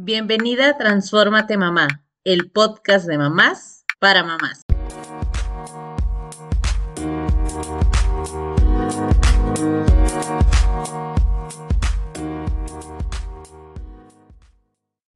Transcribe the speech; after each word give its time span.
Bienvenida 0.00 0.68
a 0.68 0.78
Transfórmate 0.78 1.56
Mamá, 1.56 1.88
el 2.22 2.52
podcast 2.52 3.08
de 3.08 3.18
mamás 3.18 3.84
para 3.98 4.22
mamás. 4.22 4.62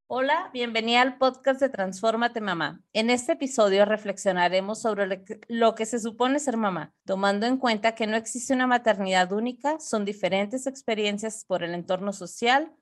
Hola, 0.08 0.50
bienvenida 0.53 1.03
al 1.03 1.17
podcast 1.17 1.61
de 1.61 1.69
Transfórmate 1.69 2.41
Mamá. 2.41 2.83
En 2.93 3.09
este 3.09 3.33
episodio 3.33 3.85
reflexionaremos 3.85 4.83
sobre 4.83 5.25
lo 5.46 5.77
que 5.77 5.87
se 5.87 6.01
supone 6.01 6.41
ser 6.41 6.57
mamá, 6.57 6.93
tomando 7.07 7.46
en 7.46 7.57
cuenta 7.59 7.95
que 7.95 8.09
no 8.09 8.17
existe 8.17 8.53
una 8.53 8.67
maternidad 8.67 9.30
única, 9.30 9.79
son 9.79 10.05
diferentes 10.05 10.67
experiencias 10.67 11.45
por 11.46 11.62
el 11.62 11.73
entorno 11.73 12.12
social, 12.12 12.73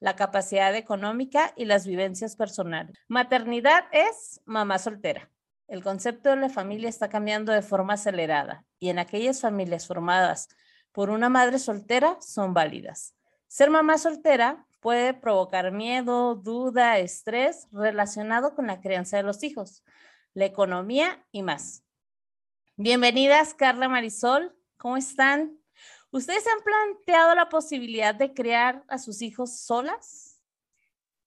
la 0.00 0.16
capacidad 0.16 0.74
económica 0.74 1.52
y 1.56 1.66
las 1.66 1.86
vivencias 1.86 2.34
personales. 2.34 2.96
Maternidad 3.06 3.84
es 3.92 4.40
mamá 4.46 4.78
soltera. 4.78 5.30
El 5.68 5.84
concepto 5.84 6.30
de 6.30 6.36
la 6.36 6.48
familia 6.48 6.88
está 6.88 7.08
cambiando 7.08 7.52
de 7.52 7.62
forma 7.62 7.92
acelerada 7.92 8.64
y 8.80 8.88
en 8.88 8.98
aquellas 8.98 9.40
familias 9.40 9.86
formadas 9.86 10.48
por 10.90 11.10
una 11.10 11.28
madre 11.28 11.58
soltera 11.60 12.16
son 12.20 12.54
válidas. 12.54 13.14
Ser 13.46 13.70
mamá 13.70 13.98
soltera 13.98 14.66
puede 14.80 15.14
provocar 15.14 15.70
miedo, 15.70 16.34
duda, 16.34 16.98
estrés 16.98 17.68
relacionado 17.70 18.54
con 18.54 18.66
la 18.66 18.80
crianza 18.80 19.18
de 19.18 19.22
los 19.22 19.44
hijos, 19.44 19.84
la 20.34 20.46
economía 20.46 21.24
y 21.30 21.42
más. 21.42 21.84
Bienvenidas, 22.76 23.54
Carla 23.54 23.88
Marisol. 23.88 24.56
¿Cómo 24.76 24.96
están? 24.96 25.59
¿Ustedes 26.12 26.44
han 26.48 26.62
planteado 26.64 27.36
la 27.36 27.48
posibilidad 27.48 28.14
de 28.14 28.34
criar 28.34 28.84
a 28.88 28.98
sus 28.98 29.22
hijos 29.22 29.60
solas? 29.60 30.40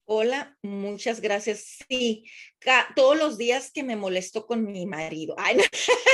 Hola, 0.05 0.58
muchas 0.62 1.22
gracias. 1.22 1.78
Sí, 1.88 2.26
todos 2.94 3.18
los 3.18 3.38
días 3.38 3.72
que 3.72 3.84
me 3.84 3.96
molesto 3.96 4.46
con 4.46 4.66
mi 4.66 4.85
marido. 4.85 5.35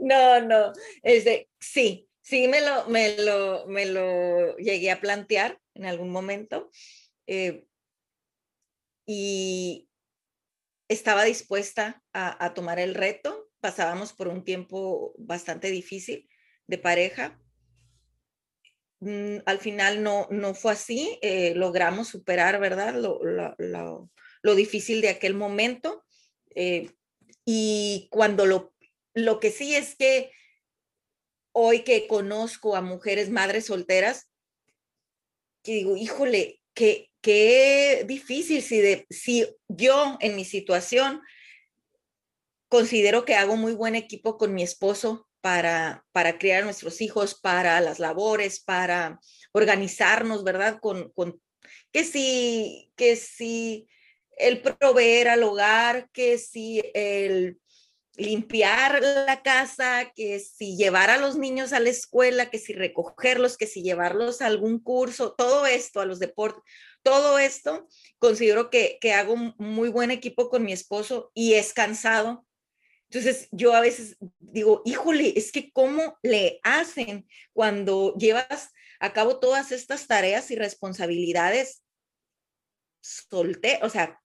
No, 0.00 0.40
no, 0.40 0.48
no. 0.48 0.72
Es 1.02 1.24
de, 1.24 1.48
sí, 1.60 2.08
sí 2.22 2.48
me 2.48 2.60
lo, 2.60 2.86
me 2.88 3.16
lo, 3.18 3.66
me 3.68 3.86
lo 3.86 4.56
llegué 4.56 4.90
a 4.90 5.00
plantear 5.00 5.60
en 5.74 5.84
algún 5.86 6.10
momento. 6.10 6.70
Eh, 7.28 7.64
y 9.06 9.88
estaba 10.88 11.22
dispuesta 11.22 12.02
a 12.12 12.52
tomar 12.52 12.80
el 12.80 12.96
reto. 12.96 13.48
Pasábamos 13.60 14.12
por 14.12 14.26
un 14.26 14.42
tiempo 14.42 15.14
bastante 15.18 15.70
difícil 15.70 16.28
de 16.72 16.78
pareja. 16.78 17.38
Mm, 19.00 19.38
al 19.44 19.58
final 19.58 20.02
no, 20.02 20.26
no 20.30 20.54
fue 20.54 20.72
así, 20.72 21.18
eh, 21.20 21.54
logramos 21.54 22.08
superar, 22.08 22.58
¿verdad? 22.58 22.94
Lo, 22.94 23.20
lo, 23.22 24.54
difícil 24.54 25.02
de 25.02 25.10
aquel 25.10 25.34
momento. 25.34 26.02
Eh, 26.54 26.90
y 27.44 28.08
cuando 28.10 28.46
lo, 28.46 28.72
lo 29.14 29.38
que 29.38 29.50
sí 29.50 29.74
es 29.74 29.96
que 29.96 30.30
hoy 31.52 31.84
que 31.84 32.06
conozco 32.06 32.74
a 32.74 32.80
mujeres 32.80 33.28
madres 33.28 33.66
solteras, 33.66 34.30
que 35.62 35.74
digo, 35.74 35.96
híjole, 35.96 36.62
qué, 36.72 37.10
qué 37.20 38.04
difícil 38.08 38.62
si, 38.62 38.80
de, 38.80 39.06
si 39.10 39.46
yo 39.68 40.16
en 40.20 40.36
mi 40.36 40.46
situación 40.46 41.20
considero 42.68 43.26
que 43.26 43.34
hago 43.34 43.56
muy 43.56 43.74
buen 43.74 43.94
equipo 43.94 44.38
con 44.38 44.54
mi 44.54 44.62
esposo 44.62 45.28
para, 45.42 46.06
para 46.12 46.38
criar 46.38 46.62
a 46.62 46.64
nuestros 46.64 47.02
hijos, 47.02 47.34
para 47.34 47.80
las 47.80 47.98
labores, 47.98 48.60
para 48.60 49.20
organizarnos, 49.52 50.44
¿verdad? 50.44 50.78
Con, 50.80 51.10
con 51.12 51.42
que 51.92 52.04
si, 52.04 52.90
que 52.96 53.16
si 53.16 53.88
el 54.38 54.62
proveer 54.62 55.28
al 55.28 55.42
hogar, 55.42 56.08
que 56.12 56.38
si 56.38 56.82
el 56.94 57.58
limpiar 58.16 59.02
la 59.02 59.42
casa, 59.42 60.12
que 60.14 60.38
si 60.38 60.76
llevar 60.76 61.10
a 61.10 61.16
los 61.16 61.36
niños 61.36 61.72
a 61.72 61.80
la 61.80 61.88
escuela, 61.90 62.50
que 62.50 62.58
si 62.58 62.72
recogerlos, 62.72 63.56
que 63.56 63.66
si 63.66 63.82
llevarlos 63.82 64.42
a 64.42 64.46
algún 64.46 64.78
curso, 64.78 65.34
todo 65.34 65.66
esto, 65.66 66.00
a 66.00 66.06
los 66.06 66.18
deportes, 66.18 66.62
todo 67.02 67.38
esto, 67.38 67.88
considero 68.18 68.70
que, 68.70 68.98
que 69.00 69.12
hago 69.12 69.36
muy 69.58 69.88
buen 69.88 70.10
equipo 70.10 70.48
con 70.50 70.62
mi 70.62 70.72
esposo 70.72 71.30
y 71.34 71.54
es 71.54 71.72
cansado 71.72 72.46
entonces 73.12 73.48
yo 73.52 73.74
a 73.74 73.82
veces 73.82 74.16
digo, 74.38 74.80
híjole, 74.86 75.34
es 75.36 75.52
que 75.52 75.70
cómo 75.70 76.18
le 76.22 76.60
hacen 76.62 77.28
cuando 77.52 78.14
llevas 78.16 78.70
a 79.00 79.12
cabo 79.12 79.38
todas 79.38 79.70
estas 79.70 80.06
tareas 80.06 80.50
y 80.50 80.56
responsabilidades 80.56 81.82
solte, 83.02 83.80
o 83.82 83.90
sea, 83.90 84.18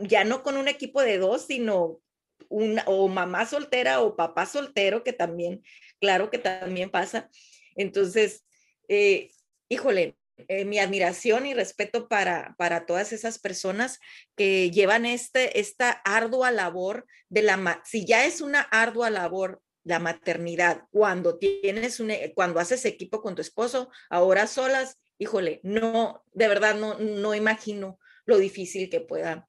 ya 0.00 0.24
no 0.24 0.42
con 0.42 0.56
un 0.56 0.66
equipo 0.66 1.00
de 1.00 1.18
dos, 1.18 1.46
sino 1.46 2.00
una 2.48 2.82
o 2.88 3.06
mamá 3.06 3.46
soltera 3.46 4.00
o 4.00 4.16
papá 4.16 4.46
soltero, 4.46 5.04
que 5.04 5.12
también, 5.12 5.62
claro 6.00 6.28
que 6.28 6.38
también 6.38 6.90
pasa. 6.90 7.30
Entonces, 7.76 8.44
eh, 8.88 9.30
híjole, 9.68 10.16
eh, 10.36 10.64
mi 10.64 10.78
admiración 10.78 11.46
y 11.46 11.54
respeto 11.54 12.08
para, 12.08 12.54
para 12.58 12.86
todas 12.86 13.12
esas 13.12 13.38
personas 13.38 14.00
que 14.36 14.70
llevan 14.70 15.06
este, 15.06 15.60
esta 15.60 15.90
ardua 15.90 16.50
labor 16.50 17.06
de 17.28 17.42
la, 17.42 17.82
si 17.84 18.04
ya 18.04 18.24
es 18.24 18.40
una 18.40 18.60
ardua 18.60 19.10
labor 19.10 19.62
la 19.84 19.98
maternidad, 19.98 20.84
cuando 20.90 21.38
tienes 21.38 22.00
un, 22.00 22.10
e, 22.10 22.32
cuando 22.34 22.58
haces 22.58 22.84
equipo 22.86 23.20
con 23.20 23.34
tu 23.34 23.42
esposo, 23.42 23.90
ahora 24.08 24.46
solas, 24.46 24.98
híjole, 25.18 25.60
no, 25.62 26.24
de 26.32 26.48
verdad 26.48 26.74
no, 26.74 26.98
no 26.98 27.34
imagino 27.34 27.98
lo 28.24 28.38
difícil 28.38 28.88
que 28.88 29.00
pueda 29.00 29.48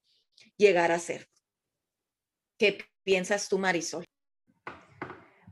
llegar 0.57 0.91
a 0.91 0.99
ser. 0.99 1.29
¿Qué 2.57 2.77
piensas 3.03 3.49
tú, 3.49 3.57
Marisol? 3.57 4.05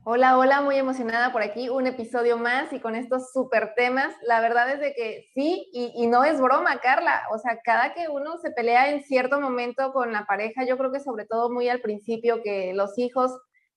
Hola, 0.06 0.36
hola, 0.36 0.60
muy 0.60 0.76
emocionada 0.76 1.32
por 1.32 1.40
aquí, 1.40 1.70
un 1.70 1.86
episodio 1.86 2.36
más 2.36 2.70
y 2.74 2.78
con 2.78 2.94
estos 2.94 3.32
súper 3.32 3.72
temas. 3.74 4.14
La 4.26 4.42
verdad 4.42 4.70
es 4.70 4.78
de 4.78 4.92
que 4.92 5.30
sí, 5.32 5.70
y, 5.72 6.06
no 6.08 6.24
es 6.24 6.38
broma, 6.38 6.78
Carla. 6.80 7.22
O 7.32 7.38
sea, 7.38 7.58
cada 7.64 7.94
que 7.94 8.08
uno 8.08 8.36
se 8.36 8.50
pelea 8.50 8.90
en 8.90 9.02
cierto 9.02 9.40
momento 9.40 9.94
con 9.94 10.12
la 10.12 10.26
pareja, 10.26 10.66
yo 10.66 10.76
creo 10.76 10.92
que 10.92 11.00
sobre 11.00 11.24
todo 11.24 11.50
muy 11.50 11.70
al 11.70 11.80
principio, 11.80 12.42
que 12.42 12.74
los 12.74 12.98
hijos, 12.98 13.32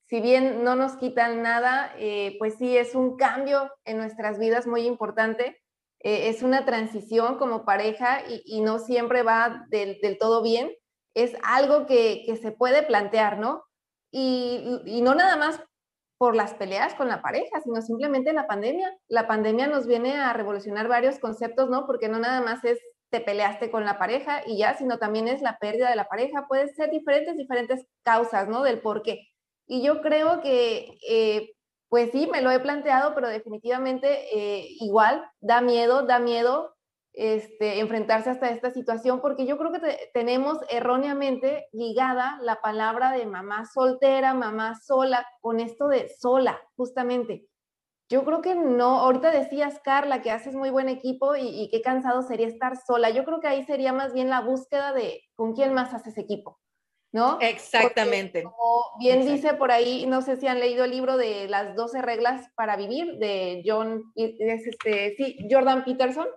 si 0.09 0.19
bien 0.19 0.65
no 0.65 0.75
nos 0.75 0.97
quitan 0.97 1.41
nada, 1.41 1.93
eh, 1.97 2.35
pues 2.39 2.55
sí, 2.57 2.75
es 2.75 2.93
un 2.93 3.15
cambio 3.15 3.71
en 3.85 3.97
nuestras 3.97 4.37
vidas 4.37 4.67
muy 4.67 4.81
importante. 4.81 5.61
Eh, 6.01 6.27
es 6.27 6.43
una 6.43 6.65
transición 6.65 7.37
como 7.37 7.63
pareja 7.63 8.19
y, 8.27 8.59
no 8.59 8.79
siempre 8.79 9.23
va 9.23 9.65
del, 9.69 9.97
todo 10.19 10.43
bien. 10.43 10.73
Es 11.13 11.37
algo 11.43 11.85
que, 11.85 12.37
se 12.41 12.51
puede 12.51 12.83
plantear, 12.83 13.39
¿no? 13.39 13.63
Y, 14.11 14.81
no 15.01 15.15
nada 15.15 15.37
más 15.37 15.61
por 16.17 16.35
las 16.35 16.53
peleas 16.55 16.95
con 16.95 17.07
la 17.07 17.21
pareja, 17.21 17.61
sino 17.61 17.81
simplemente 17.81 18.33
la 18.33 18.47
pandemia. 18.47 18.91
La 19.07 19.27
pandemia 19.27 19.67
nos 19.67 19.87
viene 19.87 20.15
a 20.17 20.33
revolucionar 20.33 20.87
varios 20.87 21.19
conceptos, 21.19 21.69
¿no? 21.69 21.85
Porque 21.85 22.09
no 22.09 22.19
nada 22.19 22.41
más 22.41 22.63
es 22.63 22.79
te 23.09 23.21
peleaste 23.21 23.71
con 23.71 23.85
la 23.85 23.97
pareja 23.97 24.41
y 24.45 24.57
ya, 24.57 24.75
sino 24.75 24.97
también 24.97 25.27
es 25.27 25.41
la 25.41 25.57
pérdida 25.59 25.89
de 25.89 25.95
la 25.95 26.07
pareja. 26.07 26.45
Puede 26.47 26.67
ser 26.73 26.89
diferentes, 26.89 27.37
diferentes 27.37 27.85
causas, 28.03 28.49
¿no? 28.49 28.63
Del 28.63 28.81
por 28.81 29.01
qué. 29.01 29.27
Y 29.65 29.81
yo 29.81 30.01
creo 30.01 30.41
que, 30.41 30.97
eh, 31.07 31.53
pues 31.89 32.11
sí, 32.11 32.27
me 32.27 32.41
lo 32.41 32.51
he 32.51 32.59
planteado, 32.59 33.15
pero 33.15 33.29
definitivamente 33.29 34.07
eh, 34.35 34.67
igual 34.79 35.23
da 35.39 35.61
miedo, 35.61 36.03
da 36.05 36.19
miedo 36.19 36.76
este, 37.17 37.79
enfrentarse 37.79 38.29
hasta 38.29 38.51
esta 38.51 38.69
situación, 38.69 39.21
porque 39.21 39.47
yo 39.47 39.57
creo 39.57 39.71
que 39.71 40.11
tenemos 40.13 40.59
erróneamente 40.69 41.67
ligada 41.71 42.37
la 42.43 42.61
palabra 42.61 43.11
de 43.11 43.25
mamá 43.25 43.65
soltera, 43.65 44.35
mamá 44.35 44.75
sola, 44.79 45.27
con 45.41 45.59
esto 45.59 45.87
de 45.87 46.09
sola, 46.09 46.61
justamente. 46.75 47.47
Yo 48.07 48.23
creo 48.23 48.43
que 48.43 48.53
no, 48.53 48.99
ahorita 48.99 49.31
decías, 49.31 49.79
Carla, 49.83 50.21
que 50.21 50.29
haces 50.29 50.53
muy 50.53 50.69
buen 50.69 50.89
equipo 50.89 51.35
y, 51.35 51.69
qué 51.71 51.81
cansado 51.81 52.21
sería 52.21 52.47
estar 52.47 52.77
sola. 52.77 53.09
Yo 53.09 53.25
creo 53.25 53.39
que 53.39 53.47
ahí 53.47 53.65
sería 53.65 53.91
más 53.91 54.13
bien 54.13 54.29
la 54.29 54.41
búsqueda 54.41 54.93
de 54.93 55.23
con 55.35 55.53
quién 55.53 55.73
más 55.73 55.95
haces 55.95 56.19
equipo, 56.19 56.59
¿no? 57.11 57.39
Exactamente. 57.41 58.43
como 58.43 58.83
bien 58.99 59.25
dice 59.25 59.55
por 59.55 59.71
ahí, 59.71 60.05
no 60.05 60.21
sé 60.21 60.37
si 60.37 60.45
han 60.45 60.59
leído 60.59 60.85
el 60.85 60.91
libro 60.91 61.17
de 61.17 61.47
las 61.49 61.75
12 61.75 61.99
reglas 62.03 62.47
para 62.55 62.77
vivir 62.77 63.17
de 63.17 63.63
John, 63.65 64.03
este, 64.15 65.15
sí, 65.17 65.47
Jordan 65.49 65.83
Peterson 65.83 66.27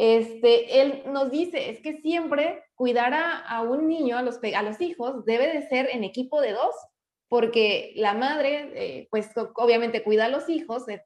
este, 0.00 0.80
él 0.80 1.02
nos 1.06 1.28
dice, 1.28 1.70
es 1.70 1.80
que 1.80 2.00
siempre 2.00 2.62
cuidar 2.76 3.12
a, 3.14 3.62
un 3.62 3.88
niño, 3.88 4.16
a 4.16 4.22
los, 4.22 4.38
a 4.54 4.62
los 4.62 4.80
hijos, 4.80 5.24
debe 5.24 5.48
de 5.48 5.68
ser 5.68 5.90
en 5.92 6.04
equipo 6.04 6.40
de 6.40 6.52
dos, 6.52 6.72
porque 7.28 7.94
la 7.96 8.14
madre, 8.14 8.70
eh, 8.76 9.08
pues 9.10 9.28
obviamente 9.56 10.04
cuida 10.04 10.26
a 10.26 10.28
los 10.28 10.48
hijos, 10.48 10.88
eh, 10.88 11.02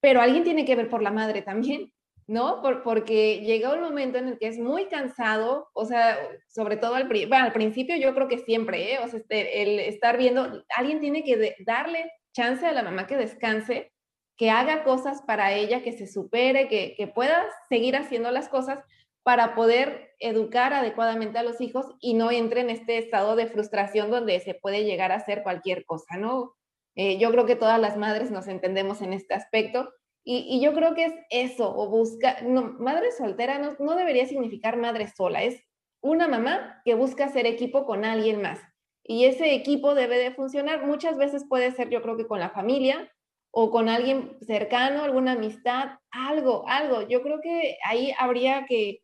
pero 0.00 0.20
alguien 0.20 0.42
tiene 0.42 0.64
que 0.64 0.74
ver 0.74 0.90
por 0.90 1.00
la 1.00 1.12
madre 1.12 1.42
también, 1.42 1.92
¿no? 2.26 2.60
Por, 2.60 2.82
porque 2.82 3.38
llega 3.38 3.72
un 3.72 3.82
momento 3.82 4.18
en 4.18 4.26
el 4.26 4.38
que 4.40 4.48
es 4.48 4.58
muy 4.58 4.86
cansado, 4.86 5.68
o 5.72 5.84
sea, 5.84 6.18
sobre 6.48 6.76
todo 6.76 6.96
al, 6.96 7.08
al 7.30 7.52
principio 7.52 7.96
yo 7.96 8.16
creo 8.16 8.26
que 8.26 8.38
siempre, 8.38 8.94
¿eh? 8.94 8.98
O 8.98 9.06
sea, 9.06 9.20
este, 9.20 9.62
el 9.62 9.78
estar 9.78 10.18
viendo, 10.18 10.64
alguien 10.76 10.98
tiene 10.98 11.22
que 11.22 11.54
darle 11.64 12.10
chance 12.34 12.66
a 12.66 12.72
la 12.72 12.82
mamá 12.82 13.06
que 13.06 13.16
descanse 13.16 13.93
que 14.36 14.50
haga 14.50 14.84
cosas 14.84 15.22
para 15.22 15.52
ella, 15.52 15.82
que 15.82 15.92
se 15.92 16.06
supere, 16.06 16.68
que, 16.68 16.94
que 16.96 17.06
pueda 17.06 17.46
seguir 17.68 17.96
haciendo 17.96 18.30
las 18.30 18.48
cosas, 18.48 18.80
para 19.24 19.54
poder 19.54 20.12
educar 20.18 20.74
adecuadamente 20.74 21.38
a 21.38 21.42
los 21.42 21.60
hijos 21.60 21.86
y 21.98 22.14
no 22.14 22.30
entre 22.30 22.60
en 22.60 22.70
este 22.70 22.98
estado 22.98 23.36
de 23.36 23.46
frustración 23.46 24.10
donde 24.10 24.38
se 24.40 24.54
puede 24.54 24.84
llegar 24.84 25.12
a 25.12 25.16
hacer 25.16 25.42
cualquier 25.42 25.86
cosa, 25.86 26.16
¿no? 26.18 26.54
Eh, 26.94 27.18
yo 27.18 27.30
creo 27.30 27.46
que 27.46 27.56
todas 27.56 27.80
las 27.80 27.96
madres 27.96 28.30
nos 28.30 28.46
entendemos 28.46 29.00
en 29.00 29.14
este 29.14 29.34
aspecto 29.34 29.90
y, 30.26 30.60
yo 30.62 30.72
creo 30.72 30.94
que 30.94 31.04
es 31.04 31.14
eso, 31.28 31.74
o 31.76 31.88
busca, 31.88 32.38
no, 32.42 32.74
madre 32.78 33.12
soltera 33.12 33.58
no, 33.58 33.76
no 33.78 33.94
debería 33.94 34.26
significar 34.26 34.78
madre 34.78 35.08
sola, 35.14 35.42
es 35.42 35.62
una 36.02 36.28
mamá 36.28 36.80
que 36.84 36.94
busca 36.94 37.26
hacer 37.26 37.46
equipo 37.46 37.84
con 37.84 38.04
alguien 38.04 38.40
más. 38.40 38.60
Y 39.06 39.26
ese 39.26 39.54
equipo 39.54 39.94
debe 39.94 40.16
de 40.16 40.30
funcionar. 40.30 40.86
Muchas 40.86 41.18
veces 41.18 41.44
puede 41.46 41.72
ser, 41.72 41.90
yo 41.90 42.00
creo 42.00 42.16
que 42.16 42.26
con 42.26 42.40
la 42.40 42.48
familia 42.48 43.12
o 43.56 43.70
con 43.70 43.88
alguien 43.88 44.36
cercano, 44.44 45.04
alguna 45.04 45.32
amistad, 45.32 45.90
algo, 46.10 46.64
algo. 46.66 47.06
Yo 47.08 47.22
creo 47.22 47.40
que 47.40 47.78
ahí 47.84 48.12
habría 48.18 48.66
que 48.66 49.02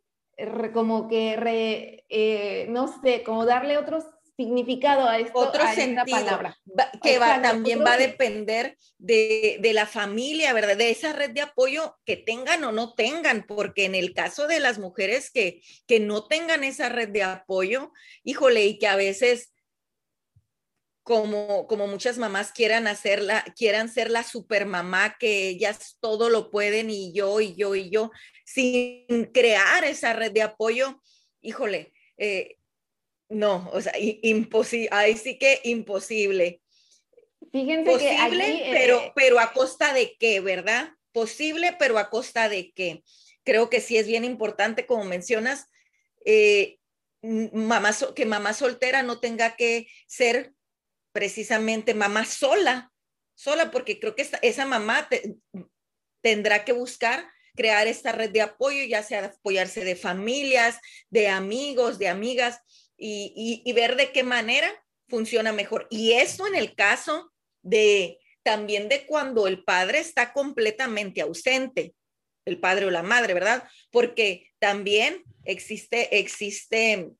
como 0.72 1.06
que, 1.06 2.02
eh, 2.08 2.66
no 2.68 2.88
sé, 3.00 3.22
como 3.22 3.46
darle 3.46 3.78
otro 3.78 4.00
significado 4.36 5.06
a 5.06 5.18
esto, 5.18 5.38
otro 5.38 5.62
sentido, 5.72 6.04
palabra. 6.04 6.58
que 7.02 7.18
va, 7.18 7.40
también 7.40 7.84
va 7.84 7.92
a 7.92 7.98
depender 7.98 8.76
de, 8.98 9.58
de, 9.60 9.72
la 9.72 9.86
familia, 9.86 10.52
¿verdad? 10.52 10.76
De 10.76 10.90
esa 10.90 11.12
red 11.12 11.30
de 11.30 11.42
apoyo 11.42 11.96
que 12.04 12.16
tengan 12.16 12.64
o 12.64 12.72
no 12.72 12.94
tengan, 12.94 13.44
porque 13.46 13.84
en 13.84 13.94
el 13.94 14.14
caso 14.14 14.48
de 14.48 14.58
las 14.58 14.78
mujeres 14.80 15.30
que, 15.30 15.62
que 15.86 16.00
no 16.00 16.26
tengan 16.26 16.64
esa 16.64 16.88
red 16.88 17.10
de 17.10 17.22
apoyo, 17.22 17.92
híjole, 18.24 18.64
y 18.64 18.78
que 18.78 18.88
a 18.88 18.96
veces 18.96 19.52
como, 21.10 21.66
como 21.66 21.88
muchas 21.88 22.18
mamás 22.18 22.52
quieran 22.52 22.86
hacerla, 22.86 23.44
quieran 23.56 23.88
ser 23.88 24.12
la 24.12 24.22
supermamá, 24.22 25.16
que 25.18 25.48
ellas 25.48 25.96
todo 25.98 26.30
lo 26.30 26.52
pueden 26.52 26.88
y 26.88 27.12
yo 27.12 27.40
y 27.40 27.56
yo 27.56 27.74
y 27.74 27.90
yo, 27.90 28.12
sin 28.44 29.24
crear 29.34 29.82
esa 29.82 30.12
red 30.12 30.30
de 30.30 30.42
apoyo, 30.42 31.02
híjole, 31.40 31.92
eh, 32.16 32.58
no, 33.28 33.68
o 33.72 33.80
sea, 33.80 33.92
imposible, 33.98 34.88
ahí 34.92 35.16
sí 35.16 35.36
que 35.36 35.60
imposible. 35.64 36.62
Fíjense 37.50 37.90
Posible, 37.90 38.44
que 38.44 38.70
pero, 38.70 39.00
eh, 39.00 39.12
pero 39.16 39.40
a 39.40 39.52
costa 39.52 39.92
de 39.92 40.16
qué, 40.16 40.38
¿verdad? 40.38 40.90
Posible, 41.10 41.74
pero 41.76 41.98
a 41.98 42.08
costa 42.08 42.48
de 42.48 42.70
qué. 42.70 43.02
Creo 43.42 43.68
que 43.68 43.80
sí 43.80 43.96
es 43.96 44.06
bien 44.06 44.24
importante, 44.24 44.86
como 44.86 45.04
mencionas, 45.04 45.66
eh, 46.24 46.78
mamá, 47.20 47.90
que 48.14 48.26
mamá 48.26 48.54
soltera 48.54 49.02
no 49.02 49.18
tenga 49.18 49.56
que 49.56 49.88
ser 50.06 50.54
precisamente 51.12 51.94
mamá 51.94 52.24
sola, 52.24 52.92
sola, 53.34 53.70
porque 53.70 53.98
creo 53.98 54.14
que 54.14 54.28
esa 54.42 54.66
mamá 54.66 55.08
tendrá 56.22 56.64
que 56.64 56.72
buscar 56.72 57.30
crear 57.56 57.86
esta 57.86 58.12
red 58.12 58.30
de 58.30 58.42
apoyo, 58.42 58.84
ya 58.84 59.02
sea 59.02 59.24
apoyarse 59.24 59.84
de 59.84 59.96
familias, 59.96 60.78
de 61.10 61.28
amigos, 61.28 61.98
de 61.98 62.08
amigas, 62.08 62.60
y, 62.96 63.62
y 63.64 63.72
ver 63.72 63.96
de 63.96 64.12
qué 64.12 64.22
manera 64.22 64.70
funciona 65.08 65.52
mejor. 65.52 65.86
Y 65.90 66.12
eso 66.12 66.46
en 66.46 66.54
el 66.54 66.74
caso 66.74 67.32
de 67.62 68.18
también 68.42 68.88
de 68.88 69.06
cuando 69.06 69.46
el 69.46 69.64
padre 69.64 69.98
está 69.98 70.32
completamente 70.32 71.20
ausente, 71.20 71.94
el 72.44 72.58
padre 72.58 72.86
o 72.86 72.90
la 72.90 73.02
madre, 73.02 73.34
¿verdad? 73.34 73.68
Porque 73.90 74.50
también 74.58 75.24
existe, 75.44 76.18
existen 76.18 77.18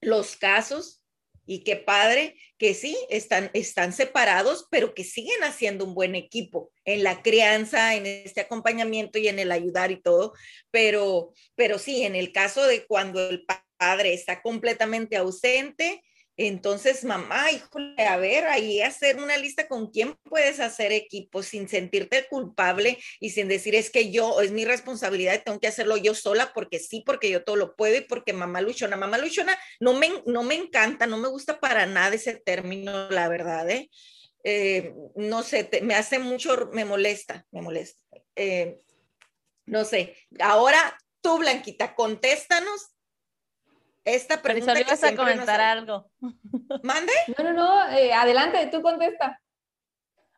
los 0.00 0.36
casos 0.36 1.01
y 1.46 1.64
qué 1.64 1.76
padre 1.76 2.36
que 2.58 2.74
sí, 2.74 2.96
están, 3.10 3.50
están 3.54 3.92
separados, 3.92 4.66
pero 4.70 4.94
que 4.94 5.04
siguen 5.04 5.42
haciendo 5.42 5.84
un 5.84 5.94
buen 5.94 6.14
equipo 6.14 6.70
en 6.84 7.02
la 7.02 7.22
crianza, 7.22 7.94
en 7.94 8.06
este 8.06 8.40
acompañamiento 8.40 9.18
y 9.18 9.28
en 9.28 9.38
el 9.38 9.50
ayudar 9.50 9.90
y 9.90 10.00
todo. 10.00 10.32
Pero, 10.70 11.32
pero 11.54 11.78
sí, 11.78 12.04
en 12.04 12.14
el 12.14 12.32
caso 12.32 12.66
de 12.66 12.86
cuando 12.86 13.28
el 13.28 13.44
padre 13.78 14.14
está 14.14 14.42
completamente 14.42 15.16
ausente, 15.16 16.02
entonces, 16.36 17.04
mamá, 17.04 17.50
híjole, 17.50 18.06
a 18.06 18.16
ver, 18.16 18.46
ahí 18.46 18.80
hacer 18.80 19.16
una 19.16 19.36
lista 19.36 19.68
con 19.68 19.90
quién 19.90 20.14
puedes 20.24 20.60
hacer 20.60 20.90
equipo 20.90 21.42
sin 21.42 21.68
sentirte 21.68 22.26
culpable 22.28 22.98
y 23.20 23.30
sin 23.30 23.48
decir 23.48 23.74
es 23.74 23.90
que 23.90 24.10
yo, 24.10 24.40
es 24.40 24.50
mi 24.50 24.64
responsabilidad 24.64 25.42
tengo 25.44 25.60
que 25.60 25.68
hacerlo 25.68 25.98
yo 25.98 26.14
sola 26.14 26.52
porque 26.54 26.78
sí, 26.78 27.02
porque 27.04 27.28
yo 27.30 27.44
todo 27.44 27.56
lo 27.56 27.76
puedo 27.76 27.96
y 27.96 28.00
porque 28.00 28.32
mamá 28.32 28.62
luchona. 28.62 28.96
Mamá 28.96 29.18
luchona 29.18 29.58
no 29.78 29.92
me, 29.92 30.10
no 30.26 30.42
me 30.42 30.54
encanta, 30.54 31.06
no 31.06 31.18
me 31.18 31.28
gusta 31.28 31.60
para 31.60 31.84
nada 31.84 32.14
ese 32.14 32.34
término, 32.34 33.10
la 33.10 33.28
verdad, 33.28 33.68
¿eh? 33.68 33.90
eh 34.42 34.94
no 35.16 35.42
sé, 35.42 35.68
me 35.82 35.94
hace 35.94 36.18
mucho, 36.18 36.70
me 36.72 36.86
molesta, 36.86 37.46
me 37.50 37.60
molesta. 37.60 38.00
Eh, 38.36 38.78
no 39.66 39.84
sé, 39.84 40.16
ahora 40.40 40.98
tú, 41.20 41.38
Blanquita, 41.38 41.94
contéstanos 41.94 42.92
esta 44.04 44.42
pregunta. 44.42 44.74
Pero 44.74 44.86
ibas 44.86 45.04
a 45.04 45.16
comentar 45.16 45.60
algo. 45.60 46.10
¿Mande? 46.82 47.12
No, 47.38 47.44
no, 47.44 47.52
no, 47.52 47.90
eh, 47.90 48.12
adelante, 48.12 48.68
tú 48.70 48.82
contesta. 48.82 49.40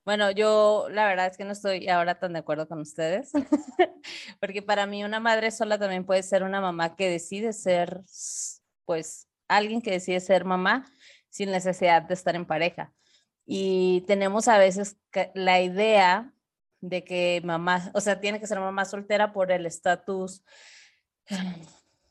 Bueno, 0.05 0.31
yo 0.31 0.87
la 0.91 1.07
verdad 1.07 1.29
es 1.29 1.39
que 1.39 1.45
no 1.45 1.53
estoy 1.53 1.89
ahora 1.89 2.19
tan 2.19 2.35
de 2.35 2.41
acuerdo 2.41 2.69
con 2.69 2.81
ustedes, 2.81 3.33
porque 4.41 4.61
para 4.61 4.87
mí 4.87 5.03
una 5.03 5.19
madre 5.19 5.51
sola 5.51 5.79
también 5.79 6.05
puede 6.05 6.23
ser 6.23 6.43
una 6.43 6.61
mamá 6.61 6.95
que 6.95 7.09
decide 7.09 7.55
ser, 7.55 8.03
pues, 8.85 9.29
alguien 9.49 9.81
que 9.81 9.93
decide 9.93 10.21
ser 10.21 10.45
mamá 10.45 10.85
sin 11.31 11.51
necesidad 11.51 12.03
de 12.03 12.15
estar 12.15 12.37
en 12.37 12.45
pareja. 12.45 12.93
Y 13.47 14.03
tenemos 14.07 14.47
a 14.49 14.59
veces 14.59 14.99
la 15.35 15.61
idea 15.63 16.33
de 16.81 17.03
que 17.03 17.41
mamá, 17.43 17.91
o 17.95 18.01
sea, 18.01 18.21
tiene 18.21 18.41
que 18.41 18.47
ser 18.47 18.61
mamá 18.61 18.85
soltera 18.85 19.33
por 19.33 19.53
el 19.53 19.65
estatus 19.65 20.45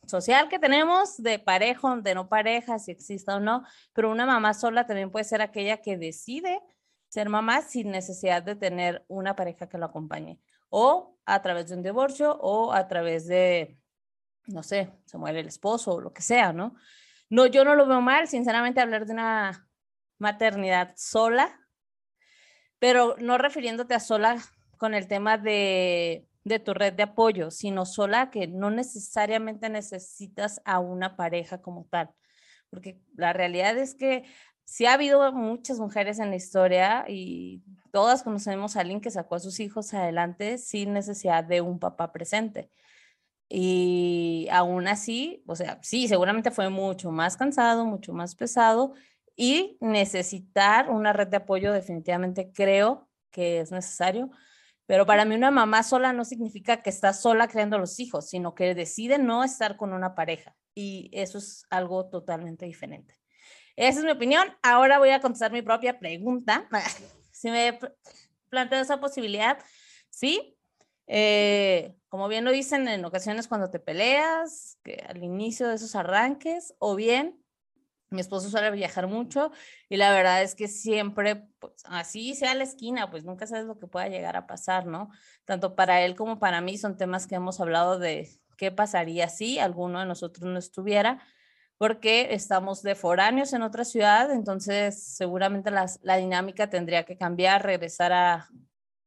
social 0.05 0.49
que 0.49 0.59
tenemos 0.59 1.21
de 1.21 1.39
pareja, 1.39 1.95
de 1.97 2.15
no 2.15 2.29
pareja, 2.29 2.79
si 2.79 2.91
exista 2.91 3.35
o 3.35 3.39
no, 3.39 3.63
pero 3.93 4.11
una 4.11 4.25
mamá 4.25 4.53
sola 4.53 4.85
también 4.85 5.11
puede 5.11 5.25
ser 5.25 5.41
aquella 5.41 5.77
que 5.81 5.97
decide 5.97 6.61
ser 7.09 7.29
mamá 7.29 7.61
sin 7.61 7.91
necesidad 7.91 8.41
de 8.41 8.55
tener 8.55 9.05
una 9.07 9.35
pareja 9.35 9.69
que 9.69 9.77
lo 9.77 9.85
acompañe, 9.85 10.39
o 10.69 11.19
a 11.25 11.41
través 11.41 11.69
de 11.69 11.75
un 11.75 11.83
divorcio, 11.83 12.35
o 12.41 12.73
a 12.73 12.87
través 12.87 13.27
de, 13.27 13.77
no 14.47 14.63
sé, 14.63 14.91
se 15.05 15.17
muere 15.19 15.39
el 15.41 15.47
esposo 15.47 15.93
o 15.93 16.01
lo 16.01 16.11
que 16.11 16.23
sea, 16.23 16.53
¿no? 16.53 16.75
No, 17.29 17.45
yo 17.45 17.63
no 17.65 17.75
lo 17.75 17.85
veo 17.85 18.01
mal, 18.01 18.27
sinceramente, 18.27 18.81
hablar 18.81 19.05
de 19.05 19.13
una 19.13 19.69
maternidad 20.17 20.93
sola, 20.97 21.59
pero 22.79 23.15
no 23.19 23.37
refiriéndote 23.37 23.93
a 23.93 23.99
sola 23.99 24.37
con 24.77 24.93
el 24.93 25.07
tema 25.07 25.37
de 25.37 26.27
de 26.43 26.59
tu 26.59 26.73
red 26.73 26.93
de 26.93 27.03
apoyo, 27.03 27.51
sino 27.51 27.85
sola 27.85 28.29
que 28.29 28.47
no 28.47 28.69
necesariamente 28.69 29.69
necesitas 29.69 30.61
a 30.65 30.79
una 30.79 31.15
pareja 31.15 31.61
como 31.61 31.85
tal. 31.89 32.11
Porque 32.69 32.99
la 33.15 33.33
realidad 33.33 33.77
es 33.77 33.95
que 33.95 34.23
sí 34.65 34.85
ha 34.85 34.93
habido 34.93 35.31
muchas 35.31 35.79
mujeres 35.79 36.19
en 36.19 36.29
la 36.29 36.35
historia 36.35 37.05
y 37.07 37.63
todas 37.91 38.23
conocemos 38.23 38.75
a 38.75 38.81
alguien 38.81 39.01
que 39.01 39.11
sacó 39.11 39.35
a 39.35 39.39
sus 39.39 39.59
hijos 39.59 39.93
adelante 39.93 40.57
sin 40.57 40.93
necesidad 40.93 41.43
de 41.43 41.61
un 41.61 41.79
papá 41.79 42.11
presente. 42.11 42.69
Y 43.49 44.47
aún 44.51 44.87
así, 44.87 45.43
o 45.47 45.55
sea, 45.55 45.79
sí, 45.83 46.07
seguramente 46.07 46.49
fue 46.51 46.69
mucho 46.69 47.11
más 47.11 47.37
cansado, 47.37 47.85
mucho 47.85 48.13
más 48.13 48.35
pesado 48.35 48.93
y 49.35 49.77
necesitar 49.79 50.89
una 50.89 51.13
red 51.13 51.27
de 51.27 51.37
apoyo 51.37 51.71
definitivamente 51.71 52.51
creo 52.51 53.09
que 53.31 53.59
es 53.59 53.71
necesario 53.71 54.31
pero 54.85 55.05
para 55.05 55.25
mí 55.25 55.35
una 55.35 55.51
mamá 55.51 55.83
sola 55.83 56.13
no 56.13 56.25
significa 56.25 56.81
que 56.81 56.89
está 56.89 57.13
sola 57.13 57.47
creando 57.47 57.77
los 57.77 57.99
hijos, 57.99 58.29
sino 58.29 58.53
que 58.53 58.75
decide 58.75 59.17
no 59.17 59.43
estar 59.43 59.77
con 59.77 59.93
una 59.93 60.15
pareja. 60.15 60.55
Y 60.75 61.09
eso 61.13 61.37
es 61.37 61.65
algo 61.69 62.09
totalmente 62.09 62.65
diferente. 62.65 63.17
Esa 63.75 63.99
es 63.99 64.05
mi 64.05 64.11
opinión. 64.11 64.47
Ahora 64.61 64.99
voy 64.99 65.09
a 65.09 65.21
contestar 65.21 65.51
mi 65.51 65.61
propia 65.61 65.99
pregunta. 65.99 66.67
Si 67.35 67.49
me 67.49 67.77
planteo 68.49 68.79
esa 68.79 69.01
posibilidad, 69.01 69.57
sí. 70.09 70.55
Eh, 71.07 71.95
como 72.07 72.27
bien 72.27 72.45
lo 72.45 72.51
dicen 72.51 72.87
en 72.87 73.03
ocasiones 73.03 73.47
cuando 73.47 73.71
te 73.71 73.79
peleas, 73.79 74.77
que 74.83 75.03
al 75.09 75.23
inicio 75.23 75.67
de 75.67 75.75
esos 75.75 75.95
arranques, 75.95 76.75
o 76.77 76.95
bien 76.95 77.42
mi 78.13 78.21
esposo 78.21 78.49
suele 78.49 78.71
viajar 78.71 79.07
mucho 79.07 79.51
y 79.89 79.97
la 79.97 80.11
verdad 80.13 80.41
es 80.41 80.55
que 80.55 80.67
siempre, 80.67 81.47
pues, 81.59 81.73
así 81.85 82.35
sea 82.35 82.53
la 82.55 82.63
esquina, 82.63 83.11
pues 83.11 83.25
nunca 83.25 83.47
sabes 83.47 83.65
lo 83.65 83.77
que 83.77 83.87
pueda 83.87 84.07
llegar 84.07 84.37
a 84.37 84.47
pasar, 84.47 84.85
¿no? 84.85 85.09
Tanto 85.45 85.75
para 85.75 86.01
él 86.01 86.15
como 86.15 86.39
para 86.39 86.61
mí 86.61 86.77
son 86.77 86.97
temas 86.97 87.27
que 87.27 87.35
hemos 87.35 87.59
hablado 87.59 87.99
de 87.99 88.29
qué 88.57 88.71
pasaría 88.71 89.27
si 89.29 89.59
alguno 89.59 89.99
de 89.99 90.05
nosotros 90.05 90.49
no 90.49 90.59
estuviera, 90.59 91.21
porque 91.77 92.33
estamos 92.33 92.81
de 92.83 92.95
foráneos 92.95 93.51
en 93.53 93.63
otra 93.63 93.83
ciudad, 93.83 94.31
entonces 94.31 95.03
seguramente 95.03 95.71
la 95.71 96.17
dinámica 96.17 96.69
tendría 96.69 97.03
que 97.03 97.17
cambiar, 97.17 97.63
regresar 97.63 98.13
a, 98.13 98.49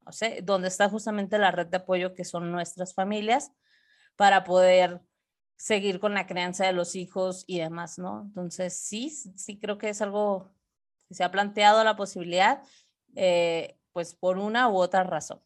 no 0.04 0.12
sé, 0.12 0.40
donde 0.42 0.68
está 0.68 0.88
justamente 0.88 1.38
la 1.38 1.52
red 1.52 1.68
de 1.68 1.78
apoyo 1.78 2.14
que 2.14 2.24
son 2.24 2.52
nuestras 2.52 2.92
familias, 2.92 3.52
para 4.16 4.44
poder 4.44 5.00
seguir 5.56 6.00
con 6.00 6.14
la 6.14 6.26
crianza 6.26 6.66
de 6.66 6.72
los 6.72 6.94
hijos 6.94 7.44
y 7.46 7.58
demás, 7.58 7.98
¿no? 7.98 8.22
Entonces, 8.22 8.78
sí, 8.78 9.10
sí 9.10 9.58
creo 9.58 9.78
que 9.78 9.88
es 9.88 10.02
algo 10.02 10.52
que 11.08 11.14
se 11.14 11.24
ha 11.24 11.30
planteado 11.30 11.82
la 11.84 11.96
posibilidad, 11.96 12.62
eh, 13.14 13.78
pues 13.92 14.14
por 14.14 14.38
una 14.38 14.68
u 14.68 14.76
otra 14.76 15.04
razón. 15.04 15.40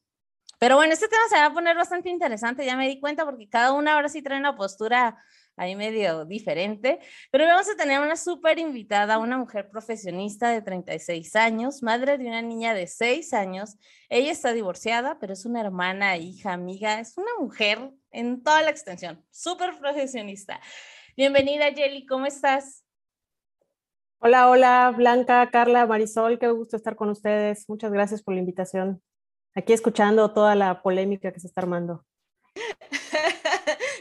Pero 0.59 0.77
bueno, 0.77 0.93
este 0.93 1.09
tema 1.09 1.23
se 1.31 1.37
va 1.37 1.47
a 1.47 1.53
poner 1.55 1.77
bastante 1.77 2.11
interesante, 2.11 2.67
ya 2.67 2.77
me 2.77 2.89
di 2.89 3.01
cuenta, 3.01 3.25
porque 3.25 3.49
cada 3.49 3.73
una 3.73 3.95
ahora 3.95 4.09
sí 4.09 4.21
trae 4.21 4.39
una 4.39 4.57
postura 4.57 5.17
ahí 5.61 5.77
medio 5.77 6.25
diferente, 6.25 7.01
pero 7.31 7.45
vamos 7.45 7.69
a 7.69 7.77
tener 7.77 8.01
una 8.01 8.17
súper 8.17 8.59
invitada, 8.59 9.19
una 9.19 9.37
mujer 9.37 9.69
profesionista 9.69 10.49
de 10.49 10.63
36 10.63 11.37
años, 11.37 11.83
madre 11.83 12.17
de 12.17 12.27
una 12.27 12.41
niña 12.41 12.73
de 12.73 12.87
6 12.87 13.35
años. 13.35 13.77
Ella 14.09 14.33
está 14.33 14.55
divorciada, 14.55 15.19
pero 15.21 15.35
es 15.35 15.45
una 15.45 15.61
hermana, 15.61 16.17
hija, 16.17 16.55
amiga, 16.55 16.99
es 16.99 17.19
una 17.19 17.31
mujer 17.39 17.93
en 18.11 18.43
toda 18.43 18.63
la 18.63 18.71
extensión, 18.71 19.23
súper 19.31 19.79
profesionista. 19.79 20.59
Bienvenida, 21.15 21.67
Jelly, 21.75 22.07
¿cómo 22.07 22.25
estás? 22.25 22.83
Hola, 24.19 24.49
hola, 24.49 24.95
Blanca, 24.97 25.51
Carla, 25.51 25.85
Marisol, 25.85 26.39
qué 26.39 26.49
gusto 26.49 26.79
estar 26.79 26.97
con 26.97 27.11
ustedes. 27.11 27.69
Muchas 27.69 27.93
gracias 27.93 28.23
por 28.23 28.33
la 28.33 28.41
invitación. 28.41 29.03
Aquí 29.55 29.75
escuchando 29.75 30.33
toda 30.33 30.55
la 30.55 30.81
polémica 30.81 31.33
que 31.33 31.41
se 31.41 31.49
está 31.49 31.61
armando. 31.61 32.07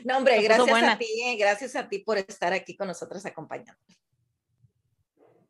No, 0.06 0.18
hombre, 0.18 0.42
gracias 0.42 0.84
a 0.84 0.98
ti, 0.98 1.08
eh, 1.26 1.38
gracias 1.38 1.76
a 1.76 1.88
ti 1.88 2.00
por 2.00 2.18
estar 2.18 2.54
aquí 2.54 2.76
con 2.76 2.88
nosotros 2.88 3.26
acompañando. 3.26 3.80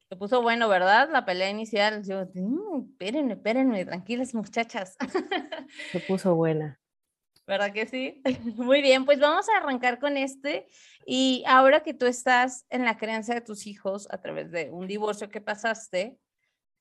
Se 0.10 0.16
puso 0.16 0.42
bueno, 0.42 0.68
¿verdad? 0.68 1.10
La 1.12 1.24
pelea 1.24 1.52
inicial. 1.52 2.04
Yo, 2.04 2.26
mm, 2.34 2.90
espérenme, 2.90 3.34
espérenme, 3.34 3.86
tranquilas 3.86 4.34
muchachas. 4.34 4.98
Se 5.92 6.00
puso 6.00 6.34
buena. 6.34 6.80
¿Verdad 7.48 7.72
que 7.72 7.86
sí? 7.86 8.22
Muy 8.56 8.82
bien, 8.82 9.06
pues 9.06 9.20
vamos 9.20 9.46
a 9.50 9.58
arrancar 9.58 10.00
con 10.00 10.18
este. 10.18 10.68
Y 11.06 11.44
ahora 11.48 11.84
que 11.84 11.94
tú 11.94 12.08
estás 12.08 12.66
en 12.72 12.86
la 12.86 12.98
creencia 12.98 13.36
de 13.36 13.42
tus 13.42 13.68
hijos 13.68 14.08
a 14.10 14.20
través 14.20 14.52
de 14.52 14.72
un 14.72 14.88
divorcio 14.88 15.30
que 15.30 15.42
pasaste, 15.42 16.18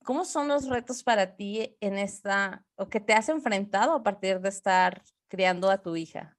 ¿cómo 0.04 0.25
son 0.25 0.48
los 0.48 0.66
retos 0.66 1.02
para 1.02 1.37
ti 1.37 1.76
en 1.80 1.98
esta, 1.98 2.64
o 2.76 2.88
que 2.88 3.00
te 3.00 3.12
has 3.12 3.28
enfrentado 3.28 3.92
a 3.92 4.02
partir 4.02 4.40
de 4.40 4.48
estar 4.48 5.02
criando 5.28 5.70
a 5.70 5.82
tu 5.82 5.96
hija? 5.96 6.38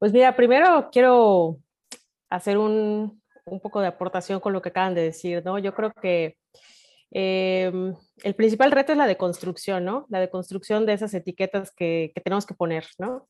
Pues 0.00 0.14
mira, 0.14 0.34
primero 0.34 0.88
quiero 0.90 1.58
hacer 2.30 2.56
un, 2.56 3.20
poco 3.62 3.82
de 3.82 3.88
aportación 3.88 4.40
con 4.40 4.54
lo 4.54 4.62
que 4.62 4.70
acaban 4.70 4.94
de 4.94 5.02
decir, 5.02 5.42
¿no? 5.44 5.58
Yo 5.58 5.74
creo 5.74 5.92
que 5.92 6.38
em, 7.10 7.94
el 8.24 8.34
principal 8.34 8.70
reto 8.72 8.92
es 8.92 8.98
la 8.98 9.06
deconstrucción, 9.06 9.84
¿no? 9.84 10.06
La 10.08 10.20
deconstrucción 10.20 10.86
de 10.86 10.94
esas 10.94 11.12
etiquetas 11.12 11.70
que, 11.72 12.12
tenemos 12.24 12.46
que 12.46 12.54
poner, 12.54 12.86
¿no? 12.98 13.28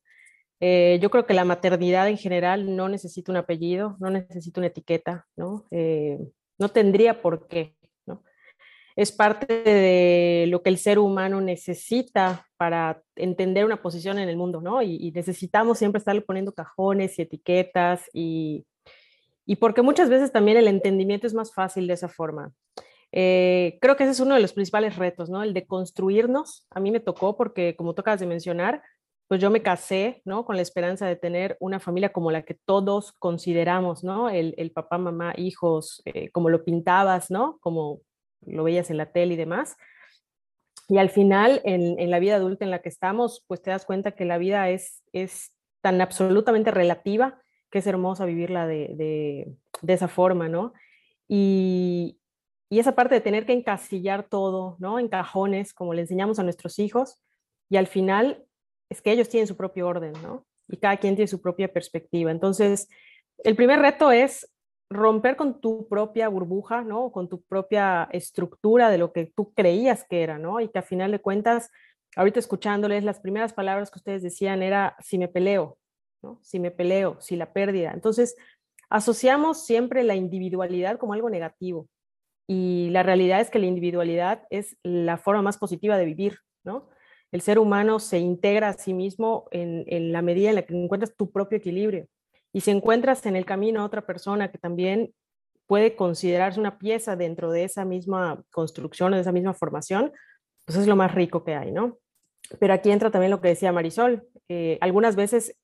Eh, 0.61 0.97
yo 1.01 1.09
creo 1.09 1.25
que 1.25 1.33
la 1.33 1.43
maternidad 1.43 2.07
en 2.07 2.17
general 2.17 2.73
no 2.73 2.87
necesita 2.87 3.33
un 3.33 3.37
apellido, 3.37 3.97
no 3.99 4.09
necesita 4.09 4.61
una 4.61 4.67
etiqueta, 4.67 5.27
¿no? 5.35 5.67
Eh, 5.71 6.19
no 6.57 6.69
tendría 6.69 7.21
por 7.21 7.49
qué, 7.49 7.75
es 8.95 9.11
parte 9.11 9.63
de 9.63 10.45
lo 10.47 10.61
que 10.61 10.69
el 10.69 10.77
ser 10.77 10.99
humano 10.99 11.41
necesita 11.41 12.47
para 12.57 13.01
entender 13.15 13.65
una 13.65 13.81
posición 13.81 14.19
en 14.19 14.29
el 14.29 14.37
mundo, 14.37 14.61
¿no? 14.61 14.81
Y, 14.81 15.11
necesitamos 15.11 15.77
siempre 15.77 15.99
estarle 15.99 16.21
poniendo 16.21 16.53
cajones 16.53 17.17
y 17.17 17.23
etiquetas 17.23 18.03
y, 18.13 18.65
y, 19.45 19.55
porque 19.57 19.81
muchas 19.81 20.09
veces 20.09 20.31
también 20.31 20.57
el 20.57 20.67
entendimiento 20.67 21.27
es 21.27 21.33
más 21.33 21.53
fácil 21.53 21.87
de 21.87 21.93
esa 21.93 22.09
forma. 22.09 22.51
Eh, 23.11 23.77
creo 23.81 23.97
que 23.97 24.03
ese 24.03 24.13
es 24.13 24.19
uno 24.19 24.35
de 24.35 24.41
los 24.41 24.53
principales 24.53 24.95
retos, 24.95 25.29
¿no? 25.29 25.43
El 25.43 25.53
de 25.53 25.65
construirnos. 25.65 26.65
A 26.69 26.79
mí 26.79 26.91
me 26.91 26.99
tocó 26.99 27.35
porque, 27.35 27.75
como 27.75 27.93
tú 27.93 28.01
acabas 28.01 28.21
de 28.21 28.27
mencionar, 28.27 28.81
pues 29.27 29.41
yo 29.41 29.49
me 29.49 29.61
casé, 29.61 30.21
¿no? 30.25 30.45
Con 30.45 30.57
la 30.57 30.61
esperanza 30.61 31.07
de 31.07 31.15
tener 31.15 31.57
una 31.59 31.79
familia 31.79 32.11
como 32.11 32.31
la 32.31 32.43
que 32.43 32.53
todos 32.53 33.13
consideramos, 33.13 34.03
¿no? 34.03 34.29
El, 34.29 34.53
el 34.57 34.71
papá, 34.71 34.97
mamá, 34.97 35.33
hijos, 35.37 36.01
eh, 36.05 36.29
como 36.31 36.49
lo 36.49 36.63
pintabas, 36.65 37.31
¿no? 37.31 37.57
Como 37.61 38.01
lo 38.45 38.63
veías 38.63 38.89
en 38.89 38.97
la 38.97 39.11
tele 39.11 39.33
y 39.33 39.37
demás. 39.37 39.77
Y 40.87 40.97
al 40.97 41.09
final, 41.09 41.61
en, 41.63 42.09
la 42.11 42.19
vida 42.19 42.35
adulta 42.35 42.65
en 42.65 42.71
la 42.71 42.81
que 42.81 42.89
estamos, 42.89 43.43
pues 43.47 43.61
te 43.61 43.71
das 43.71 43.85
cuenta 43.85 44.11
que 44.11 44.25
la 44.25 44.37
vida 44.37 44.69
es, 44.69 45.03
es 45.13 45.53
tan 45.81 46.01
absolutamente 46.01 46.71
relativa 46.71 47.41
que 47.71 47.79
es 47.79 47.87
hermosa 47.87 48.25
vivirla 48.25 48.67
de, 48.67 49.55
esa 49.87 50.07
forma, 50.07 50.49
¿no? 50.49 50.73
Y, 51.27 52.17
esa 52.69 52.95
parte 52.95 53.15
de 53.15 53.21
tener 53.21 53.45
que 53.45 53.53
encasillar 53.53 54.23
todo, 54.23 54.77
¿no? 54.79 54.99
En 54.99 55.09
cajones, 55.09 55.73
como 55.73 55.93
le 55.93 56.01
enseñamos 56.01 56.39
a 56.39 56.43
nuestros 56.43 56.79
hijos, 56.79 57.21
y 57.69 57.77
al 57.77 57.87
final 57.87 58.45
es 58.89 59.01
que 59.01 59.11
ellos 59.11 59.29
tienen 59.29 59.47
su 59.47 59.57
propio 59.57 59.87
orden, 59.87 60.13
¿no? 60.21 60.45
Y 60.67 60.77
cada 60.77 60.97
quien 60.97 61.15
tiene 61.15 61.27
su 61.27 61.41
propia 61.41 61.71
perspectiva. 61.71 62.31
Entonces, 62.31 62.89
el 63.43 63.55
primer 63.55 63.79
reto 63.79 64.11
es 64.11 64.50
romper 64.91 65.37
con 65.37 65.61
tu 65.61 65.87
propia 65.87 66.27
burbuja, 66.27 66.83
¿no? 66.83 67.11
Con 67.11 67.29
tu 67.29 67.41
propia 67.41 68.09
estructura 68.11 68.89
de 68.89 68.97
lo 68.97 69.13
que 69.13 69.25
tú 69.25 69.53
creías 69.53 70.03
que 70.03 70.21
era, 70.21 70.37
¿no? 70.37 70.59
Y 70.59 70.67
que 70.67 70.79
a 70.79 70.83
final 70.83 71.11
de 71.11 71.19
cuentas, 71.19 71.71
ahorita 72.17 72.39
escuchándoles, 72.39 73.05
las 73.05 73.21
primeras 73.21 73.53
palabras 73.53 73.89
que 73.89 73.99
ustedes 73.99 74.21
decían 74.21 74.61
era 74.61 74.97
si 74.99 75.17
me 75.17 75.29
peleo, 75.29 75.77
¿no? 76.21 76.39
Si 76.43 76.59
me 76.59 76.71
peleo, 76.71 77.17
si 77.21 77.37
la 77.37 77.53
pérdida. 77.53 77.91
Entonces, 77.93 78.35
asociamos 78.89 79.65
siempre 79.65 80.03
la 80.03 80.15
individualidad 80.15 80.97
como 80.97 81.13
algo 81.13 81.29
negativo. 81.29 81.87
Y 82.45 82.89
la 82.89 83.01
realidad 83.01 83.39
es 83.39 83.49
que 83.49 83.59
la 83.59 83.67
individualidad 83.67 84.43
es 84.49 84.75
la 84.83 85.17
forma 85.17 85.41
más 85.41 85.57
positiva 85.57 85.97
de 85.97 86.05
vivir, 86.05 86.39
¿no? 86.65 86.89
El 87.31 87.39
ser 87.39 87.59
humano 87.59 88.01
se 88.01 88.19
integra 88.19 88.67
a 88.67 88.73
sí 88.73 88.93
mismo 88.93 89.47
en, 89.51 89.85
en 89.87 90.11
la 90.11 90.21
medida 90.21 90.49
en 90.49 90.55
la 90.55 90.63
que 90.63 90.75
encuentras 90.75 91.15
tu 91.15 91.31
propio 91.31 91.57
equilibrio. 91.59 92.07
Y 92.53 92.61
si 92.61 92.71
encuentras 92.71 93.25
en 93.25 93.35
el 93.35 93.45
camino 93.45 93.81
a 93.81 93.85
otra 93.85 94.05
persona 94.05 94.51
que 94.51 94.57
también 94.57 95.13
puede 95.67 95.95
considerarse 95.95 96.59
una 96.59 96.77
pieza 96.77 97.15
dentro 97.15 97.51
de 97.51 97.63
esa 97.63 97.85
misma 97.85 98.43
construcción 98.51 99.13
o 99.13 99.15
de 99.15 99.21
esa 99.21 99.31
misma 99.31 99.53
formación, 99.53 100.11
pues 100.65 100.77
es 100.77 100.87
lo 100.87 100.95
más 100.95 101.15
rico 101.15 101.43
que 101.43 101.55
hay, 101.55 101.71
¿no? 101.71 101.97
Pero 102.59 102.73
aquí 102.73 102.91
entra 102.91 103.11
también 103.11 103.31
lo 103.31 103.39
que 103.39 103.49
decía 103.49 103.71
Marisol. 103.71 104.27
Eh, 104.49 104.77
algunas 104.81 105.15
veces 105.15 105.55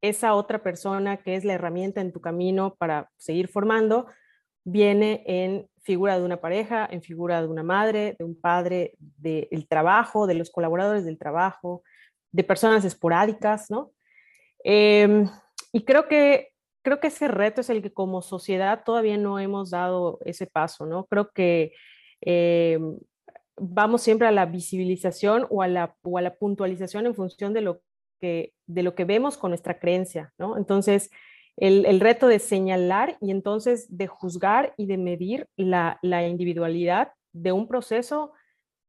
esa 0.00 0.34
otra 0.34 0.62
persona 0.62 1.16
que 1.18 1.34
es 1.34 1.44
la 1.44 1.54
herramienta 1.54 2.00
en 2.00 2.12
tu 2.12 2.20
camino 2.20 2.76
para 2.76 3.10
seguir 3.16 3.48
formando, 3.48 4.06
viene 4.64 5.24
en 5.26 5.68
figura 5.82 6.18
de 6.18 6.24
una 6.24 6.40
pareja, 6.40 6.86
en 6.90 7.02
figura 7.02 7.40
de 7.40 7.48
una 7.48 7.62
madre, 7.62 8.14
de 8.18 8.24
un 8.24 8.38
padre, 8.40 8.94
del 8.98 9.66
trabajo, 9.68 10.26
de 10.26 10.34
los 10.34 10.50
colaboradores 10.50 11.04
del 11.04 11.18
trabajo, 11.18 11.82
de 12.30 12.44
personas 12.44 12.84
esporádicas, 12.84 13.70
¿no? 13.70 13.92
Em, 14.62 15.26
y 15.72 15.84
creo 15.84 16.08
que, 16.08 16.48
creo 16.82 17.00
que 17.00 17.08
ese 17.08 17.28
reto 17.28 17.60
es 17.60 17.70
el 17.70 17.82
que 17.82 17.92
como 17.92 18.22
sociedad 18.22 18.82
todavía 18.84 19.16
no 19.16 19.38
hemos 19.38 19.70
dado 19.70 20.18
ese 20.24 20.46
paso, 20.46 20.86
¿no? 20.86 21.06
Creo 21.06 21.30
que 21.32 21.72
eh, 22.20 22.78
vamos 23.56 24.02
siempre 24.02 24.26
a 24.28 24.32
la 24.32 24.46
visibilización 24.46 25.46
o 25.50 25.62
a 25.62 25.68
la, 25.68 25.94
o 26.02 26.18
a 26.18 26.22
la 26.22 26.34
puntualización 26.34 27.06
en 27.06 27.14
función 27.14 27.52
de 27.52 27.60
lo, 27.60 27.80
que, 28.20 28.52
de 28.66 28.82
lo 28.82 28.94
que 28.94 29.04
vemos 29.04 29.36
con 29.36 29.50
nuestra 29.50 29.78
creencia, 29.78 30.32
¿no? 30.38 30.56
Entonces, 30.56 31.10
el, 31.56 31.86
el, 31.86 32.00
reto 32.00 32.28
de 32.28 32.38
señalar 32.38 33.16
y 33.20 33.32
entonces 33.32 33.96
de 33.96 34.06
juzgar 34.06 34.74
y 34.76 34.86
de 34.86 34.96
medir 34.96 35.48
la, 35.56 35.98
la 36.02 36.26
individualidad 36.26 37.12
de 37.32 37.50
un 37.50 37.66
proceso 37.66 38.32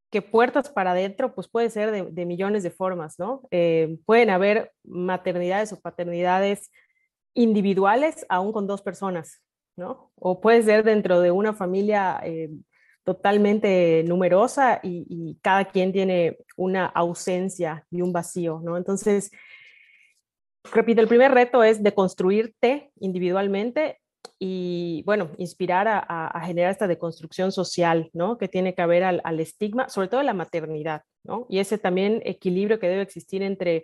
que 0.10 0.22
puertas 0.22 0.70
para 0.70 0.92
adentro, 0.92 1.36
pues 1.36 1.48
puede 1.48 1.70
ser 1.70 2.12
de, 2.12 2.26
millones 2.26 2.64
de 2.64 2.72
formas, 2.72 3.20
¿no? 3.20 3.48
Eh, 3.52 4.00
pueden 4.06 4.30
haber 4.30 4.72
maternidades 4.84 5.72
o 5.72 5.80
paternidades 5.80 6.72
individuales 7.36 8.26
aún 8.28 8.52
con 8.52 8.66
dos 8.66 8.82
personas, 8.82 9.42
¿no? 9.76 10.12
O 10.16 10.42
puede 10.42 10.64
ser 10.64 10.84
dentro 10.84 11.22
de 11.22 11.32
una 11.32 11.54
familia 11.54 12.20
eh, 12.24 12.50
totalmente 13.04 14.04
numerosa 14.08 14.80
y, 14.82 15.06
y, 15.10 15.40
cada 15.42 15.66
quien 15.66 15.92
tiene 15.92 16.38
una 16.58 16.86
ausencia 16.88 17.86
y 17.92 18.02
un 18.02 18.12
vacío, 18.12 18.62
¿no? 18.64 18.78
Entonces, 18.78 19.32
repito, 20.74 21.02
el 21.02 21.08
primer 21.08 21.32
reto 21.32 21.64
es 21.64 21.84
de 21.84 21.94
construirte 21.94 22.92
individualmente 23.00 24.00
y 24.42 25.04
bueno, 25.06 25.32
inspirar 25.38 25.88
a, 25.90 26.42
generar 26.46 26.72
esta 26.72 26.88
deconstrucción 26.88 27.52
social, 27.52 28.10
¿no? 28.14 28.38
Que 28.38 28.48
tiene 28.48 28.74
que 28.74 28.82
haber 28.82 29.04
al, 29.04 29.40
estigma, 29.42 29.90
sobre 29.90 30.08
todo 30.08 30.24
la 30.24 30.34
maternidad, 30.34 31.04
¿no? 31.26 31.46
Y 31.50 31.60
ese 31.60 31.78
también 31.78 32.22
equilibrio 32.24 32.80
que 32.80 32.88
debe 32.88 33.02
existir 33.02 33.44
entre 33.44 33.84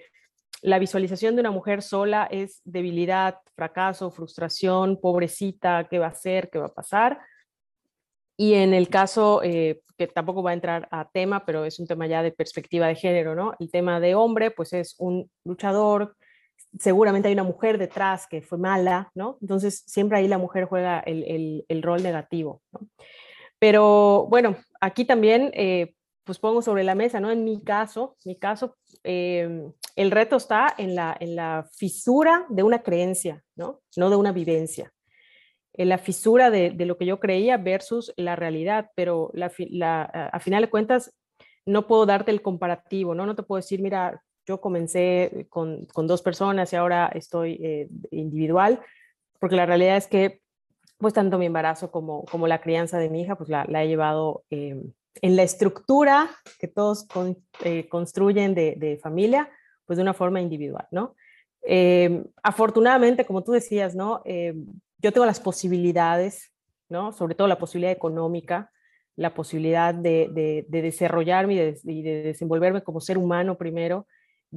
la 0.62 0.80
visualización 0.80 1.36
de 1.36 1.42
una 1.42 1.52
mujer 1.52 1.82
sola 1.82 2.28
es 2.32 2.62
debilidad, 2.64 3.36
fracaso, 3.54 4.10
frustración, 4.12 4.98
pobrecita, 5.02 5.88
¿qué 5.90 6.00
va 6.00 6.08
a 6.08 6.10
hacer? 6.10 6.50
¿Qué 6.50 6.58
va 6.58 6.68
a 6.68 6.74
pasar? 6.74 7.20
Y 8.38 8.54
en 8.54 8.74
el 8.74 8.88
caso, 8.88 9.44
eh, 9.44 9.82
que 9.98 10.08
tampoco 10.08 10.42
va 10.42 10.52
a 10.52 10.56
entrar 10.56 10.88
a 10.92 11.10
tema, 11.10 11.46
pero 11.46 11.66
es 11.66 11.80
un 11.80 11.88
tema 11.88 12.08
ya 12.08 12.24
de 12.24 12.32
perspectiva 12.32 12.88
de 12.88 12.96
género, 12.96 13.36
¿no? 13.36 13.54
El 13.60 13.70
tema 13.70 14.00
de 14.00 14.16
hombre, 14.16 14.52
pues 14.52 14.72
es 14.72 14.96
un 15.00 15.30
luchador 15.44 16.16
seguramente 16.80 17.28
hay 17.28 17.34
una 17.34 17.44
mujer 17.44 17.78
detrás 17.78 18.28
que 18.28 18.42
fue 18.42 18.58
mala, 18.58 19.12
¿no? 19.16 19.38
Entonces 19.42 19.84
siempre 19.86 20.18
ahí 20.18 20.28
la 20.28 20.38
mujer 20.38 20.66
juega 20.66 21.00
el, 21.00 21.82
rol 21.82 22.04
negativo. 22.04 22.62
Pero 23.60 24.28
bueno, 24.30 24.58
aquí 24.82 25.06
también 25.06 25.52
eh, 25.54 25.94
pues 26.24 26.40
pongo 26.40 26.62
sobre 26.62 26.84
la 26.84 26.96
mesa, 26.96 27.20
¿no? 27.20 27.32
En 27.32 27.44
mi 27.44 27.64
caso, 27.64 28.18
mi 28.26 28.36
caso, 28.38 28.76
em, 29.04 29.72
el 29.96 30.12
reto 30.12 30.36
está 30.38 30.74
en 30.78 30.96
la, 30.96 31.16
en 31.20 31.36
la 31.36 31.68
fisura 31.78 32.46
de 32.50 32.64
una 32.64 32.82
creencia, 32.82 33.44
¿no? 33.56 33.82
No 33.96 34.10
de 34.10 34.16
una 34.16 34.32
vivencia. 34.32 34.92
En 35.74 35.90
la 35.90 35.98
fisura 35.98 36.50
de, 36.50 36.74
lo 36.86 36.98
que 36.98 37.06
yo 37.06 37.20
creía 37.20 37.58
versus 37.58 38.14
la 38.18 38.36
realidad, 38.36 38.92
pero 38.96 39.32
a 39.36 40.40
final 40.40 40.62
de 40.62 40.70
cuentas 40.70 41.14
no 41.66 41.88
puedo 41.88 42.06
darte 42.06 42.32
el 42.32 42.42
comparativo, 42.42 43.14
¿no? 43.14 43.26
No 43.26 43.36
te 43.36 43.44
puedo 43.44 43.58
decir, 43.58 43.82
mira, 43.82 44.22
yo 44.46 44.62
comencé 44.62 45.48
con, 45.50 45.86
con 45.86 46.08
dos 46.08 46.22
personas 46.22 46.72
y 46.72 46.76
ahora 46.76 47.08
estoy 47.14 47.60
eh, 47.62 47.90
individual, 48.12 48.82
porque 49.40 49.56
la 49.56 49.66
realidad 49.66 49.98
es 49.98 50.08
que 50.08 50.42
pues 50.98 51.14
tanto 51.14 51.38
mi 51.38 51.46
embarazo 51.46 51.92
como, 51.92 52.24
como 52.26 52.48
la 52.48 52.62
crianza 52.62 52.98
de 52.98 53.10
mi 53.10 53.22
hija, 53.22 53.36
pues 53.36 53.50
la, 53.50 53.66
la 53.68 53.84
he 53.84 53.88
llevado 53.88 54.44
eh, 54.50 54.82
en 55.22 55.36
la 55.36 55.44
estructura 55.44 56.30
que 56.60 56.68
todos 56.68 57.08
eh, 57.64 57.88
construyen 57.90 58.56
de, 58.56 58.76
de, 58.78 58.98
familia, 58.98 59.50
pues 59.86 59.98
de 59.98 60.04
una 60.04 60.14
forma 60.14 60.42
individual, 60.42 60.88
¿no? 60.92 61.16
afortunadamente, 62.44 63.26
como 63.26 63.44
tú 63.44 63.52
decías, 63.52 63.96
¿no? 63.96 64.22
yo 64.26 65.12
tengo 65.12 65.26
las 65.26 65.40
posibilidades, 65.40 66.54
¿no? 66.90 67.12
Sobre 67.12 67.34
todo 67.34 67.48
la 67.48 67.58
posibilidad 67.58 67.92
económica, 67.92 68.72
la 69.16 69.34
posibilidad 69.34 69.94
de, 69.94 70.66
desarrollarme 70.68 71.76
y 71.84 72.02
de, 72.02 72.24
desenvolverme 72.24 72.84
como 72.84 73.00
ser 73.00 73.18
humano 73.18 73.58
primero, 73.58 74.08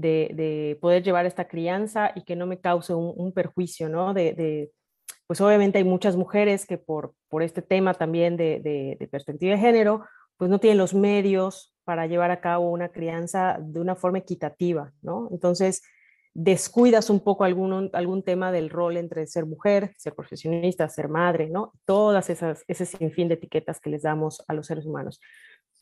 de, 0.01 0.79
poder 0.81 1.03
llevar 1.03 1.27
esta 1.27 1.49
crianza 1.49 2.13
y 2.15 2.23
que 2.23 2.37
no 2.37 2.47
me 2.47 2.61
cause 2.61 2.95
un, 2.95 3.33
perjuicio, 3.33 3.89
¿no? 3.89 4.15
De, 4.15 4.71
pues 5.27 5.41
obviamente 5.41 5.79
hay 5.79 5.85
muchas 5.85 6.17
mujeres 6.17 6.67
que 6.67 6.79
por, 6.79 7.15
por 7.29 7.43
este 7.43 7.63
tema 7.63 7.95
también 7.95 8.37
de, 8.37 9.09
perspectiva 9.11 9.53
de 9.53 9.61
género, 9.61 10.05
pues 10.37 10.51
no 10.51 10.61
tienen 10.61 10.79
los 10.79 10.95
medios 10.95 11.75
para 11.85 12.07
llevar 12.07 12.31
a 12.31 12.41
cabo 12.41 12.71
una 12.71 12.91
crianza 12.91 13.59
de 13.61 13.81
una 13.81 13.97
forma 13.97 14.19
equitativa, 14.19 14.93
¿no? 15.03 15.29
Entonces, 15.33 15.83
descuidas 16.35 17.11
un 17.11 17.21
poco 17.21 17.45
algún, 17.45 17.91
algún 17.93 18.23
tema 18.23 18.53
del 18.53 18.71
rol 18.71 18.97
entre 18.97 19.27
ser 19.27 19.47
mujer, 19.47 19.93
ser 19.97 20.15
profesionista, 20.15 20.89
ser 20.89 21.09
madre, 21.09 21.49
¿no? 21.51 21.73
Todas 21.85 22.31
esas, 22.31 22.63
ese 22.69 22.87
sinfín 22.87 23.27
de 23.29 23.35
etiquetas 23.35 23.81
que 23.81 23.91
les 23.91 24.03
damos 24.03 24.45
a 24.47 24.55
los 24.55 24.67
seres 24.67 24.87
humanos. 24.87 25.21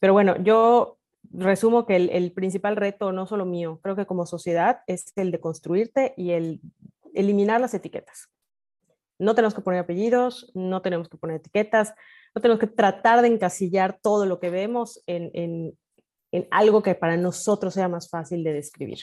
Pero 0.00 0.14
bueno, 0.14 0.42
yo 0.42 0.98
resumo 1.32 1.86
que 1.86 1.96
el, 1.96 2.10
el, 2.10 2.32
principal 2.32 2.76
reto, 2.76 3.12
no 3.12 3.26
solo 3.26 3.44
mío, 3.44 3.80
creo 3.82 3.96
que 3.96 4.06
como 4.06 4.26
sociedad, 4.26 4.80
es 4.86 5.12
el 5.16 5.30
de 5.30 5.40
construirte 5.40 6.14
y 6.16 6.32
el 6.32 6.60
eliminar 7.14 7.60
las 7.60 7.74
etiquetas. 7.74 8.28
No 9.18 9.34
tenemos 9.34 9.54
que 9.54 9.62
poner 9.62 9.80
apellidos, 9.80 10.50
no 10.54 10.82
tenemos 10.82 11.08
que 11.08 11.16
poner 11.16 11.36
etiquetas, 11.36 11.94
no 12.34 12.42
tenemos 12.42 12.60
que 12.60 12.66
tratar 12.66 13.22
de 13.22 13.28
encasillar 13.28 13.98
todo 14.00 14.26
lo 14.26 14.40
que 14.40 14.50
vemos 14.50 15.02
en, 15.06 15.30
en, 15.34 15.78
en 16.32 16.48
algo 16.50 16.82
que 16.82 16.94
para 16.94 17.16
nosotros 17.16 17.74
sea 17.74 17.88
más 17.88 18.10
fácil 18.10 18.44
de 18.44 18.52
describir 18.52 18.98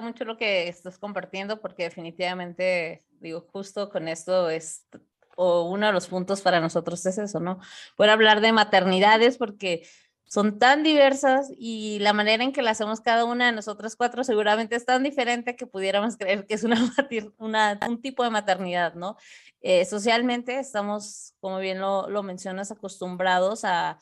mucho 0.00 0.24
lo 0.24 0.36
que 0.36 0.68
estás 0.68 0.98
compartiendo 0.98 1.60
porque 1.60 1.84
definitivamente, 1.84 3.04
digo, 3.20 3.46
justo 3.52 3.90
con 3.90 4.08
esto 4.08 4.48
es, 4.48 4.86
o 5.36 5.62
uno 5.70 5.86
de 5.86 5.92
los 5.92 6.08
puntos 6.08 6.40
para 6.42 6.60
nosotros 6.60 7.04
es 7.06 7.18
eso, 7.18 7.40
¿no? 7.40 7.58
Poder 7.96 8.10
hablar 8.10 8.40
de 8.40 8.52
maternidades 8.52 9.38
porque 9.38 9.86
son 10.24 10.58
tan 10.58 10.82
diversas 10.82 11.52
y 11.58 11.98
la 11.98 12.14
manera 12.14 12.42
en 12.42 12.52
que 12.52 12.62
las 12.62 12.80
hacemos 12.80 13.02
cada 13.02 13.26
una 13.26 13.46
de 13.46 13.52
nosotras 13.52 13.96
cuatro 13.96 14.24
seguramente 14.24 14.76
es 14.76 14.86
tan 14.86 15.02
diferente 15.02 15.56
que 15.56 15.66
pudiéramos 15.66 16.16
creer 16.16 16.46
que 16.46 16.54
es 16.54 16.64
una, 16.64 16.76
una 17.38 17.78
un 17.86 18.00
tipo 18.00 18.24
de 18.24 18.30
maternidad, 18.30 18.94
¿no? 18.94 19.16
Eh, 19.60 19.84
socialmente 19.84 20.58
estamos, 20.58 21.34
como 21.40 21.58
bien 21.58 21.80
lo, 21.80 22.08
lo 22.08 22.22
mencionas, 22.22 22.70
acostumbrados 22.70 23.64
a, 23.64 23.98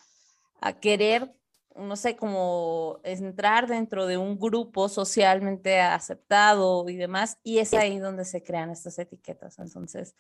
a 0.60 0.72
querer 0.78 1.34
no 1.76 1.96
sé, 1.96 2.16
como 2.16 3.00
entrar 3.04 3.66
dentro 3.66 4.06
de 4.06 4.18
un 4.18 4.38
grupo 4.38 4.88
socialmente 4.88 5.80
aceptado 5.80 6.88
y 6.88 6.96
demás, 6.96 7.38
y 7.42 7.58
es 7.58 7.72
ahí 7.75 7.99
donde 7.99 8.25
se 8.25 8.42
crean 8.42 8.70
estas 8.70 8.99
etiquetas. 8.99 9.58
Entonces, 9.58 10.14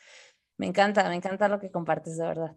me 0.60 0.66
encanta, 0.66 1.08
me 1.08 1.14
encanta 1.14 1.48
lo 1.48 1.58
que 1.58 1.70
compartes 1.70 2.18
de 2.18 2.26
verdad. 2.26 2.54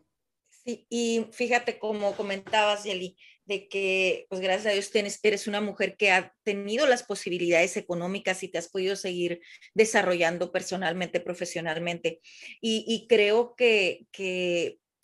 Sí, 0.50 0.86
y 0.90 1.26
fíjate 1.32 1.80
como 1.80 2.18
comentabas, 2.18 2.84
Yeli, 2.84 3.16
de 3.46 3.70
que, 3.70 4.26
pues 4.30 4.42
gracias 4.42 4.66
a 4.68 4.74
Dios, 4.74 5.20
eres 5.24 5.48
una 5.48 5.62
mujer 5.62 5.96
que 5.96 6.12
ha 6.12 6.34
tenido 6.44 6.86
las 6.86 7.04
posibilidades 7.04 7.78
económicas 7.78 8.44
y 8.44 8.50
te 8.50 8.58
has 8.58 8.68
podido 8.68 8.98
seguir 8.98 9.40
desarrollando 9.74 10.52
personalmente, 10.52 11.22
profesionalmente. 11.22 12.20
Y, 12.60 13.06
creo 13.08 13.56
que, 13.56 14.08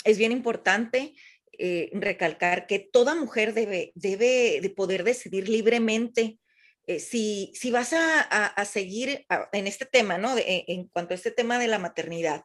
es 0.03 0.17
bien 0.17 0.33
importante 0.33 1.13
eh, 1.57 1.89
recalcar 1.93 2.67
que 2.67 2.79
toda 2.79 3.15
mujer 3.15 3.53
debe, 3.53 3.93
debe 3.95 4.59
de 4.61 4.69
poder 4.71 5.05
decidir 5.05 5.47
libremente 5.47 6.37
eh, 6.85 6.99
si, 6.99 7.51
si 7.53 7.69
vas 7.69 7.93
a, 7.93 8.65
seguir 8.65 9.25
en 9.53 9.67
este 9.67 9.85
tema, 9.85 10.17
¿no? 10.17 10.35
En 10.37 10.87
cuanto 10.87 11.13
a 11.13 11.15
este 11.15 11.31
tema 11.31 11.59
de 11.59 11.67
la 11.67 11.77
maternidad. 11.77 12.43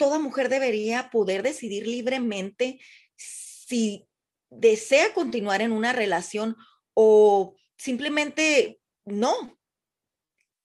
Toda 0.00 0.18
mujer 0.18 0.48
debería 0.48 1.10
poder 1.10 1.42
decidir 1.42 1.86
libremente 1.86 2.80
si 3.16 4.08
desea 4.48 5.12
continuar 5.12 5.60
en 5.60 5.72
una 5.72 5.92
relación 5.92 6.56
o 6.94 7.54
simplemente 7.76 8.80
no. 9.04 9.60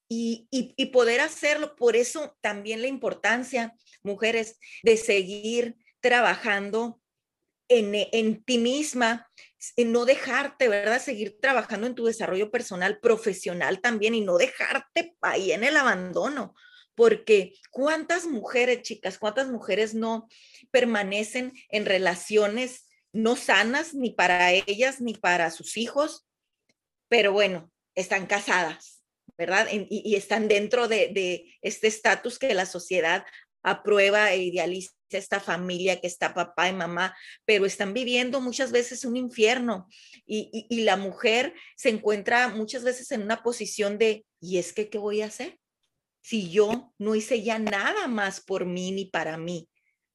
Y, 0.07 0.47
poder 0.93 1.19
hacerlo. 1.19 1.75
Por 1.75 1.97
eso 1.97 2.37
también 2.39 2.79
la 2.79 2.87
importancia, 2.87 3.75
mujeres, 4.03 4.57
de 4.83 4.95
seguir 4.95 5.75
trabajando 5.99 7.01
en, 7.67 7.91
en 7.93 8.41
ti 8.41 8.57
misma, 8.57 9.29
en 9.75 9.91
no 9.91 10.05
dejarte, 10.05 10.69
¿verdad? 10.69 11.01
Seguir 11.01 11.41
trabajando 11.41 11.87
en 11.87 11.95
tu 11.95 12.05
desarrollo 12.05 12.51
personal, 12.51 13.01
profesional 13.01 13.81
también 13.81 14.15
y 14.15 14.21
no 14.21 14.37
dejarte 14.37 15.17
ahí 15.19 15.51
en 15.51 15.65
el 15.65 15.75
abandono. 15.75 16.55
Porque 16.95 17.53
cuántas 17.71 18.25
mujeres, 18.25 18.81
chicas, 18.81 19.17
cuántas 19.17 19.49
mujeres 19.49 19.93
no 19.93 20.27
permanecen 20.71 21.53
en 21.69 21.85
relaciones 21.85 22.85
no 23.15 23.37
sanas 23.37 23.93
ni 23.93 24.11
para 24.11 24.51
ellas 24.51 24.99
ni 24.99 25.13
para 25.13 25.49
sus 25.49 25.77
hijos, 25.77 26.27
pero 27.07 27.31
bueno, 27.31 27.71
están 27.95 28.27
casadas, 28.27 29.01
¿verdad? 29.37 29.67
Y, 29.71 30.15
están 30.15 30.49
dentro 30.49 30.89
de, 30.89 31.45
este 31.61 31.87
estatus 31.87 32.37
que 32.37 32.53
la 32.53 32.65
sociedad 32.65 33.25
aprueba 33.63 34.33
e 34.33 34.43
idealiza 34.43 34.91
esta 35.09 35.39
familia 35.39 36.01
que 36.01 36.07
está 36.07 36.33
papá 36.33 36.67
y 36.67 36.73
mamá, 36.73 37.15
pero 37.45 37.65
están 37.65 37.93
viviendo 37.93 38.41
muchas 38.41 38.73
veces 38.73 39.05
un 39.05 39.15
infierno 39.15 39.87
y, 40.25 40.67
la 40.83 40.97
mujer 40.97 41.53
se 41.77 41.89
encuentra 41.89 42.49
muchas 42.49 42.83
veces 42.83 43.11
en 43.11 43.21
una 43.21 43.43
posición 43.43 43.97
de, 43.97 44.25
¿y 44.41 44.57
es 44.57 44.73
que 44.73 44.89
qué 44.89 44.97
voy 44.97 45.21
a 45.21 45.27
hacer? 45.27 45.57
Si 46.25 46.49
yo 46.49 46.91
no 46.97 47.13
hice 47.13 47.43
ya 47.43 47.59
nada 47.59 48.07
más 48.07 48.41
por 48.41 48.65
mí 48.65 48.91
ni 48.91 49.05
para 49.05 49.37
mí. 49.37 49.69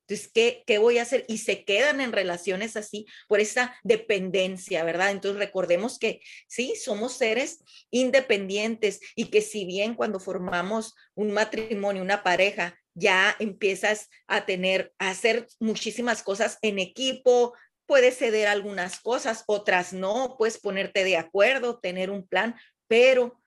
Entonces, 0.09 0.29
¿qué, 0.35 0.65
¿qué 0.67 0.79
voy 0.79 0.99
a 0.99 1.03
hacer? 1.03 1.25
Y 1.29 1.39
se 1.39 1.65
quedan 1.65 2.01
en 2.01 2.11
relaciones 2.11 2.77
así 2.77 3.07
por 3.29 3.39
esa 3.39 3.77
dependencia, 3.85 4.83
¿verdad? 4.83 5.13
Entonces, 5.13 5.39
recordemos 5.39 6.01
que 6.01 6.21
sí, 6.49 6.75
somos 6.75 7.13
seres 7.13 7.63
independientes 7.93 8.99
y 9.15 9.27
que 9.27 9.41
si 9.41 9.65
bien 9.65 9.95
cuando 9.95 10.19
formamos 10.19 10.97
un 11.15 11.31
matrimonio, 11.31 12.03
una 12.03 12.25
pareja, 12.25 12.77
ya 12.95 13.37
empiezas 13.39 14.09
a 14.27 14.47
tener, 14.47 14.93
a 14.99 15.11
hacer 15.11 15.47
muchísimas 15.61 16.25
cosas 16.25 16.59
en 16.63 16.81
equipo, 16.81 17.55
puedes 17.87 18.19
ceder 18.19 18.49
algunas 18.49 18.99
cosas, 18.99 19.45
otras 19.47 19.93
no, 19.93 20.35
puedes 20.37 20.59
ponerte 20.59 21.05
de 21.05 21.19
acuerdo, 21.19 21.79
tener 21.79 22.11
un 22.11 22.27
plan, 22.27 22.57
pero 22.89 23.41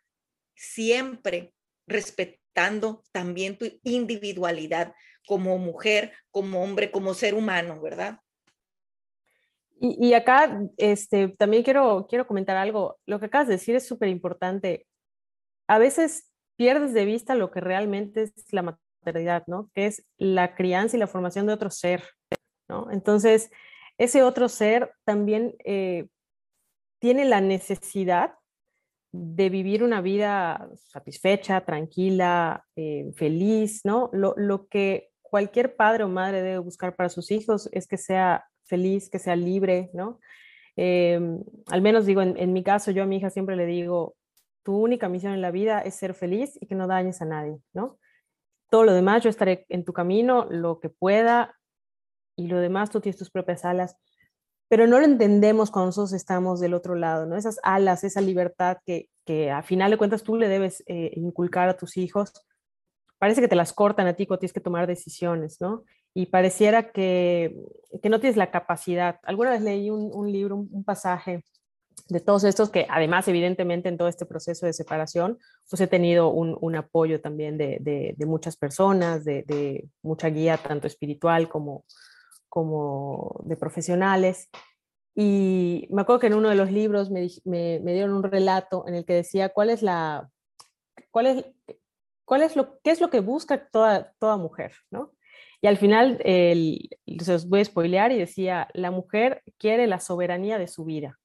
siempre 0.55 1.53
respetando 1.87 2.42
también 3.11 3.57
tu 3.57 3.65
individualidad 3.83 4.93
como 5.27 5.57
mujer, 5.57 6.13
como 6.31 6.63
hombre, 6.63 6.91
como 6.91 7.13
ser 7.13 7.33
humano, 7.33 7.81
¿verdad? 7.81 8.19
Y, 9.79 10.07
y 10.07 10.13
acá 10.13 10.61
este, 10.77 11.29
también 11.29 11.63
quiero, 11.63 12.07
quiero 12.07 12.27
comentar 12.27 12.55
algo. 12.57 12.99
Lo 13.05 13.19
que 13.19 13.25
acabas 13.25 13.47
de 13.47 13.55
decir 13.55 13.75
es 13.75 13.87
súper 13.87 14.09
importante. 14.09 14.87
A 15.67 15.77
veces 15.79 16.31
pierdes 16.55 16.93
de 16.93 17.05
vista 17.05 17.35
lo 17.35 17.51
que 17.51 17.59
realmente 17.59 18.23
es 18.23 18.33
la 18.51 18.61
maternidad, 18.61 19.43
¿no? 19.47 19.69
Que 19.73 19.87
es 19.87 20.05
la 20.17 20.55
crianza 20.55 20.95
y 20.95 20.99
la 20.99 21.07
formación 21.07 21.47
de 21.47 21.53
otro 21.53 21.69
ser, 21.69 22.03
¿no? 22.69 22.91
Entonces, 22.91 23.51
ese 23.97 24.23
otro 24.23 24.49
ser 24.49 24.93
también 25.03 25.55
eh, 25.65 26.07
tiene 26.99 27.25
la 27.25 27.41
necesidad 27.41 28.35
de 29.13 29.49
vivir 29.49 29.83
una 29.83 30.01
vida 30.01 30.69
satisfecha, 30.75 31.61
tranquila, 31.61 32.65
eh, 32.75 33.11
feliz, 33.15 33.81
¿no? 33.85 34.09
Lo, 34.11 34.33
lo, 34.35 34.67
que 34.67 35.11
cualquier 35.21 35.75
padre 35.75 36.03
o 36.03 36.09
madre 36.09 36.41
debe 36.41 36.57
buscar 36.57 36.95
para 36.95 37.09
sus 37.09 37.29
hijos 37.29 37.69
es 37.71 37.87
que 37.87 37.97
sea 37.97 38.45
feliz, 38.65 39.11
que 39.11 39.19
sea 39.19 39.35
libre, 39.35 39.91
¿no? 39.93 40.19
Eh, 40.75 41.19
al 41.67 41.81
menos 41.83 42.07
digo, 42.07 42.23
en, 42.23 42.35
en 42.37 42.53
mi 42.53 42.63
caso, 42.63 42.89
yo 42.89 43.03
a 43.03 43.05
mi 43.05 43.17
hija 43.17 43.29
siempre 43.29 43.55
le 43.55 43.67
digo, 43.67 44.15
tu 44.63 44.75
única 44.75 45.09
misión 45.09 45.33
en 45.33 45.41
la 45.41 45.51
vida 45.51 45.79
es 45.79 45.93
ser 45.93 46.15
feliz 46.15 46.57
y 46.59 46.65
que 46.65 46.73
no 46.73 46.87
dañes 46.87 47.21
a 47.21 47.25
nadie, 47.25 47.59
¿no? 47.71 47.99
Todo 48.71 48.83
lo 48.83 48.93
demás 48.93 49.23
yo 49.23 49.29
estaré 49.29 49.67
en 49.69 49.85
tu 49.85 49.93
camino, 49.93 50.47
lo 50.49 50.79
que 50.79 50.89
pueda, 50.89 51.55
y 52.35 52.47
lo 52.47 52.57
demás 52.59 52.89
tú 52.89 52.99
tienes 52.99 53.17
tus 53.17 53.29
propias 53.29 53.63
alas. 53.63 53.95
Pero 54.73 54.87
no 54.87 54.97
lo 54.97 55.05
entendemos 55.05 55.69
cuando 55.69 55.89
nosotros 55.89 56.13
estamos 56.13 56.59
del 56.59 56.73
otro 56.73 56.95
lado, 56.95 57.27
¿no? 57.27 57.37
Esas 57.37 57.59
alas, 57.61 58.03
esa 58.03 58.21
libertad 58.21 58.77
que, 58.83 59.07
que 59.23 59.51
a 59.51 59.61
final 59.61 59.91
de 59.91 59.97
cuentas 59.97 60.23
tú 60.23 60.35
le 60.35 60.47
debes 60.47 60.81
eh, 60.87 61.11
inculcar 61.13 61.69
a 61.69 61.77
tus 61.77 61.95
hijos 61.95 62.33
parece 63.19 63.39
que 63.39 63.47
te 63.47 63.55
las 63.55 63.71
cortan 63.71 64.07
a 64.07 64.15
ti 64.15 64.25
cuando 64.25 64.39
tienes 64.39 64.53
que 64.53 64.61
tomar 64.61 64.87
decisiones, 64.87 65.61
¿no? 65.61 65.83
Y 66.15 66.25
pareciera 66.25 66.91
que, 66.91 67.55
que 68.01 68.09
no 68.09 68.19
tienes 68.19 68.35
la 68.35 68.49
capacidad. 68.49 69.19
Alguna 69.21 69.51
vez 69.51 69.61
leí 69.61 69.91
un, 69.91 70.31
libro, 70.31 70.55
un, 70.55 70.83
pasaje 70.83 71.43
de 72.09 72.19
todos 72.19 72.43
estos 72.43 72.71
que 72.71 72.87
además 72.89 73.27
evidentemente 73.27 73.89
en 73.89 73.97
todo 73.99 74.07
este 74.07 74.25
proceso 74.25 74.65
de 74.65 74.73
separación, 74.73 75.37
pues 75.69 75.81
he 75.81 75.87
tenido 75.87 76.29
un, 76.29 76.57
un 76.59 76.75
apoyo 76.75 77.21
también 77.21 77.59
de, 77.59 77.77
de, 77.79 78.15
de 78.17 78.25
muchas 78.25 78.57
personas, 78.57 79.23
de, 79.23 79.43
de, 79.43 79.87
mucha 80.01 80.29
guía 80.29 80.57
tanto 80.57 80.87
espiritual 80.87 81.47
como, 81.47 81.85
como 82.53 83.41
de 83.45 83.57
profesionales. 83.57 84.47
Y 85.15 85.87
me 85.89 86.03
acuerdo 86.03 86.19
que 86.19 86.27
en 86.27 86.35
uno 86.35 86.49
de 86.49 86.55
los 86.55 86.71
libros 86.71 87.09
me, 87.09 87.27
me, 87.45 87.93
dieron 87.93 88.13
un 88.13 88.21
relato 88.21 88.87
en 88.87 88.93
el 88.93 89.05
que 89.05 89.15
decía 89.15 89.49
cuál 89.49 89.71
es 89.71 89.81
la, 89.81 90.29
cuál 91.09 91.25
es, 91.25 91.45
cuál 92.25 92.43
es 92.43 92.55
lo, 92.55 92.79
qué 92.83 92.91
es 92.91 93.01
lo 93.01 93.09
que 93.09 93.21
busca 93.21 93.69
toda, 93.69 94.13
toda 94.19 94.37
mujer, 94.37 94.73
¿no? 94.91 95.15
Y 95.61 95.67
al 95.67 95.77
final, 95.77 96.19
el, 96.25 96.89
se 97.21 97.33
os 97.33 97.49
voy 97.49 97.61
a 97.61 97.65
spoilear 97.65 98.11
y 98.11 98.19
decía, 98.19 98.67
la 98.75 98.91
mujer 98.91 99.41
quiere 99.57 99.87
la 99.87 99.99
soberanía 99.99 100.59
de 100.59 100.67
su 100.67 100.85
vida. 100.85 101.17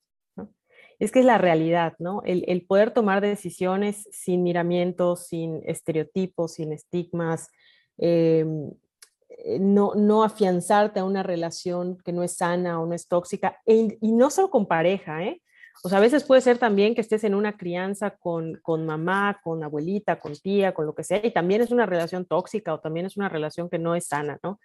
Es 0.99 1.13
que 1.13 1.19
es 1.19 1.27
la 1.27 1.37
realidad, 1.37 1.93
¿no? 1.99 2.23
El, 2.25 2.43
el, 2.49 2.65
poder 2.65 2.93
tomar 2.93 3.21
decisiones 3.21 4.09
sin 4.13 4.43
miramientos, 4.43 5.27
sin 5.27 5.61
estereotipos, 5.67 6.55
sin 6.55 6.73
estigmas, 6.73 7.51
eh, 7.99 8.47
no, 9.61 9.95
no 9.95 10.25
afianzarte 10.25 11.01
a 11.01 11.05
una 11.05 11.23
relación 11.23 11.99
que 12.05 12.13
no 12.13 12.23
es 12.23 12.37
sana 12.37 12.81
o 12.81 12.87
no 12.87 12.95
es 12.95 13.09
tóxica, 13.09 13.61
y 13.67 14.13
no 14.13 14.31
solo 14.31 14.51
con 14.51 14.67
pareja, 14.67 15.25
¿eh? 15.25 15.43
O 15.85 15.89
sea, 15.89 15.99
a 15.99 16.01
veces 16.01 16.25
puede 16.25 16.41
ser 16.41 16.59
también 16.59 16.95
que 16.95 17.01
estés 17.01 17.23
en 17.23 17.35
una 17.35 17.57
crianza 17.57 18.11
con, 18.11 18.59
con 18.63 18.85
mamá, 18.85 19.41
con 19.43 19.63
abuelita, 19.63 20.19
con 20.19 20.35
tía, 20.35 20.75
con 20.75 20.87
lo 20.87 20.95
que 20.95 21.05
sea, 21.05 21.25
y 21.25 21.31
también 21.31 21.61
es 21.61 21.71
una 21.71 21.87
relación 21.87 22.25
tóxica 22.25 22.75
o 22.75 22.81
también 22.81 23.07
es 23.07 23.17
una 23.17 23.29
relación 23.29 23.71
que 23.71 23.79
no 23.79 23.95
es 23.95 24.07
sana, 24.07 24.39
¿no? 24.43 24.59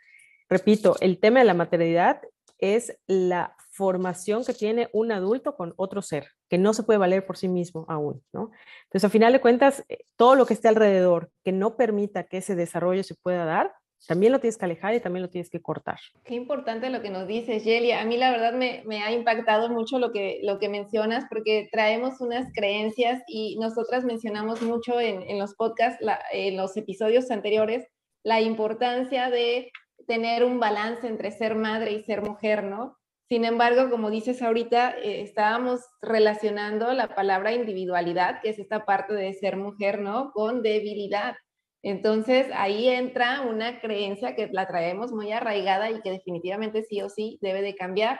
Repito, 0.49 0.95
el 1.01 1.19
tema 1.19 1.39
de 1.39 1.45
la 1.45 1.53
maternidad 1.53 2.21
es 2.57 2.97
la 3.07 3.55
formación 3.71 4.43
que 4.43 4.53
tiene 4.53 4.89
un 4.93 5.11
adulto 5.11 5.55
con 5.55 5.73
otro 5.77 6.01
ser, 6.01 6.29
que 6.49 6.57
no 6.57 6.73
se 6.73 6.83
puede 6.83 6.99
valer 6.99 7.25
por 7.25 7.37
sí 7.37 7.47
mismo 7.47 7.85
aún, 7.89 8.23
¿no? 8.33 8.51
Entonces, 8.85 9.03
al 9.03 9.11
final 9.11 9.33
de 9.33 9.41
cuentas, 9.41 9.83
eh, 9.89 10.05
todo 10.15 10.35
lo 10.35 10.45
que 10.45 10.53
esté 10.55 10.67
alrededor 10.67 11.29
que 11.43 11.51
no 11.51 11.75
permita 11.75 12.23
que 12.23 12.37
ese 12.37 12.55
desarrollo 12.55 13.03
se 13.03 13.15
pueda 13.15 13.45
dar, 13.45 13.73
también 14.07 14.31
lo 14.31 14.39
tienes 14.39 14.57
que 14.57 14.65
alejar 14.65 14.93
y 14.93 14.99
también 14.99 15.23
lo 15.23 15.29
tienes 15.29 15.49
que 15.49 15.61
cortar. 15.61 15.99
Qué 16.23 16.35
importante 16.35 16.89
lo 16.89 17.01
que 17.01 17.09
nos 17.09 17.27
dices, 17.27 17.63
Yelia. 17.63 18.01
A 18.01 18.05
mí 18.05 18.17
la 18.17 18.31
verdad 18.31 18.53
me, 18.53 18.83
me, 18.85 19.01
ha 19.01 19.11
impactado 19.11 19.69
mucho 19.69 19.99
lo 19.99 20.11
que, 20.11 20.39
lo 20.43 20.59
que 20.59 20.69
mencionas 20.69 21.25
porque 21.29 21.69
traemos 21.71 22.19
unas 22.21 22.51
creencias 22.53 23.21
y 23.27 23.57
nosotras 23.59 24.03
mencionamos 24.03 24.61
mucho 24.61 24.99
en, 24.99 25.21
en 25.23 25.39
los 25.39 25.55
podcasts, 25.55 26.03
la, 26.03 26.19
en 26.31 26.57
los 26.57 26.75
episodios 26.77 27.31
anteriores, 27.31 27.87
la 28.23 28.41
importancia 28.41 29.29
de 29.29 29.71
tener 30.07 30.43
un 30.43 30.59
balance 30.59 31.07
entre 31.07 31.31
ser 31.31 31.55
madre 31.55 31.91
y 31.93 32.03
ser 32.03 32.21
mujer, 32.21 32.63
¿no? 32.63 32.97
Sin 33.29 33.45
embargo, 33.45 33.89
como 33.89 34.11
dices 34.11 34.41
ahorita, 34.41 34.97
eh, 34.97 35.21
estábamos 35.21 35.81
relacionando 36.01 36.91
la 36.93 37.15
palabra 37.15 37.53
individualidad, 37.53 38.41
que 38.41 38.49
es 38.49 38.59
esta 38.59 38.85
parte 38.85 39.13
de 39.13 39.33
ser 39.33 39.57
mujer, 39.57 40.01
¿no? 40.01 40.31
Con 40.33 40.61
debilidad. 40.61 41.35
Entonces 41.83 42.47
ahí 42.53 42.87
entra 42.87 43.41
una 43.41 43.81
creencia 43.81 44.35
que 44.35 44.47
la 44.51 44.67
traemos 44.67 45.11
muy 45.11 45.31
arraigada 45.33 45.91
y 45.91 45.99
que 46.01 46.11
definitivamente 46.11 46.83
sí 46.83 47.01
o 47.01 47.09
sí 47.09 47.37
debe 47.41 47.61
de 47.61 47.75
cambiar, 47.75 48.19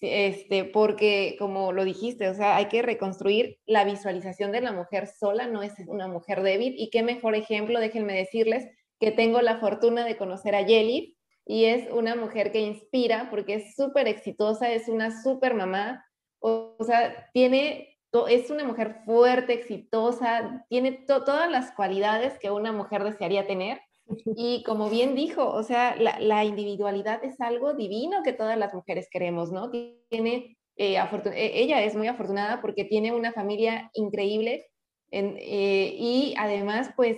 este, 0.00 0.64
porque 0.64 1.36
como 1.38 1.72
lo 1.72 1.84
dijiste, 1.84 2.28
o 2.28 2.34
sea, 2.34 2.56
hay 2.56 2.66
que 2.66 2.82
reconstruir 2.82 3.58
la 3.66 3.84
visualización 3.84 4.52
de 4.52 4.62
la 4.62 4.72
mujer 4.72 5.06
sola, 5.06 5.46
no 5.46 5.62
es 5.62 5.74
una 5.86 6.08
mujer 6.08 6.42
débil. 6.42 6.74
Y 6.78 6.90
qué 6.90 7.02
mejor 7.02 7.34
ejemplo, 7.34 7.78
déjenme 7.78 8.14
decirles 8.14 8.66
que 8.98 9.12
tengo 9.12 9.42
la 9.42 9.58
fortuna 9.58 10.04
de 10.04 10.16
conocer 10.16 10.54
a 10.54 10.62
Yeli 10.62 11.16
y 11.46 11.66
es 11.66 11.90
una 11.90 12.16
mujer 12.16 12.52
que 12.52 12.60
inspira 12.60 13.28
porque 13.30 13.54
es 13.54 13.74
súper 13.76 14.08
exitosa, 14.08 14.72
es 14.72 14.88
una 14.88 15.22
súper 15.22 15.54
mamá, 15.54 16.06
o, 16.38 16.74
o 16.78 16.84
sea, 16.84 17.30
tiene 17.34 17.93
es 18.28 18.50
una 18.50 18.64
mujer 18.64 19.02
fuerte, 19.04 19.54
exitosa, 19.54 20.64
tiene 20.68 20.92
todas 20.92 21.50
las 21.50 21.72
cualidades 21.72 22.38
que 22.38 22.50
una 22.50 22.72
mujer 22.72 23.04
desearía 23.04 23.46
tener. 23.46 23.80
Y 24.36 24.62
como 24.64 24.90
bien 24.90 25.14
dijo, 25.14 25.48
o 25.48 25.62
sea, 25.62 25.96
la, 25.96 26.20
la 26.20 26.44
individualidad 26.44 27.24
es 27.24 27.40
algo 27.40 27.74
divino 27.74 28.22
que 28.22 28.32
todas 28.32 28.58
las 28.58 28.74
mujeres 28.74 29.08
queremos, 29.10 29.50
¿no? 29.50 29.70
Tiene, 29.70 30.58
eh, 30.76 30.98
e, 30.98 31.62
ella 31.62 31.82
es 31.82 31.94
muy 31.96 32.06
afortunada 32.06 32.60
porque 32.60 32.84
tiene 32.84 33.12
una 33.12 33.32
familia 33.32 33.90
increíble 33.94 34.66
en, 35.10 35.36
eh, 35.38 35.94
y 35.98 36.34
además, 36.38 36.90
pues, 36.96 37.16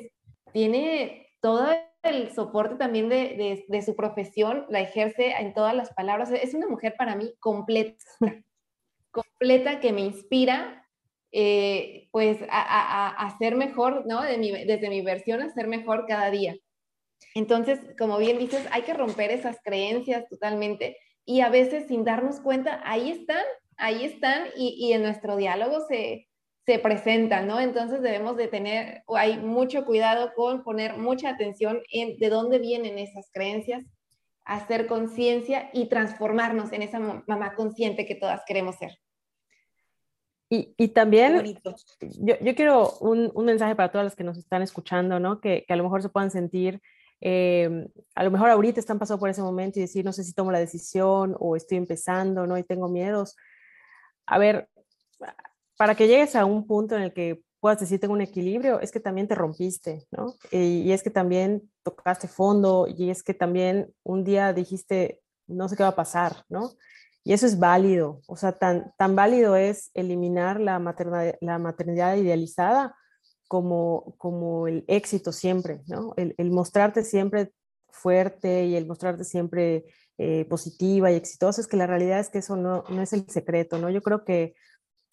tiene 0.52 1.28
todo 1.40 1.68
el 2.02 2.32
soporte 2.32 2.76
también 2.76 3.08
de, 3.08 3.36
de, 3.36 3.64
de, 3.66 3.82
su 3.82 3.96
profesión, 3.96 4.66
la 4.68 4.80
ejerce 4.80 5.32
en 5.32 5.54
todas 5.54 5.74
las 5.74 5.92
palabras. 5.92 6.30
Es 6.30 6.54
una 6.54 6.68
mujer 6.68 6.94
para 6.96 7.16
mí 7.16 7.34
completa, 7.40 8.02
completa 9.10 9.80
que 9.80 9.92
me 9.92 10.02
inspira 10.02 10.85
eh, 11.32 12.08
pues 12.12 12.38
a, 12.50 13.08
a, 13.08 13.38
ser 13.38 13.56
mejor, 13.56 14.04
¿no? 14.06 14.22
De 14.22 14.38
mi, 14.38 14.50
desde 14.50 14.88
mi 14.88 15.02
versión 15.02 15.42
a 15.42 15.52
ser 15.52 15.66
mejor 15.66 16.06
cada 16.06 16.30
día. 16.30 16.56
Entonces, 17.34 17.80
como 17.98 18.18
bien 18.18 18.38
dices, 18.38 18.66
hay 18.70 18.82
que 18.82 18.94
romper 18.94 19.30
esas 19.30 19.58
creencias 19.62 20.28
totalmente 20.28 20.96
y 21.24 21.40
a 21.40 21.48
veces 21.48 21.88
sin 21.88 22.04
darnos 22.04 22.40
cuenta, 22.40 22.80
ahí 22.84 23.10
están, 23.10 23.44
ahí 23.76 24.04
están 24.04 24.48
y, 24.56 24.76
y 24.78 24.92
en 24.92 25.02
nuestro 25.02 25.36
diálogo 25.36 25.80
se, 25.88 26.28
se 26.66 26.80
presentan, 26.80 27.46
¿no? 27.46 27.60
Entonces 27.60 28.02
debemos 28.02 28.36
de 28.36 28.48
tener, 28.48 29.04
hay 29.08 29.38
mucho 29.38 29.84
cuidado 29.84 30.32
con 30.34 30.64
poner 30.64 30.96
mucha 30.96 31.30
atención 31.30 31.80
en 31.92 32.18
de 32.18 32.28
dónde 32.28 32.58
vienen 32.58 32.98
esas 32.98 33.30
creencias, 33.32 33.84
hacer 34.44 34.88
conciencia 34.88 35.70
y 35.72 35.86
transformarnos 35.86 36.72
en 36.72 36.82
esa 36.82 36.98
mamá 36.98 37.54
consciente 37.54 38.04
que 38.04 38.16
todas 38.16 38.42
queremos 38.46 38.76
ser. 38.76 38.98
Y, 40.48 40.74
y 40.76 40.88
también, 40.88 41.58
yo, 42.00 42.34
yo, 42.40 42.54
quiero 42.54 42.92
un, 43.00 43.32
un, 43.34 43.44
mensaje 43.44 43.74
para 43.74 43.90
todas 43.90 44.04
las 44.04 44.14
que 44.14 44.22
nos 44.22 44.38
están 44.38 44.62
escuchando, 44.62 45.18
¿no? 45.18 45.40
Que, 45.40 45.64
que 45.66 45.72
a 45.72 45.76
lo 45.76 45.82
mejor 45.82 46.02
se 46.02 46.08
puedan 46.08 46.30
sentir, 46.30 46.80
eh, 47.20 47.88
a 48.14 48.24
lo 48.24 48.30
mejor 48.30 48.50
ahorita 48.50 48.78
están 48.78 48.98
pasando 48.98 49.18
por 49.18 49.28
ese 49.28 49.42
momento 49.42 49.78
y 49.78 49.82
decir, 49.82 50.04
no 50.04 50.12
sé 50.12 50.22
si 50.22 50.34
tomo 50.34 50.52
la 50.52 50.60
decisión 50.60 51.36
o 51.40 51.56
estoy 51.56 51.78
empezando, 51.78 52.46
¿no? 52.46 52.56
Y 52.58 52.62
tengo 52.62 52.88
miedos. 52.88 53.36
A 54.26 54.38
ver, 54.38 54.68
para 55.76 55.94
que 55.96 56.06
llegues 56.06 56.36
a 56.36 56.44
un 56.44 56.66
punto 56.66 56.96
en 56.96 57.02
el 57.02 57.12
que 57.12 57.42
puedas 57.58 57.80
decir 57.80 57.98
tengo 57.98 58.14
un 58.14 58.20
equilibrio, 58.20 58.80
es 58.80 58.92
que 58.92 59.00
también 59.00 59.26
te 59.26 59.34
rompiste, 59.34 60.06
¿no? 60.12 60.34
Y, 60.52 60.82
y 60.82 60.92
es 60.92 61.02
que 61.02 61.10
también 61.10 61.70
tocaste 61.82 62.28
fondo 62.28 62.86
y 62.86 63.10
es 63.10 63.24
que 63.24 63.34
también 63.34 63.92
un 64.04 64.22
día 64.22 64.52
dijiste, 64.52 65.20
no 65.48 65.68
sé 65.68 65.76
qué 65.76 65.82
va 65.82 65.90
a 65.90 65.96
pasar, 65.96 66.44
¿no? 66.48 66.70
Y 67.26 67.32
eso 67.32 67.44
es 67.44 67.58
válido, 67.58 68.20
o 68.28 68.36
sea, 68.36 68.52
tan, 68.52 68.94
tan 68.96 69.16
válido 69.16 69.56
es 69.56 69.90
eliminar 69.94 70.60
la 70.60 70.78
maternidad, 70.78 72.14
idealizada 72.14 72.94
como, 73.48 74.14
como 74.16 74.68
el 74.68 74.84
éxito 74.86 75.32
siempre, 75.32 75.82
¿no? 75.88 76.14
El, 76.16 76.36
el 76.38 76.52
mostrarte 76.52 77.02
siempre 77.02 77.52
fuerte 77.88 78.66
y 78.66 78.76
el 78.76 78.86
mostrarte 78.86 79.24
siempre 79.24 79.86
eh, 80.18 80.44
positiva 80.44 81.10
y 81.10 81.16
exitosa, 81.16 81.60
es 81.60 81.66
que 81.66 81.76
la 81.76 81.88
realidad 81.88 82.20
es 82.20 82.28
que 82.28 82.38
eso 82.38 82.54
no, 82.54 82.84
no 82.90 83.02
es 83.02 83.12
el 83.12 83.28
secreto, 83.28 83.78
¿no? 83.78 83.90
Yo 83.90 84.02
creo 84.02 84.24
que 84.24 84.54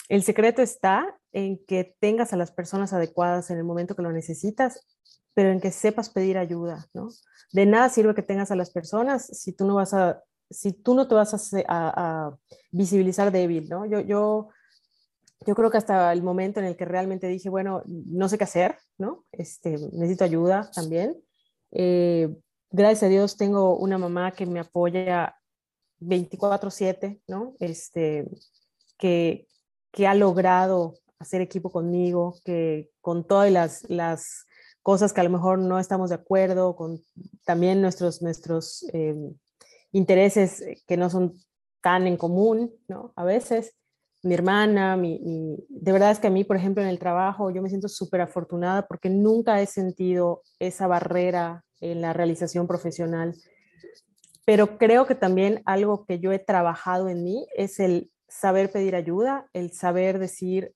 el 0.08 0.21
secreto 0.21 0.62
está 0.62 1.19
en 1.32 1.65
que 1.65 1.95
tengas 1.99 2.32
a 2.32 2.38
las 2.38 2.52
personas 2.52 2.93
adecuadas 2.93 3.49
en 3.49 3.58
el 3.58 3.63
momento 3.63 3.95
que 3.95 4.04
lo 4.04 4.12
necesitas, 4.12 4.88
pero 5.34 5.49
en 5.49 5.60
que 5.60 5.71
sepas 5.71 6.12
pedir 6.12 6.38
ayuda, 6.38 6.86
¿no? 6.93 7.10
De 7.54 7.65
nada 7.65 7.89
sirve 7.89 8.13
que 8.13 8.21
tengas 8.21 8.52
a 8.52 8.56
las 8.56 8.69
personas 8.69 9.26
si 9.26 9.52
tú 9.52 9.65
no 9.65 9.73
vas 9.73 9.95
a 9.95 10.21
si 10.54 10.72
tú 10.72 10.94
no 10.94 11.08
te 11.08 11.16
vas 11.16 11.34
a, 11.34 11.68
a, 11.68 12.38
visibilizar 12.72 13.32
débil, 13.32 13.68
¿no? 13.70 13.86
Yo, 13.86 14.00
yo, 14.00 14.50
yo 15.46 15.56
creo 15.56 15.70
que 15.70 15.78
hasta 15.78 16.12
el 16.13 16.24
momento 16.24 16.60
en 16.60 16.66
el 16.66 16.76
que 16.76 16.86
realmente 16.86 17.28
dije, 17.28 17.50
bueno, 17.50 17.84
no 17.86 18.30
sé 18.30 18.38
qué 18.38 18.46
hacer, 18.46 18.78
¿no? 18.98 19.26
Este, 19.32 19.72
necesito 19.92 20.24
ayuda 20.24 20.70
también. 20.74 21.22
Eh, 21.72 22.34
gracias 22.72 23.04
a 23.04 23.08
Dios 23.08 23.38
tengo 23.38 23.78
una 23.78 23.98
mamá 23.98 24.32
que 24.32 24.46
me 24.46 24.60
apoya 24.60 25.36
24/7, 26.00 27.22
¿no? 27.28 27.56
Este, 27.60 28.30
que, 28.98 29.48
que 29.92 30.08
ha 30.08 30.16
logrado 30.16 30.96
hacer 31.20 31.42
equipo 31.42 31.72
conmigo, 31.72 32.36
que 32.44 32.89
con 33.02 33.26
todas 33.26 33.52
las, 33.52 33.89
las 33.89 34.46
cosas 34.82 35.13
que 35.13 35.22
a 35.22 35.24
lo 35.24 35.30
mejor 35.30 35.60
no 35.60 35.80
estamos 35.80 36.10
de 36.10 36.16
acuerdo, 36.16 36.76
con 36.76 37.02
también 37.46 37.82
nuestros, 37.82 38.22
nuestros 38.22 38.86
eh, 38.94 39.16
intereses 39.94 40.62
eh, 40.62 40.82
que 40.86 40.98
no 40.98 41.10
son 41.10 41.34
tan 41.82 42.08
en 42.08 42.18
común, 42.18 42.74
¿no? 42.88 43.14
A 43.16 43.24
veces, 43.24 43.76
mi 44.24 44.34
hermana, 44.34 44.98
mi, 44.98 45.20
de 45.70 45.92
verdad 45.92 46.12
es 46.12 46.20
que 46.20 46.28
a 46.28 46.32
mí, 46.32 46.44
por 46.44 46.58
ejemplo, 46.58 46.84
en 46.84 46.90
el 46.90 47.00
trabajo, 47.00 47.52
yo 47.52 47.62
me 47.62 47.70
siento 47.70 47.88
súper 47.88 48.22
afortunada 48.22 48.88
porque 48.88 49.10
nunca 49.10 49.62
he 49.62 49.66
sentido 49.66 50.42
esa 50.60 50.88
barrera 50.88 51.64
en 51.82 52.02
la 52.02 52.14
realización 52.14 52.68
profesional. 52.68 53.36
Pero 54.46 54.78
creo 54.78 55.06
que 55.06 55.16
también 55.16 55.62
algo 55.66 56.06
que 56.06 56.20
yo 56.20 56.32
he 56.32 56.40
trabajado 56.40 57.10
en 57.10 57.24
mí 57.24 57.48
es 57.56 57.80
el 57.80 58.12
saber 58.28 58.72
pedir 58.72 58.96
ayuda, 58.96 59.48
el 59.54 59.72
saber 59.72 60.20
decir, 60.20 60.74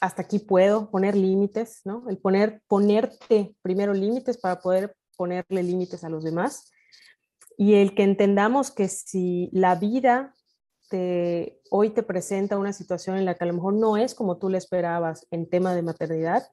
hasta 0.00 0.22
aquí 0.22 0.38
puedo 0.38 0.90
poner 0.90 1.16
límites, 1.16 1.80
¿no? 1.84 2.08
El 2.08 2.18
poner, 2.18 2.62
ponerte 2.66 3.54
primero 3.62 3.92
límites 3.92 4.38
para 4.38 4.60
poder 4.60 4.96
ponerle 5.16 5.62
límites 5.62 6.04
a 6.04 6.08
los 6.08 6.24
demás. 6.24 6.70
Y 7.56 7.74
el 7.74 7.94
que 7.94 8.02
entendamos 8.02 8.70
que 8.70 8.88
si 8.88 9.48
la 9.52 9.76
vida 9.76 10.34
te, 10.88 11.60
hoy 11.70 11.90
te 11.90 12.02
presenta 12.02 12.58
una 12.58 12.72
situación 12.72 13.16
en 13.16 13.24
la 13.24 13.34
que 13.34 13.44
a 13.44 13.46
lo 13.46 13.54
mejor 13.54 13.74
no 13.74 13.96
es 13.96 14.14
como 14.14 14.38
tú 14.38 14.48
le 14.48 14.58
esperabas 14.58 15.26
en 15.30 15.48
tema 15.48 15.74
de 15.74 15.82
maternidad, 15.82 16.46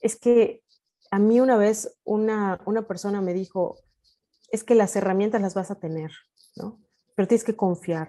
es 0.00 0.18
que 0.18 0.62
a 1.10 1.18
mí 1.18 1.40
una 1.40 1.56
vez 1.56 1.98
una, 2.04 2.60
una 2.66 2.86
persona 2.86 3.20
me 3.20 3.34
dijo, 3.34 3.78
es 4.50 4.64
que 4.64 4.74
las 4.74 4.94
herramientas 4.96 5.40
las 5.40 5.54
vas 5.54 5.70
a 5.70 5.78
tener, 5.78 6.10
¿no? 6.56 6.80
Pero 7.14 7.28
tienes 7.28 7.44
que 7.44 7.56
confiar 7.56 8.08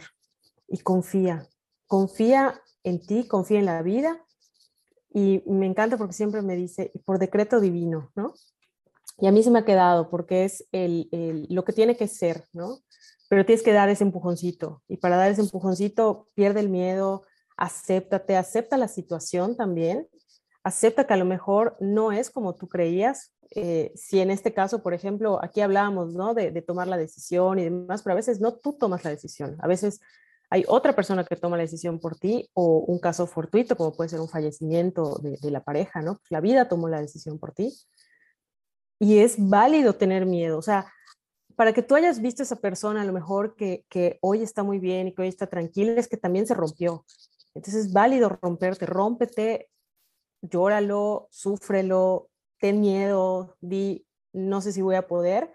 y 0.68 0.80
confía, 0.80 1.48
confía 1.88 2.62
en 2.84 3.06
ti, 3.06 3.28
confía 3.28 3.60
en 3.60 3.66
la 3.66 3.82
vida 3.82 4.24
y 5.14 5.44
me 5.46 5.66
encanta 5.66 5.98
porque 5.98 6.14
siempre 6.14 6.42
me 6.42 6.56
dice, 6.56 6.92
por 7.06 7.20
decreto 7.20 7.60
divino, 7.60 8.12
¿no? 8.16 8.34
Y 9.22 9.28
a 9.28 9.32
mí 9.32 9.44
se 9.44 9.52
me 9.52 9.60
ha 9.60 9.66
quedado 9.66 10.10
porque 10.10 10.46
es 10.46 10.68
el, 10.72 11.08
lo 11.50 11.64
que 11.64 11.74
tiene 11.74 11.96
que 11.96 12.08
ser, 12.08 12.48
¿no? 12.54 12.80
Pero 13.30 13.46
tienes 13.46 13.64
que 13.64 13.72
dar 13.72 13.88
ese 13.88 14.04
empujoncito 14.04 14.82
y 14.88 14.98
para 14.98 15.16
dar 15.16 15.32
ese 15.32 15.42
empujoncito 15.42 16.28
pierde 16.34 16.60
el 16.60 16.70
miedo, 16.70 17.24
acéptate, 17.56 18.36
acepta 18.36 18.78
la 18.78 18.88
situación 18.88 19.56
también, 19.56 20.08
acepta 20.64 21.06
que 21.06 21.14
a 21.14 21.18
lo 21.18 21.26
mejor 21.26 21.78
no 21.80 22.12
es 22.12 22.30
como 22.30 22.56
tú 22.56 22.68
creías. 22.68 23.34
Eh, 23.54 23.92
si 23.96 24.20
en 24.20 24.32
este 24.32 24.54
caso, 24.54 24.82
por 24.82 24.94
ejemplo, 24.94 25.40
aquí 25.44 25.62
hablábamos, 25.62 26.14
¿no? 26.14 26.34
De, 26.34 26.52
de 26.52 26.62
tomar 26.62 26.88
la 26.88 26.98
decisión 26.98 27.60
y 27.60 27.64
demás, 27.66 28.02
pero 28.02 28.14
a 28.14 28.16
veces 28.16 28.42
no 28.42 28.56
tú 28.56 28.74
tomas 28.74 29.04
la 29.04 29.12
decisión, 29.12 29.56
a 29.60 29.68
veces 29.68 30.02
hay 30.52 30.66
otra 30.68 30.94
persona 30.94 31.24
que 31.24 31.38
toma 31.38 31.56
la 31.56 31.64
decisión 31.64 31.98
por 31.98 32.18
ti 32.18 32.50
o 32.54 32.80
un 32.80 33.00
caso 33.00 33.26
fortuito, 33.26 33.78
como 33.78 33.94
puede 33.94 34.10
ser 34.10 34.20
un 34.20 34.28
fallecimiento 34.28 35.18
de, 35.20 35.50
la 35.50 35.64
pareja, 35.64 36.02
¿no? 36.02 36.20
La 36.30 36.42
vida 36.42 36.68
tomó 36.68 36.90
la 36.90 37.00
decisión 37.00 37.40
por 37.40 37.54
ti. 37.54 37.74
Y 39.02 39.18
es 39.18 39.36
válido 39.38 39.94
tener 39.94 40.28
miedo, 40.28 40.60
o 40.60 40.62
sea, 40.62 40.86
para 41.56 41.74
que 41.74 41.82
tú 41.82 41.96
hayas 41.96 42.22
visto 42.22 42.44
esa 42.44 42.58
persona 42.58 43.02
a 43.02 43.06
lo 43.06 43.14
mejor 43.14 43.56
que, 43.56 43.84
que 43.90 44.20
hoy 44.22 44.44
está 44.44 44.62
muy 44.62 44.78
bien 44.78 45.08
y 45.08 45.14
que 45.16 45.24
hoy 45.24 45.28
está 45.28 45.48
tranquila, 45.48 45.94
es 45.94 46.08
que 46.08 46.18
también 46.18 46.46
se 46.46 46.54
rompió. 46.54 47.04
Entonces 47.56 47.88
es 47.88 47.94
válido 47.94 48.30
romperte, 48.30 48.86
rómpete, 48.86 49.70
llóralo, 50.42 51.28
súfrelo, 51.32 52.30
ten 52.60 52.80
miedo, 52.80 53.58
di, 53.60 54.06
no 54.34 54.62
sé 54.62 54.72
si 54.72 54.84
voy 54.84 54.96
a 54.96 55.08
poder, 55.08 55.52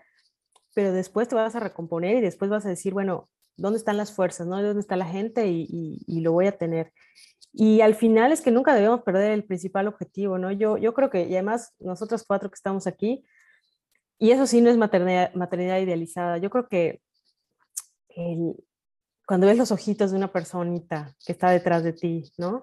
pero 0.74 0.92
después 0.92 1.28
te 1.28 1.36
vas 1.36 1.54
a 1.54 1.60
recomponer 1.60 2.16
y 2.16 2.20
después 2.20 2.50
vas 2.50 2.66
a 2.66 2.68
decir, 2.68 2.92
bueno, 2.92 3.28
dónde 3.56 3.78
están 3.78 3.96
las 3.96 4.12
fuerzas, 4.12 4.46
¿no? 4.46 4.62
¿Dónde 4.62 4.80
está 4.80 4.96
la 4.96 5.06
gente? 5.06 5.46
Y, 5.48 6.20
lo 6.20 6.32
voy 6.32 6.46
a 6.46 6.58
tener. 6.58 6.92
Y 7.52 7.80
al 7.80 7.94
final 7.94 8.32
es 8.32 8.42
que 8.42 8.50
nunca 8.50 8.74
debemos 8.74 9.02
perder 9.02 9.32
el 9.32 9.44
principal 9.44 9.88
objetivo, 9.88 10.36
¿no? 10.36 10.52
Yo, 10.52 10.76
yo 10.76 10.92
creo 10.92 11.08
que, 11.08 11.26
y 11.26 11.34
además 11.34 11.72
nosotros 11.78 12.24
cuatro 12.26 12.50
que 12.50 12.56
estamos 12.56 12.86
aquí, 12.86 13.24
y 14.18 14.30
eso 14.30 14.46
sí 14.46 14.60
no 14.60 14.70
es 14.70 14.76
maternidad, 14.76 15.34
maternidad 15.34 15.78
idealizada, 15.78 16.38
yo 16.38 16.50
creo 16.50 16.68
que 16.68 17.00
cuando 19.26 19.46
ves 19.46 19.58
los 19.58 19.72
ojitos 19.72 20.10
de 20.10 20.16
una 20.16 20.32
personita 20.32 21.14
que 21.24 21.32
está 21.32 21.50
detrás 21.50 21.84
de 21.84 21.92
ti, 21.92 22.32
¿no? 22.38 22.62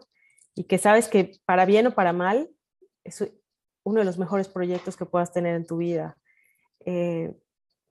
Y 0.56 0.64
que 0.64 0.78
sabes 0.78 1.08
que 1.08 1.40
para 1.46 1.66
bien 1.66 1.88
o 1.88 1.94
para 1.94 2.14
mal, 2.14 2.50
es 3.04 3.24
uno 3.84 4.00
de 4.00 4.06
los 4.06 4.18
mejores 4.18 4.48
proyectos 4.48 4.96
que 4.96 5.06
puedas 5.06 5.32
tener 5.32 5.56
en 5.56 5.66
tu 5.66 5.78
vida. 5.78 6.18
Eh, 6.86 7.36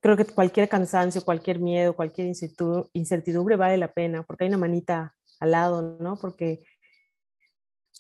creo 0.01 0.17
que 0.17 0.25
cualquier 0.25 0.69
cansancio, 0.69 1.25
cualquier 1.25 1.61
miedo, 1.61 1.95
cualquier 1.95 2.33
incertidumbre 2.93 3.57
vale 3.57 3.77
la 3.77 3.93
pena, 3.93 4.23
porque 4.23 4.45
hay 4.45 4.49
una 4.49 4.59
manita 4.59 5.15
al 5.39 5.51
lado, 5.51 5.97
¿no? 6.01 6.17
Porque, 6.17 6.65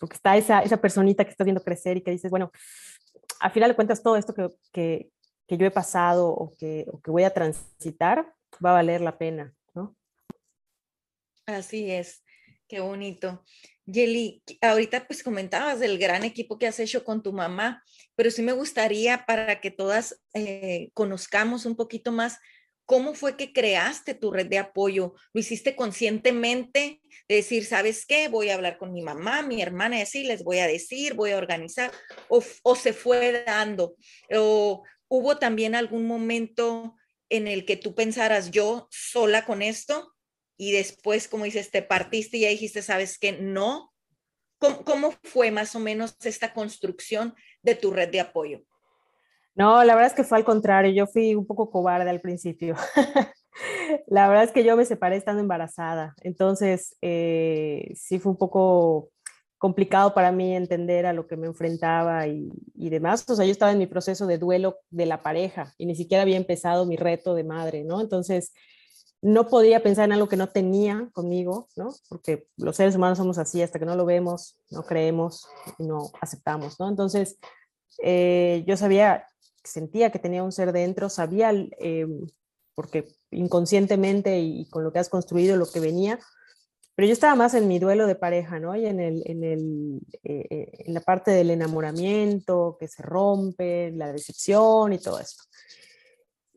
porque 0.01 0.16
está 0.16 0.37
esa, 0.37 0.61
esa 0.61 0.79
personita 0.79 1.25
que 1.25 1.31
estás 1.31 1.44
viendo 1.44 1.62
crecer 1.62 1.98
y 1.98 2.03
que 2.03 2.11
dices, 2.11 2.31
bueno, 2.31 2.51
al 3.40 3.53
final 3.53 3.70
de 3.70 3.77
cuentas 3.77 4.03
todo 4.03 4.16
esto 4.16 4.35
que, 4.35 4.48
que, 4.72 5.11
que 5.46 5.57
yo 5.57 5.66
he 5.66 5.70
pasado 5.70 6.28
o 6.28 6.55
que, 6.59 6.87
o 6.92 7.00
que 7.00 7.11
voy 7.11 7.24
a 7.24 7.35
transitar 7.35 8.35
va 8.64 8.70
a 8.70 8.74
valer 8.74 9.00
la 9.00 9.18
pena, 9.18 9.55
¿no? 9.74 9.96
Así 11.46 11.90
es, 11.90 12.22
qué 12.68 12.81
bonito. 12.81 13.44
Yeli, 13.85 14.42
ahorita 14.61 15.07
pues 15.07 15.22
comentabas 15.22 15.81
del 15.81 15.98
gran 15.98 16.24
equipo 16.24 16.59
que 16.59 16.68
has 16.68 16.78
hecho 16.78 17.05
con 17.05 17.22
tu 17.22 17.33
mamá, 17.33 17.83
pero 18.14 18.31
sí 18.31 18.42
me 18.42 18.52
gustaría 18.52 19.26
para 19.26 19.61
que 19.61 19.70
todas 19.70 20.22
eh, 20.35 20.90
conozcamos 20.94 21.66
un 21.66 21.74
poquito 21.74 22.12
más 22.12 22.38
cómo 22.87 23.14
fue 23.14 23.37
que 23.37 23.52
creaste 23.52 24.14
tu 24.14 24.31
red 24.31 24.46
de 24.46 24.59
apoyo. 24.59 25.14
¿Lo 25.33 25.40
hiciste 25.40 25.74
conscientemente? 25.74 27.00
De 27.28 27.37
decir, 27.37 27.64
¿sabes 27.64 28.07
qué? 28.07 28.28
Voy 28.28 28.50
a 28.50 28.55
hablar 28.55 28.78
con 28.78 28.92
mi 28.92 29.02
mamá, 29.02 29.42
mi 29.42 29.62
hermana 29.62 29.98
y 29.98 30.02
así 30.02 30.24
les 30.24 30.44
voy 30.44 30.59
a 30.59 30.66
decir, 30.66 31.14
voy 31.14 31.31
a 31.31 31.38
organizar, 31.38 31.90
o, 32.28 32.42
o 32.62 32.74
se 32.74 32.92
fue 32.92 33.44
dando, 33.46 33.96
o 34.35 34.83
hubo 35.12 35.37
también 35.37 35.75
algún 35.75 36.07
momento 36.07 36.96
en 37.29 37.46
el 37.46 37.66
que 37.66 37.77
tú 37.77 37.94
pensaras, 37.94 38.51
yo 38.51 38.88
sola 38.90 39.44
con 39.44 39.61
esto, 39.61 40.14
y 40.57 40.72
después, 40.72 41.29
como 41.29 41.44
dices, 41.44 41.70
te 41.70 41.83
partiste 41.83 42.38
y 42.38 42.40
ya 42.40 42.48
dijiste, 42.48 42.81
¿sabes 42.81 43.18
qué? 43.18 43.33
No. 43.33 43.92
¿Cómo, 44.59 45.12
fue 45.22 45.51
más 45.51 45.75
o 45.75 45.81
menos 45.81 46.16
esta 46.25 46.55
construcción 46.55 47.35
de 47.62 47.75
tu 47.75 47.90
red 47.90 48.11
de 48.11 48.20
apoyo? 48.20 48.62
No, 49.55 49.85
la 49.85 49.94
verdad 49.94 50.12
es 50.12 50.16
que 50.16 50.25
fue 50.25 50.38
al 50.38 50.44
contrario, 50.44 50.92
yo 50.92 51.07
fui 51.07 51.35
un 51.35 51.46
poco 51.46 51.70
cobarde 51.70 52.09
al 52.09 52.22
principio. 52.22 52.75
la 54.07 54.29
verdad 54.29 54.44
es 54.44 54.53
que 54.53 54.64
yo 54.64 54.79
me 54.79 54.87
separé 54.87 55.16
estando 55.16 55.42
embarazada, 55.42 56.14
entonces 56.22 56.96
eh, 57.03 57.92
sí 57.94 58.18
fue 58.18 58.33
un 58.33 58.38
poco 58.38 59.11
complicado 59.62 60.12
para 60.12 60.33
mí 60.33 60.57
entender 60.57 61.07
a 61.07 61.12
lo 61.12 61.29
que 61.29 61.37
me 61.37 61.46
enfrentaba 61.46 62.27
y, 62.27 62.51
demás. 62.75 63.25
O 63.31 63.37
sea, 63.37 63.44
yo 63.44 63.53
estaba 63.53 63.70
en 63.70 63.79
mi 63.79 63.87
proceso 63.87 64.27
de 64.27 64.37
duelo 64.37 64.81
de 64.90 65.07
la 65.07 65.22
pareja 65.22 65.72
y 65.79 65.87
ni 65.87 65.94
siquiera 65.94 66.22
había 66.22 66.37
empezado 66.37 66.85
mi 66.85 66.96
reto 66.96 67.37
de 67.37 67.44
madre, 67.44 67.85
¿no? 67.85 68.01
Entonces, 68.01 68.53
no 69.20 69.46
podía 69.46 69.81
pensar 69.81 70.07
en 70.07 70.14
algo 70.14 70.29
que 70.29 70.37
no 70.37 70.48
tenía 70.48 71.09
conmigo, 71.12 71.68
¿no? 71.77 71.94
Porque 72.09 72.48
los 72.57 72.75
seres 72.75 72.96
humanos 72.96 73.18
somos 73.18 73.38
así, 73.38 73.62
hasta 73.62 73.79
que 73.79 73.87
no 73.87 73.94
lo 73.94 74.05
vemos, 74.05 74.59
no 74.68 74.83
creemos 74.83 75.46
y 75.79 75.85
no 75.85 76.11
aceptamos, 76.20 76.81
¿no? 76.81 76.88
Entonces, 76.88 77.38
eh, 78.03 78.64
yo 78.66 78.77
sabía, 78.77 79.29
sentía 79.62 80.11
que 80.11 80.18
tenía 80.18 80.42
un 80.42 80.51
ser 80.51 80.72
dentro, 80.72 81.09
sabía, 81.09 81.53
eh, 81.53 82.09
porque 82.75 83.07
inconscientemente 83.31 84.40
y, 84.40 84.68
con 84.70 84.83
lo 84.83 84.92
que 84.92 84.98
has 84.98 85.09
construido, 85.09 85.57
lo 85.57 85.70
que 85.70 85.79
venía, 85.79 86.18
pero 86.94 87.07
yo 87.07 87.12
estaba 87.12 87.35
más 87.35 87.55
en 87.55 87.68
mi 87.68 87.78
duelo 87.78 88.07
de 88.07 88.14
pareja, 88.14 88.59
¿no? 88.59 88.76
Y 88.76 88.87
en, 88.87 89.00
el, 89.00 89.22
en, 89.26 89.44
el, 89.44 90.00
eh, 90.24 90.70
en 90.87 90.94
la 90.94 91.00
parte 91.00 91.31
del 91.31 91.50
enamoramiento, 91.50 92.76
que 92.78 92.88
se 92.88 93.02
rompe, 93.02 93.92
la 93.92 94.12
decepción 94.12 94.92
y 94.92 94.98
todo 94.98 95.18
esto. 95.18 95.44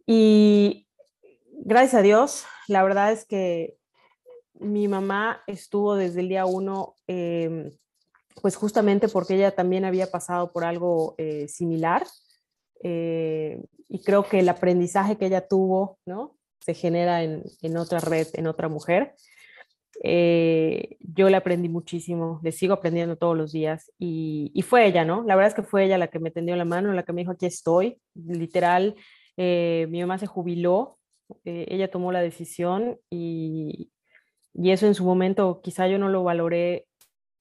Y 0.05 0.87
gracias 1.51 1.95
a 1.95 2.01
Dios, 2.01 2.45
la 2.67 2.83
verdad 2.83 3.11
es 3.11 3.25
que 3.25 3.77
mi 4.59 4.87
mamá 4.87 5.41
estuvo 5.47 5.95
desde 5.95 6.21
el 6.21 6.29
día 6.29 6.45
uno, 6.45 6.95
em, 7.07 7.71
pues 8.41 8.55
justamente 8.55 9.07
porque 9.07 9.35
ella 9.35 9.55
también 9.55 9.85
había 9.85 10.11
pasado 10.11 10.51
por 10.51 10.63
algo 10.63 11.15
eh, 11.17 11.47
similar. 11.47 12.05
Eh, 12.83 13.61
y 13.87 14.03
creo 14.03 14.23
que 14.23 14.39
el 14.39 14.49
aprendizaje 14.49 15.17
que 15.17 15.27
ella 15.27 15.47
tuvo, 15.47 15.99
¿no? 16.05 16.37
Se 16.59 16.73
genera 16.73 17.23
en, 17.23 17.77
otra 17.77 17.99
red, 17.99 18.27
en 18.33 18.47
otra 18.47 18.69
mujer. 18.69 19.15
Eh, 20.03 20.97
yo 20.99 21.29
le 21.29 21.37
aprendí 21.37 21.69
muchísimo, 21.69 22.39
le 22.43 22.51
sigo 22.51 22.73
aprendiendo 22.73 23.15
todos 23.17 23.37
los 23.37 23.51
días 23.51 23.91
y, 23.97 24.51
y, 24.53 24.61
fue 24.61 24.85
ella, 24.87 25.05
¿no? 25.05 25.23
La 25.23 25.35
verdad 25.35 25.49
es 25.49 25.55
que 25.55 25.63
fue 25.63 25.85
ella 25.85 25.97
la 25.97 26.07
que 26.07 26.19
me 26.19 26.31
tendió 26.31 26.55
la 26.55 26.65
mano, 26.65 26.93
la 26.93 27.03
que 27.03 27.13
me 27.13 27.21
dijo, 27.21 27.31
aquí 27.31 27.45
estoy, 27.45 27.97
literal. 28.13 28.95
mi 29.37 30.01
mamá 30.01 30.17
se 30.17 30.27
jubiló 30.27 30.99
eh, 31.43 31.65
ella 31.69 31.89
tomó 31.89 32.11
la 32.11 32.21
decisión 32.21 32.99
y, 33.09 33.91
y, 34.53 34.71
eso 34.71 34.85
en 34.85 34.95
su 34.95 35.03
momento 35.03 35.61
quizá 35.63 35.87
yo 35.87 35.97
no 35.97 36.09
lo 36.09 36.23
valoré 36.23 36.87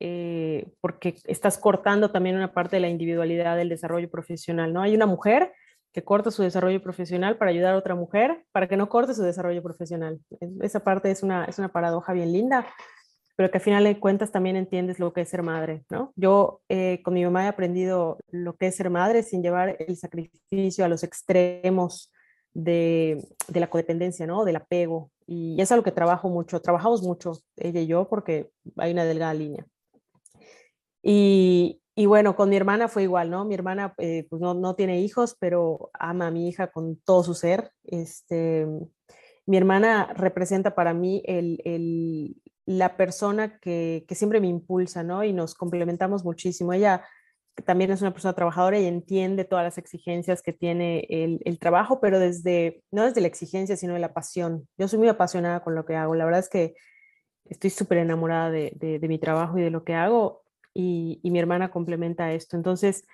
eh, 0.00 0.72
porque 0.80 1.16
estás 1.24 1.58
cortando 1.58 2.10
también 2.10 2.36
una 2.36 2.52
parte 2.52 2.76
de 2.76 2.80
la 2.80 2.88
individualidad 2.88 3.56
del 3.56 3.68
desarrollo 3.68 4.10
profesional, 4.10 4.72
¿no? 4.72 4.82
Hay 4.82 4.94
una 4.94 5.06
mujer 5.06 5.52
que 5.94 6.02
corta 6.02 6.32
su 6.32 6.42
desarrollo 6.42 6.82
profesional 6.82 7.38
para 7.38 7.52
ayudar 7.52 7.74
a 7.74 7.78
otra 7.78 7.94
mujer 7.94 8.44
para 8.50 8.66
que 8.66 8.76
no 8.76 8.88
corte 8.88 9.14
su 9.14 9.22
desarrollo 9.22 9.62
profesional. 9.62 10.20
Esa 10.60 10.80
parte 10.80 11.10
es 11.12 11.22
una, 11.22 11.44
es 11.44 11.60
una 11.60 11.68
paradoja 11.68 12.12
bien 12.12 12.32
linda, 12.32 12.66
pero 13.36 13.48
que 13.50 13.58
al 13.58 13.64
final 13.64 13.84
de 13.84 14.00
cuentas 14.00 14.32
también 14.32 14.56
entiendes 14.56 14.98
lo 14.98 15.12
que 15.12 15.20
es 15.20 15.28
ser 15.28 15.44
madre, 15.44 15.84
¿no? 15.90 16.12
Yo 16.16 16.62
eh, 16.68 17.00
con 17.04 17.14
mi 17.14 17.24
mamá 17.24 17.44
he 17.44 17.48
aprendido 17.48 18.18
lo 18.28 18.56
que 18.56 18.66
es 18.66 18.74
ser 18.74 18.90
madre 18.90 19.22
sin 19.22 19.40
llevar 19.40 19.76
el 19.78 19.96
sacrificio 19.96 20.84
a 20.84 20.88
los 20.88 21.04
extremos 21.04 22.12
de, 22.54 23.24
la 23.52 23.70
codependencia, 23.70 24.26
¿no? 24.26 24.44
Del 24.44 24.56
apego. 24.56 25.12
Y 25.28 25.60
es 25.60 25.70
algo 25.70 25.84
que 25.84 25.92
trabajo 25.92 26.28
mucho, 26.28 26.60
trabajamos 26.60 27.02
mucho 27.02 27.38
ella 27.56 27.80
y 27.80 27.86
yo 27.86 28.08
porque 28.08 28.50
hay 28.78 28.90
una 28.90 29.04
delgada 29.04 29.32
línea. 29.32 29.64
Y, 31.04 31.80
bueno, 31.96 32.34
con 32.34 32.48
mi 32.48 32.56
hermana 32.56 32.88
fue 32.88 33.04
igual, 33.04 33.30
¿no? 33.30 33.44
Mi 33.44 33.54
hermana 33.54 33.94
eh, 33.98 34.26
pues 34.28 34.40
no, 34.42 34.74
tiene 34.74 35.00
hijos, 35.00 35.36
pero 35.38 35.90
ama 35.94 36.26
a 36.26 36.30
mi 36.30 36.48
hija 36.48 36.72
con 36.72 36.96
todo 36.96 37.22
su 37.22 37.34
ser. 37.34 37.70
Este, 37.84 38.66
mi 39.46 39.56
hermana 39.56 40.12
representa 40.14 40.74
para 40.74 40.92
mí 40.92 41.22
el, 41.26 42.36
la 42.66 42.96
persona 42.96 43.58
que, 43.60 44.04
que, 44.08 44.14
siempre 44.14 44.40
me 44.40 44.48
impulsa, 44.48 45.02
¿no? 45.02 45.22
Y 45.22 45.32
nos 45.32 45.54
complementamos 45.54 46.24
muchísimo. 46.24 46.72
Ella 46.72 47.04
también 47.64 47.90
es 47.92 48.00
una 48.00 48.12
persona 48.12 48.34
trabajadora 48.34 48.78
y 48.78 48.86
entiende 48.86 49.44
todas 49.44 49.64
las 49.64 49.78
exigencias 49.78 50.42
que 50.42 50.52
tiene 50.52 51.06
el, 51.08 51.40
el, 51.44 51.58
trabajo, 51.58 52.00
pero 52.00 52.18
desde, 52.18 52.82
no 52.90 53.04
desde 53.04 53.20
la 53.20 53.28
exigencia, 53.28 53.76
sino 53.76 53.94
de 53.94 54.00
la 54.00 54.12
pasión. 54.12 54.68
Yo 54.76 54.88
soy 54.88 54.98
muy 54.98 55.08
apasionada 55.08 55.62
con 55.62 55.74
lo 55.74 55.84
que 55.84 55.94
hago. 55.94 56.14
La 56.14 56.24
verdad 56.24 56.40
es 56.40 56.48
que 56.48 56.74
estoy 57.44 57.70
súper 57.70 57.98
enamorada 57.98 58.50
de, 58.50 58.72
de, 58.74 59.08
mi 59.08 59.18
trabajo 59.18 59.58
y 59.58 59.62
de 59.62 59.70
lo 59.70 59.84
que 59.84 59.94
hago 59.94 60.43
y, 60.74 61.20
y 61.22 61.30
mi 61.30 61.38
hermana 61.38 61.70
complementa 61.70 62.32
esto. 62.32 62.56
Entonces, 62.56 63.06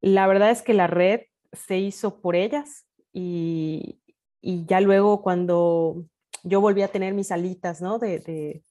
la 0.00 0.26
verdad 0.26 0.50
es 0.50 0.62
que 0.62 0.74
la 0.74 0.86
red 0.86 1.22
se 1.52 1.78
hizo 1.78 2.20
por 2.20 2.36
ellas 2.36 2.86
y, 3.12 4.00
y 4.40 4.66
ya 4.66 4.80
luego 4.80 5.22
cuando 5.22 6.04
yo 6.42 6.60
volví 6.60 6.82
a 6.82 6.88
tener 6.88 7.14
mis 7.14 7.30
alitas, 7.30 7.80
¿no? 7.80 7.98
De, 7.98 8.18
de, 8.18 8.64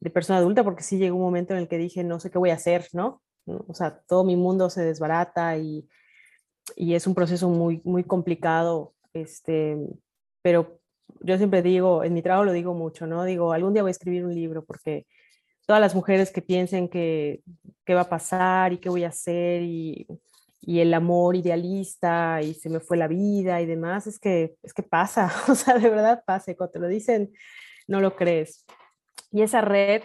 de, 0.00 0.10
persona 0.10 0.38
adulta, 0.38 0.64
porque 0.64 0.82
sí 0.82 0.98
llegó 0.98 1.16
un 1.16 1.22
momento 1.22 1.54
en 1.54 1.60
el 1.60 1.68
que 1.68 1.78
dije, 1.78 2.04
no 2.04 2.20
sé 2.20 2.30
qué 2.30 2.38
voy 2.38 2.50
a 2.50 2.54
hacer, 2.54 2.86
¿no? 2.92 3.22
O 3.46 3.74
sea, 3.74 4.00
todo 4.08 4.24
mi 4.24 4.36
mundo 4.36 4.70
se 4.70 4.84
desbarata 4.84 5.56
y, 5.56 5.88
y 6.74 6.94
es 6.94 7.06
un 7.06 7.14
proceso 7.14 7.48
muy, 7.48 7.80
muy 7.84 8.04
complicado, 8.04 8.94
este, 9.12 9.78
pero 10.42 10.80
yo 11.20 11.38
siempre 11.38 11.62
digo, 11.62 12.04
en 12.04 12.12
mi 12.12 12.22
trabajo 12.22 12.44
lo 12.44 12.52
digo 12.52 12.74
mucho, 12.74 13.06
¿no? 13.06 13.24
Digo, 13.24 13.52
algún 13.52 13.72
día 13.72 13.82
voy 13.82 13.90
a 13.90 13.92
escribir 13.92 14.24
un 14.24 14.34
libro 14.34 14.64
porque 14.64 15.06
todas 15.66 15.80
las 15.80 15.94
mujeres 15.94 16.30
que 16.30 16.42
piensen 16.42 16.88
que 16.88 17.42
qué 17.84 17.94
va 17.94 18.02
a 18.02 18.08
pasar 18.08 18.72
y 18.72 18.78
qué 18.78 18.88
voy 18.88 19.04
a 19.04 19.08
hacer 19.08 19.62
y 19.62 20.80
el 20.80 20.92
amor 20.94 21.36
idealista 21.36 22.40
y 22.42 22.52
se 22.54 22.68
me 22.68 22.80
fue 22.80 22.96
la 22.96 23.06
vida 23.06 23.60
y 23.60 23.66
demás, 23.66 24.08
es 24.08 24.18
que, 24.18 24.56
es 24.62 24.74
que 24.74 24.82
pasa, 24.82 25.32
o 25.48 25.54
sea, 25.54 25.78
de 25.78 25.88
verdad 25.88 26.24
pasa, 26.26 26.54
cuando 26.54 26.72
te 26.72 26.78
lo 26.80 26.88
dicen, 26.88 27.32
no 27.86 28.00
lo 28.00 28.16
crees. 28.16 28.66
Y 29.30 29.42
esa 29.42 29.60
red 29.60 30.02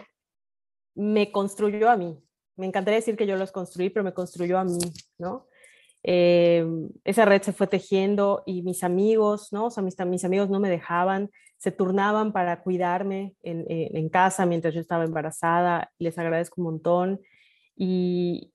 me 0.94 1.32
construyó 1.32 1.90
a 1.90 1.98
mí. 1.98 2.24
Me 2.56 2.68
encantaría 2.68 3.00
decir 3.00 3.16
que 3.16 3.26
yo 3.26 3.38
los 3.38 3.52
construí, 3.52 3.90
pero 3.90 4.04
me 4.04 4.14
construyó 4.14 4.60
a 4.60 4.64
mí, 4.64 4.78
¿no? 5.18 5.48
Eh, 6.04 6.66
esa 7.04 7.26
red 7.26 7.42
se 7.42 7.54
fue 7.54 7.68
tejiendo 7.68 8.44
y 8.46 8.64
mis 8.64 8.84
amigos, 8.84 9.54
¿no? 9.54 9.66
O 9.66 9.70
sea, 9.70 9.84
mis, 9.84 10.00
amigos 10.26 10.50
no 10.50 10.60
me 10.60 10.70
dejaban, 10.70 11.30
se 11.58 11.72
turnaban 11.72 12.34
para 12.34 12.62
cuidarme 12.64 13.36
en, 13.44 13.66
en, 13.70 13.96
en, 13.96 14.10
casa 14.10 14.46
mientras 14.46 14.74
yo 14.74 14.82
estaba 14.82 15.04
embarazada, 15.04 15.92
les 16.00 16.18
agradezco 16.18 16.62
un 16.62 16.66
montón. 16.66 17.22
Y, 17.76 18.52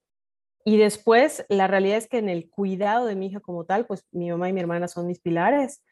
y 0.64 0.78
después, 0.78 1.46
la 1.48 1.68
realidad 1.68 1.98
es 1.98 2.08
que 2.08 2.18
en 2.18 2.28
el 2.28 2.50
cuidado 2.50 3.06
de 3.06 3.14
mi 3.14 3.26
hija 3.26 3.38
como 3.38 3.64
tal, 3.64 3.86
pues 3.86 4.04
mi 4.10 4.28
mamá 4.30 4.48
y 4.48 4.52
mi 4.52 4.60
hermana 4.60 4.88
son 4.88 5.06
mis 5.06 5.20
pilares, 5.20 5.84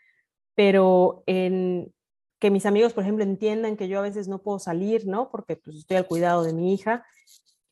pero 0.57 1.23
en 1.27 1.93
que 2.40 2.51
mis 2.51 2.67
amigos, 2.67 2.93
por 2.93 3.05
ejemplo, 3.05 3.23
entiendan 3.25 3.77
que 3.77 3.88
yo 3.88 4.01
a 4.01 4.03
veces 4.03 4.27
no 4.27 4.43
puedo 4.43 4.59
salir, 4.59 5.07
¿no? 5.07 5.31
Porque 5.31 5.57
pues 5.57 5.77
estoy 5.77 5.97
al 5.97 6.07
cuidado 6.07 6.43
de 6.43 6.53
mi 6.53 6.75
hija, 6.75 7.07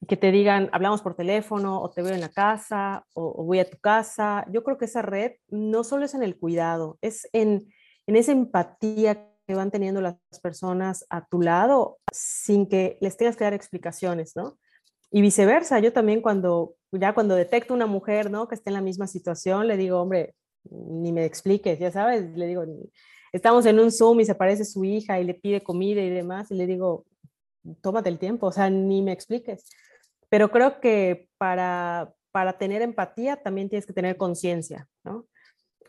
que 0.08 0.16
te 0.16 0.32
digan, 0.32 0.68
hablamos 0.72 1.00
por 1.02 1.14
teléfono 1.14 1.80
o 1.80 1.90
te 1.90 2.02
veo 2.02 2.14
en 2.14 2.20
la 2.20 2.28
casa 2.28 3.06
o, 3.14 3.44
voy 3.44 3.60
a 3.60 3.70
tu 3.70 3.78
casa. 3.78 4.44
Yo 4.50 4.64
creo 4.64 4.78
que 4.78 4.86
esa 4.86 5.02
red 5.02 5.32
no 5.48 5.84
solo 5.84 6.04
es 6.04 6.14
en 6.14 6.22
el 6.22 6.36
cuidado, 6.36 6.98
es 7.02 7.28
en, 7.32 7.72
en 8.06 8.16
esa 8.16 8.32
empatía 8.32 9.28
que 9.46 9.54
van 9.54 9.70
teniendo 9.70 10.00
las 10.00 10.16
personas 10.42 11.04
a 11.10 11.26
tu 11.26 11.40
lado 11.40 11.98
sin 12.12 12.68
que 12.68 12.98
les 13.00 13.16
tengas 13.16 13.36
que 13.36 13.44
dar 13.44 13.54
explicaciones, 13.54 14.34
¿no? 14.36 14.58
Y 15.10 15.20
viceversa, 15.20 15.78
yo 15.78 15.92
también 15.92 16.22
cuando, 16.22 16.74
ya 16.90 17.12
cuando 17.12 17.34
detecto 17.34 17.74
una 17.74 17.86
mujer, 17.86 18.30
¿no? 18.30 18.48
Que 18.48 18.54
esté 18.54 18.70
en 18.70 18.74
la 18.74 18.80
misma 18.80 19.06
situación, 19.06 19.68
le 19.68 19.76
digo, 19.76 20.00
hombre, 20.00 20.34
ni 20.70 21.12
me 21.12 21.24
expliques, 21.24 21.78
ya 21.78 21.90
sabes, 21.90 22.24
le 22.36 22.46
digo, 22.46 22.64
estamos 23.32 23.66
en 23.66 23.78
un 23.78 23.92
Zoom 23.92 24.20
y 24.20 24.24
se 24.24 24.32
aparece 24.32 24.64
su 24.64 24.84
hija 24.84 25.20
y 25.20 25.24
le 25.24 25.34
pide 25.34 25.60
comida 25.60 26.00
y 26.02 26.10
demás, 26.10 26.50
y 26.50 26.54
le 26.54 26.66
digo, 26.66 27.04
tómate 27.80 28.08
el 28.08 28.18
tiempo, 28.18 28.46
o 28.46 28.52
sea, 28.52 28.70
ni 28.70 29.02
me 29.02 29.12
expliques. 29.12 29.64
Pero 30.33 30.51
creo 30.51 30.81
que 30.81 31.29
para, 31.37 32.14
para 32.31 32.57
tener 32.57 32.81
empatía 32.81 33.37
también 33.42 33.68
tienes 33.68 33.85
que 33.85 33.92
tener 33.92 34.16
conciencia, 34.16 34.88
¿no? 35.05 35.29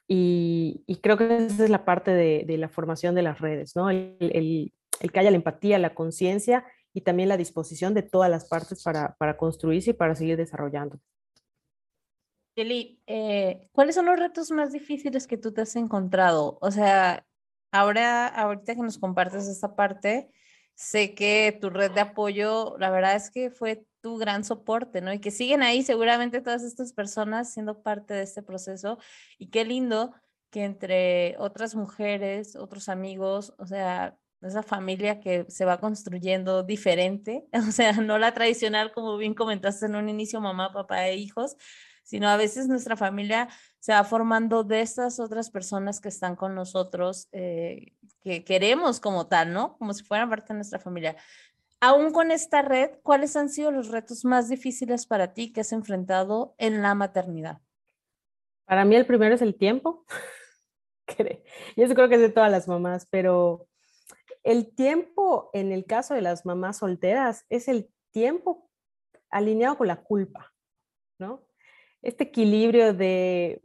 Y, 0.05 0.83
y, 0.85 0.97
creo 0.97 1.15
que 1.15 1.33
esa 1.33 1.63
es 1.63 1.69
la 1.69 1.85
parte 1.85 2.11
de, 2.11 2.43
de 2.45 2.57
la 2.57 2.67
formación 2.67 3.15
de 3.15 3.21
las 3.21 3.39
redes, 3.39 3.73
¿no? 3.73 3.89
El, 3.89 4.17
el, 4.19 4.73
el 4.99 5.11
que 5.13 5.19
haya 5.21 5.31
la 5.31 5.37
empatía, 5.37 5.79
la 5.79 5.95
conciencia 5.95 6.65
y 6.93 7.01
también 7.01 7.29
la 7.29 7.37
disposición 7.37 7.93
de 7.93 8.03
todas 8.03 8.29
las 8.29 8.49
partes 8.49 8.83
para, 8.83 9.15
para 9.15 9.37
construirse 9.37 9.91
y 9.91 9.93
para 9.93 10.13
seguir 10.13 10.35
desarrollando. 10.35 10.99
Kelly, 12.53 13.01
eh, 13.07 13.69
¿cuáles 13.71 13.95
son 13.95 14.07
los 14.07 14.19
retos 14.19 14.51
más 14.51 14.73
difíciles 14.73 15.25
que 15.25 15.37
tú 15.37 15.53
te 15.53 15.61
has 15.61 15.77
encontrado? 15.77 16.57
O 16.59 16.69
sea, 16.69 17.25
ahora, 17.71 18.27
ahorita 18.27 18.75
que 18.75 18.81
nos 18.81 18.97
compartes 18.97 19.47
esta 19.47 19.73
parte, 19.73 20.29
sé 20.75 21.15
que 21.15 21.57
tu 21.61 21.69
red 21.69 21.91
de 21.91 22.01
apoyo, 22.01 22.75
la 22.77 22.89
verdad 22.89 23.15
es 23.15 23.31
que 23.31 23.49
fue 23.49 23.85
tu 24.03 24.17
gran 24.17 24.43
soporte, 24.43 24.99
¿no? 25.01 25.13
Y 25.13 25.19
que 25.19 25.31
siguen 25.31 25.63
ahí 25.63 25.81
seguramente 25.81 26.41
todas 26.41 26.61
estas 26.63 26.91
personas 26.91 27.53
siendo 27.53 27.81
parte 27.81 28.13
de 28.13 28.23
este 28.23 28.43
proceso. 28.43 28.99
Y 29.39 29.47
qué 29.47 29.63
lindo 29.63 30.13
que 30.51 30.65
entre 30.65 31.37
otras 31.39 31.73
mujeres, 31.73 32.57
otros 32.57 32.89
amigos, 32.89 33.53
o 33.57 33.65
sea, 33.65 34.17
esa 34.41 34.61
familia 34.61 35.21
que 35.21 35.45
se 35.47 35.63
va 35.63 35.79
construyendo 35.79 36.63
diferente, 36.63 37.47
o 37.67 37.71
sea, 37.71 37.93
no 37.93 38.17
la 38.17 38.33
tradicional 38.33 38.91
como 38.91 39.17
bien 39.17 39.33
comentaste 39.33 39.85
en 39.85 39.95
un 39.95 40.09
inicio, 40.09 40.41
mamá, 40.41 40.73
papá 40.73 41.07
e 41.07 41.15
hijos, 41.15 41.55
sino 42.03 42.27
a 42.27 42.35
veces 42.35 42.67
nuestra 42.67 42.97
familia 42.97 43.47
se 43.79 43.93
va 43.93 44.03
formando 44.03 44.65
de 44.65 44.81
estas 44.81 45.21
otras 45.21 45.49
personas 45.49 46.01
que 46.01 46.09
están 46.09 46.35
con 46.35 46.55
nosotros, 46.55 47.29
eh, 47.31 47.93
que 48.21 48.43
queremos 48.43 48.99
como 48.99 49.27
tal, 49.27 49.53
¿no? 49.53 49.77
Como 49.77 49.93
si 49.93 50.03
fueran 50.03 50.29
parte 50.29 50.49
de 50.49 50.55
nuestra 50.55 50.79
familia. 50.79 51.15
Aún 51.85 52.13
con 52.13 52.31
esta 52.31 52.61
red, 52.61 52.91
¿cuáles 53.03 53.35
han 53.35 53.49
sido 53.49 53.69
los 53.69 53.89
retos 53.89 54.23
más 54.23 54.47
difíciles 54.47 55.05
para 55.05 55.33
ti 55.33 55.51
que 55.51 55.59
has 55.59 55.73
enfrentado 55.73 56.55
en 56.57 56.81
la 56.81 56.95
maternidad? 56.95 57.59
Para 58.63 58.85
mí 58.85 58.95
el 58.95 59.05
primero 59.05 59.35
es 59.35 59.41
el 59.41 59.57
tiempo. 59.57 60.05
Yo 61.75 61.93
creo 61.93 62.07
que 62.07 62.15
es 62.15 62.21
de 62.21 62.29
todas 62.29 62.49
las 62.49 62.69
mamás, 62.69 63.05
pero 63.11 63.67
el 64.43 64.73
tiempo, 64.73 65.49
en 65.51 65.73
el 65.73 65.83
caso 65.83 66.13
de 66.13 66.21
las 66.21 66.45
mamás 66.45 66.77
solteras, 66.77 67.45
es 67.49 67.67
el 67.67 67.89
tiempo 68.11 68.69
alineado 69.29 69.77
con 69.77 69.87
la 69.87 69.97
culpa, 69.97 70.53
¿no? 71.19 71.43
Este 72.01 72.23
equilibrio 72.23 72.93
de 72.93 73.61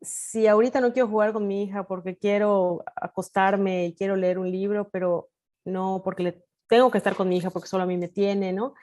si 0.00 0.46
ahorita 0.46 0.80
no 0.80 0.92
quiero 0.92 1.08
jugar 1.08 1.32
con 1.32 1.48
mi 1.48 1.64
hija 1.64 1.84
porque 1.88 2.16
quiero 2.16 2.84
acostarme 2.94 3.86
y 3.86 3.94
quiero 3.96 4.14
leer 4.14 4.38
un 4.38 4.52
libro, 4.52 4.88
pero 4.90 5.30
no 5.64 6.00
porque 6.04 6.22
le 6.22 6.43
tengo 6.68 6.90
que 6.90 6.98
estar 6.98 7.14
con 7.14 7.28
mi 7.28 7.38
hija 7.38 7.50
porque 7.50 7.68
solo 7.68 7.84
a 7.84 7.86
mí 7.86 7.96
me 7.96 8.08
tiene, 8.08 8.52
¿no? 8.52 8.74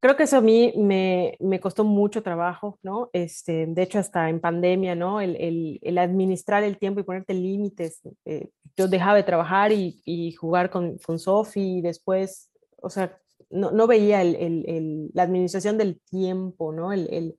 Creo 0.00 0.16
que 0.16 0.22
eso 0.22 0.38
a 0.38 0.40
mí 0.40 0.72
me, 0.78 1.36
me 1.40 1.60
costó 1.60 1.84
mucho 1.84 2.22
trabajo, 2.22 2.78
¿no? 2.82 3.10
Este, 3.12 3.66
de 3.66 3.82
hecho, 3.82 3.98
hasta 3.98 4.30
en 4.30 4.40
pandemia, 4.40 4.94
¿no? 4.94 5.20
El, 5.20 5.36
el, 5.36 5.78
el 5.82 5.98
administrar 5.98 6.64
el 6.64 6.78
tiempo 6.78 7.00
y 7.00 7.04
ponerte 7.04 7.34
límites. 7.34 8.00
Eh, 8.24 8.48
yo 8.76 8.88
dejaba 8.88 9.16
de 9.16 9.24
trabajar 9.24 9.72
y, 9.72 10.00
y 10.06 10.32
jugar 10.32 10.70
con, 10.70 10.96
con 10.98 11.18
Sofi 11.18 11.78
y 11.78 11.82
después, 11.82 12.50
o 12.80 12.88
sea, 12.88 13.18
no, 13.50 13.72
no 13.72 13.86
veía 13.86 14.22
el, 14.22 15.10
la 15.12 15.24
administración 15.24 15.76
del 15.76 16.00
tiempo, 16.00 16.72
¿no? 16.72 16.92
El, 16.92 17.36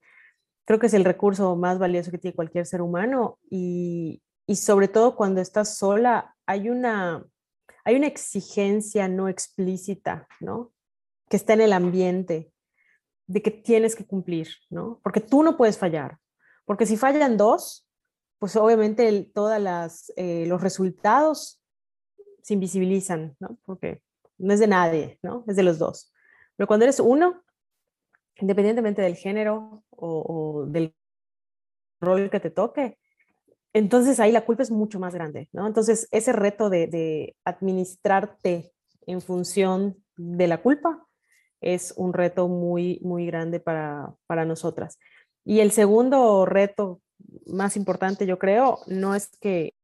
creo 0.64 0.78
que 0.78 0.86
es 0.86 0.94
el 0.94 1.04
recurso 1.04 1.56
más 1.56 1.78
valioso 1.78 2.10
que 2.10 2.18
tiene 2.18 2.36
cualquier 2.36 2.66
ser 2.66 2.82
humano 2.82 3.38
y, 3.50 4.22
y 4.46 4.56
sobre 4.56 4.88
todo 4.88 5.16
cuando 5.16 5.40
estás 5.40 5.76
sola, 5.76 6.36
hay 6.46 6.68
una, 6.68 7.24
hay 7.84 7.96
una 7.96 8.06
exigencia 8.06 9.08
no 9.08 9.28
explícita, 9.28 10.28
¿no? 10.40 10.72
Que 11.28 11.36
está 11.36 11.54
en 11.54 11.62
el 11.62 11.72
ambiente 11.72 12.52
de 13.26 13.42
que 13.42 13.50
tienes 13.50 13.96
que 13.96 14.06
cumplir, 14.06 14.48
¿no? 14.70 15.00
Porque 15.02 15.20
tú 15.20 15.42
no 15.42 15.56
puedes 15.56 15.78
fallar, 15.78 16.18
porque 16.64 16.86
si 16.86 16.96
fallan 16.96 17.36
dos, 17.36 17.88
pues 18.38 18.56
obviamente 18.56 19.30
todos 19.34 20.10
eh, 20.16 20.46
los 20.46 20.60
resultados 20.60 21.62
se 22.42 22.54
invisibilizan, 22.54 23.36
¿no? 23.38 23.58
Porque 23.64 24.02
no 24.38 24.52
es 24.52 24.60
de 24.60 24.66
nadie, 24.66 25.18
¿no? 25.22 25.44
Es 25.46 25.56
de 25.56 25.62
los 25.62 25.78
dos. 25.78 26.12
Pero 26.56 26.66
cuando 26.66 26.84
eres 26.84 27.00
uno, 27.00 27.42
independientemente 28.36 29.02
del 29.02 29.16
género 29.16 29.84
o, 29.90 30.62
o 30.62 30.66
del 30.66 30.94
rol 32.00 32.30
que 32.30 32.40
te 32.40 32.50
toque, 32.50 32.98
entonces 33.72 34.20
ahí 34.20 34.32
la 34.32 34.44
culpa 34.44 34.62
es 34.62 34.70
mucho 34.70 35.00
más 35.00 35.14
grande, 35.14 35.48
¿no? 35.52 35.66
Entonces 35.66 36.08
ese 36.10 36.32
reto 36.32 36.70
de, 36.70 36.86
de 36.86 37.36
administrarte 37.44 38.72
en 39.06 39.20
función 39.20 39.96
de 40.16 40.46
la 40.46 40.62
culpa, 40.62 41.06
es 41.62 41.94
un 41.96 42.12
reto 42.12 42.48
muy, 42.48 42.98
muy 43.02 43.24
grande 43.26 43.60
para, 43.60 44.14
para 44.26 44.44
nosotras. 44.44 44.98
Y 45.44 45.60
el 45.60 45.70
segundo 45.70 46.44
reto 46.44 47.00
más 47.46 47.76
importante, 47.76 48.26
yo 48.26 48.38
creo, 48.38 48.78
no 48.88 49.14
es 49.14 49.30
que 49.40 49.74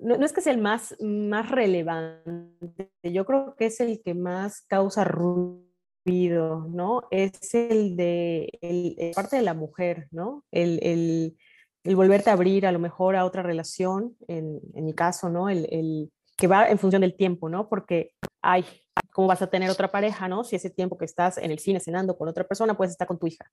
no, 0.00 0.16
no, 0.16 0.24
es 0.24 0.32
que 0.32 0.40
sea 0.40 0.52
el 0.52 0.60
más, 0.60 0.96
más 1.00 1.50
relevante, 1.50 2.90
yo 3.02 3.26
creo 3.26 3.54
que 3.56 3.66
es 3.66 3.80
el 3.80 4.00
que 4.02 4.14
más 4.14 4.62
causa 4.62 5.04
ruido, 5.04 6.66
¿no? 6.68 7.08
Es 7.10 7.52
el 7.54 7.96
de 7.96 8.48
el, 8.62 9.12
parte 9.14 9.36
de 9.36 9.42
la 9.42 9.54
mujer, 9.54 10.08
¿no? 10.12 10.44
El, 10.50 10.78
el, 10.82 11.36
el, 11.84 11.96
volverte 11.96 12.30
a 12.30 12.34
abrir 12.34 12.66
a 12.66 12.72
lo 12.72 12.78
mejor 12.78 13.16
a 13.16 13.24
otra 13.24 13.42
relación, 13.42 14.16
en, 14.28 14.60
en 14.74 14.84
mi 14.84 14.94
caso, 14.94 15.28
¿no? 15.28 15.48
El, 15.48 16.10
que 16.36 16.46
va 16.46 16.68
en 16.68 16.78
función 16.78 17.02
del 17.02 17.16
tiempo, 17.16 17.48
¿no? 17.48 17.68
Porque, 17.68 18.14
ay, 18.40 18.64
¿cómo 19.12 19.28
vas 19.28 19.42
a 19.42 19.46
tener 19.48 19.70
otra 19.70 19.92
pareja, 19.92 20.28
¿no? 20.28 20.44
Si 20.44 20.56
ese 20.56 20.70
tiempo 20.70 20.98
que 20.98 21.04
estás 21.04 21.38
en 21.38 21.50
el 21.50 21.58
cine 21.58 21.78
cenando 21.78 22.16
con 22.16 22.28
otra 22.28 22.44
persona, 22.44 22.76
puedes 22.76 22.92
estar 22.92 23.06
con 23.06 23.18
tu 23.18 23.26
hija. 23.26 23.44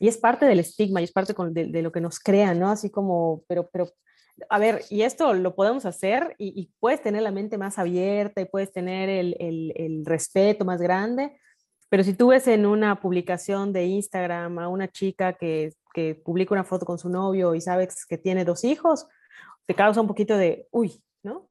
Y 0.00 0.08
es 0.08 0.16
parte 0.18 0.46
del 0.46 0.58
estigma 0.58 1.00
y 1.00 1.04
es 1.04 1.12
parte 1.12 1.34
de, 1.50 1.82
lo 1.82 1.92
que 1.92 2.00
nos 2.00 2.18
crean, 2.18 2.58
¿no? 2.58 2.70
Así 2.70 2.90
como, 2.90 3.44
pero, 3.46 3.68
pero, 3.72 3.90
a 4.48 4.58
ver, 4.58 4.82
y 4.90 5.02
esto 5.02 5.32
lo 5.34 5.54
podemos 5.54 5.86
hacer 5.86 6.34
y, 6.38 6.70
puedes 6.80 7.00
tener 7.02 7.22
la 7.22 7.30
mente 7.30 7.58
más 7.58 7.78
abierta 7.78 8.40
y 8.40 8.46
puedes 8.46 8.72
tener 8.72 9.08
el, 9.08 9.36
el, 9.38 9.72
el 9.76 10.04
respeto 10.04 10.64
más 10.64 10.80
grande, 10.80 11.38
pero 11.88 12.02
si 12.04 12.14
tú 12.14 12.28
ves 12.28 12.48
en 12.48 12.66
una 12.66 13.00
publicación 13.00 13.72
de 13.72 13.84
Instagram 13.86 14.58
a 14.58 14.68
una 14.68 14.88
chica 14.88 15.34
que, 15.34 15.72
publica 16.24 16.52
una 16.52 16.64
foto 16.64 16.84
con 16.84 16.98
su 16.98 17.08
novio 17.08 17.54
y 17.54 17.62
sabes 17.62 18.04
que 18.04 18.18
tiene 18.18 18.44
dos 18.44 18.64
hijos, 18.64 19.06
te 19.64 19.74
causa 19.74 20.02
un 20.02 20.06
poquito 20.06 20.36
de, 20.36 20.68
uy, 20.70 21.02
¿no? 21.22 21.48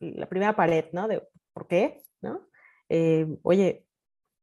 La 0.00 0.26
primera 0.26 0.56
pared, 0.56 0.86
¿no? 0.92 1.08
De, 1.08 1.22
¿por 1.52 1.66
qué? 1.66 2.02
¿No? 2.22 2.48
Eh, 2.88 3.26
oye, 3.42 3.84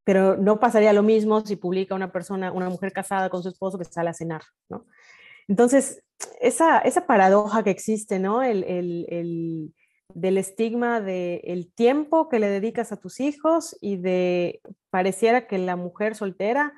pero 0.03 0.37
no 0.37 0.59
pasaría 0.59 0.93
lo 0.93 1.01
mismo 1.01 1.43
si 1.45 1.55
publica 1.55 1.95
una 1.95 2.11
persona, 2.11 2.51
una 2.51 2.69
mujer 2.69 2.93
casada 2.93 3.29
con 3.29 3.41
su 3.41 3.49
esposo 3.49 3.79
que 3.79 3.85
sale 3.85 4.09
a 4.09 4.13
cenar, 4.13 4.41
¿no? 4.69 4.85
Entonces, 5.47 6.03
esa, 6.41 6.79
esa 6.79 7.07
paradoja 7.07 7.63
que 7.63 7.71
existe, 7.71 8.19
¿no? 8.19 8.43
El, 8.43 9.73
del 10.13 10.37
estigma 10.37 11.01
del 11.01 11.41
el 11.43 11.71
tiempo 11.73 12.29
que 12.29 12.39
le 12.39 12.47
dedicas 12.47 12.91
a 12.91 12.97
tus 12.97 13.19
hijos 13.19 13.77
y 13.81 13.97
de 13.97 14.61
pareciera 14.89 15.47
que 15.47 15.57
la 15.57 15.75
mujer 15.75 16.15
soltera 16.15 16.73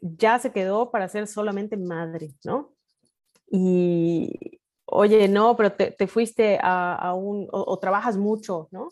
ya 0.00 0.38
se 0.38 0.52
quedó 0.52 0.90
para 0.90 1.08
ser 1.08 1.26
solamente 1.26 1.76
madre, 1.76 2.34
¿no? 2.44 2.74
Y, 3.46 4.60
oye, 4.86 5.28
no, 5.28 5.56
pero 5.56 5.72
te, 5.72 6.06
fuiste 6.06 6.58
a, 6.62 7.14
un, 7.14 7.46
o, 7.52 7.78
trabajas 7.78 8.16
mucho, 8.16 8.68
¿no? 8.70 8.90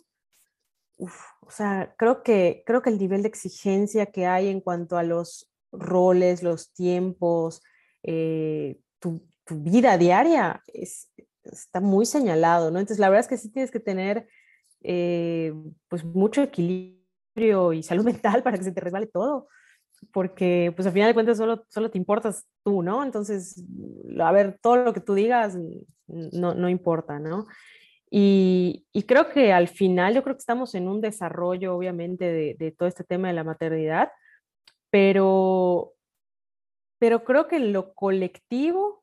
o 0.97 1.49
sea, 1.49 1.95
creo 1.97 2.21
que, 2.21 2.63
creo 2.65 2.81
que 2.83 2.91
el 2.91 2.99
nivel 2.99 3.23
de 3.23 3.27
exigencia 3.27 4.05
que 4.05 4.27
hay 4.27 4.49
en 4.49 4.61
cuanto 4.61 4.97
a 4.97 5.03
los 5.03 5.51
roles, 5.71 6.43
los 6.43 6.71
tiempos, 6.73 7.63
eh, 8.03 8.79
tu, 8.99 9.27
tu, 9.43 9.55
vida 9.61 9.97
diaria 9.97 10.61
es, 10.67 11.11
está 11.43 11.79
muy 11.79 12.05
señalado, 12.05 12.71
¿no? 12.71 12.79
Entonces, 12.79 12.99
la 12.99 13.09
verdad 13.09 13.21
es 13.21 13.27
que 13.27 13.37
sí 13.37 13.49
tienes 13.51 13.71
que 13.71 13.79
tener 13.79 14.27
eh, 14.83 15.53
pues 15.87 16.03
mucho 16.03 16.41
equilibrio 16.41 17.73
y 17.73 17.83
salud 17.83 18.03
mental 18.05 18.43
para 18.43 18.57
que 18.57 18.63
se 18.63 18.71
te 18.71 18.81
resbale 18.81 19.07
todo, 19.07 19.47
porque 20.11 20.73
pues 20.75 20.85
al 20.87 20.93
final 20.93 21.09
de 21.09 21.13
cuentas 21.13 21.37
solo, 21.37 21.65
solo 21.69 21.91
te 21.91 21.97
importas 21.97 22.45
tú, 22.63 22.81
¿no? 22.81 23.03
Entonces, 23.03 23.63
a 24.19 24.31
ver, 24.31 24.57
todo 24.61 24.77
lo 24.77 24.93
que 24.93 25.01
tú 25.01 25.13
digas 25.13 25.57
no, 26.07 26.53
no 26.53 26.69
importa, 26.69 27.19
¿no? 27.19 27.45
Y, 28.13 28.85
y, 28.91 29.03
creo 29.03 29.29
que 29.29 29.53
al 29.53 29.69
final, 29.69 30.13
yo 30.13 30.21
creo 30.21 30.35
que 30.35 30.41
estamos 30.41 30.75
en 30.75 30.89
un 30.89 30.99
desarrollo, 30.99 31.73
obviamente, 31.73 32.25
de, 32.25 32.55
de 32.59 32.71
todo 32.71 32.89
este 32.89 33.05
tema 33.05 33.29
de 33.29 33.33
la 33.33 33.45
maternidad, 33.45 34.11
pero, 34.89 35.93
pero 36.99 37.23
creo 37.23 37.47
que 37.47 37.59
lo 37.59 37.93
colectivo 37.93 39.00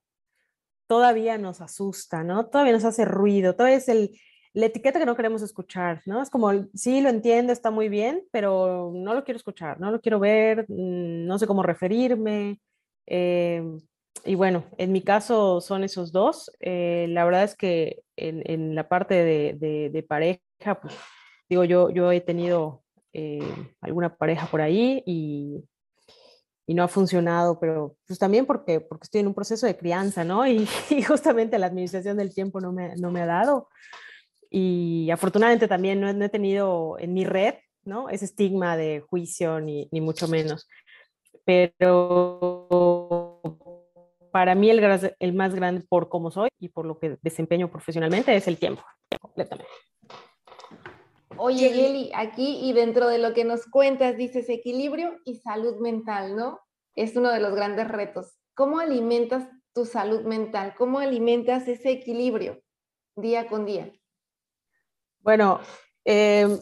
todavía 0.89 1.39
nos 1.39 1.61
asusta, 1.61 2.25
¿no? 2.25 2.47
Todavía 2.47 2.73
nos 2.73 2.85
hace 2.85 3.05
ruido, 3.05 3.55
todavía 3.55 3.77
es 3.77 3.89
el, 3.89 4.19
la 4.55 4.67
etiqueta 4.67 4.99
que 4.99 5.07
no 5.07 5.15
queremos 5.15 5.43
escuchar, 5.43 6.03
¿no? 6.07 6.21
Es 6.23 6.31
como, 6.31 6.51
sí, 6.75 7.01
lo 7.01 7.11
entiendo, 7.11 7.53
está 7.53 7.71
muy 7.71 7.89
bien, 7.89 8.25
pero 8.33 8.91
no 8.95 9.15
lo 9.15 9.23
quiero 9.23 9.37
escuchar, 9.37 9.79
no 9.79 9.93
lo 9.93 10.01
quiero 10.01 10.19
ver, 10.19 10.67
mm, 10.69 11.27
no 11.27 11.39
sé 11.39 11.47
cómo 11.47 11.63
referirme. 11.63 12.61
Eh, 13.07 13.63
y 14.25 14.35
bueno, 14.35 14.65
en 14.79 14.93
mi 14.93 15.03
caso 15.03 15.61
son 15.61 15.85
esos 15.85 16.11
dos. 16.13 16.51
Eh, 16.61 17.07
la 17.11 17.25
verdad 17.25 17.45
es 17.45 17.55
que 17.55 18.03
en, 18.17 18.43
en 18.47 18.75
la 18.75 18.89
parte 18.89 19.15
de, 19.15 19.91
de, 19.93 20.03
pareja, 20.03 20.81
pues 20.81 20.95
digo, 21.49 21.65
yo, 21.65 21.91
yo 21.91 22.11
he 22.13 22.21
tenido 22.21 22.83
eh, 23.13 23.41
alguna 23.81 24.17
pareja 24.17 24.47
por 24.47 24.61
ahí 24.61 25.03
y, 25.07 25.65
y 26.69 26.75
no 26.75 26.85
ha 26.85 26.89
funcionado, 26.89 27.59
pero 27.59 27.97
pues 28.07 28.19
también 28.19 28.45
porque, 28.45 28.79
porque 28.79 29.05
estoy 29.05 29.23
en 29.23 29.29
un 29.29 29.35
proceso 29.35 29.67
de 29.67 29.79
crianza, 29.79 30.23
¿no? 30.23 30.47
Y, 30.47 30.67
justamente 31.09 31.59
la 31.59 31.67
administración 31.67 32.19
del 32.19 32.35
tiempo 32.35 32.61
no 32.61 32.73
me, 32.73 32.95
no 32.97 33.11
me 33.11 33.23
ha 33.23 33.27
dado. 33.27 33.71
Y 34.51 35.11
afortunadamente 35.11 35.67
también 35.67 35.99
no, 35.99 36.11
he 36.11 36.29
tenido 36.29 36.99
en 36.99 37.15
mi 37.15 37.25
red, 37.25 37.55
¿no? 37.85 38.11
Ese 38.11 38.27
estigma 38.27 38.77
de 38.77 39.01
juicio, 39.01 39.61
ni, 39.61 39.89
ni 39.93 40.03
mucho 40.03 40.29
menos. 40.29 40.69
Pero 41.47 43.41
para 44.31 44.55
mí 44.55 44.69
el, 44.69 45.15
el 45.19 45.33
más 45.33 45.55
grande 45.55 45.87
por 45.89 46.11
cómo 46.11 46.31
soy 46.31 46.51
y 46.61 46.69
por 46.69 46.85
lo 46.85 46.99
que 46.99 47.17
desempeño 47.23 47.71
profesionalmente 47.71 48.37
es 48.37 48.47
el 48.47 48.59
tiempo, 48.59 48.83
completamente. 49.23 49.73
Oye, 51.39 51.87
Eli, 51.87 52.11
aquí 52.15 52.59
y 52.63 52.73
dentro 52.73 53.09
de 53.09 53.19
lo 53.19 53.33
que 53.33 53.45
nos 53.45 53.67
cuentas, 53.67 54.17
dices 54.17 54.49
equilibrio 54.49 55.17
y 55.25 55.37
salud 55.37 55.77
mental, 55.81 56.35
¿no? 56.35 56.61
Es 56.95 57.17
uno 57.17 57.31
de 57.31 57.41
los 57.41 57.55
grandes 57.55 57.89
retos. 57.89 58.39
¿Cómo 58.55 58.81
alimentas 58.81 59.49
tu 59.73 59.85
salud 59.85 60.23
mental? 60.23 60.75
¿Cómo 60.77 60.99
alimentas 60.99 61.69
ese 61.69 61.91
equilibrio 61.91 62.61
día 63.15 63.47
con 63.47 63.67
día? 63.67 63.93
Bueno, 65.21 65.61
em, 66.05 66.59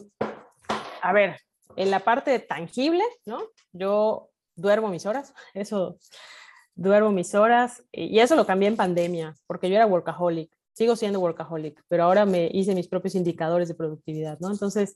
a 1.01 1.13
ver, 1.13 1.39
en 1.75 1.91
la 1.91 1.99
parte 1.99 2.39
tangible, 2.39 3.03
¿no? 3.25 3.41
Yo 3.71 4.29
duermo 4.55 4.89
mis 4.89 5.05
horas, 5.05 5.33
eso, 5.53 5.97
duermo 6.75 7.11
mis 7.11 7.33
horas, 7.33 7.83
y 7.91 8.19
eso 8.19 8.35
lo 8.35 8.45
cambié 8.45 8.67
en 8.67 8.77
pandemia, 8.77 9.35
porque 9.47 9.69
yo 9.69 9.75
era 9.75 9.87
workaholic 9.87 10.56
sigo 10.77 10.95
siendo 10.95 11.19
workaholic, 11.19 11.83
pero 11.87 12.03
ahora 12.03 12.27
me 12.27 12.51
hice 12.53 12.75
mis 12.75 12.87
propios 12.87 13.15
indicadores 13.15 13.67
de 13.67 13.73
productividad, 13.73 14.39
¿no? 14.39 14.51
Entonces, 14.51 14.95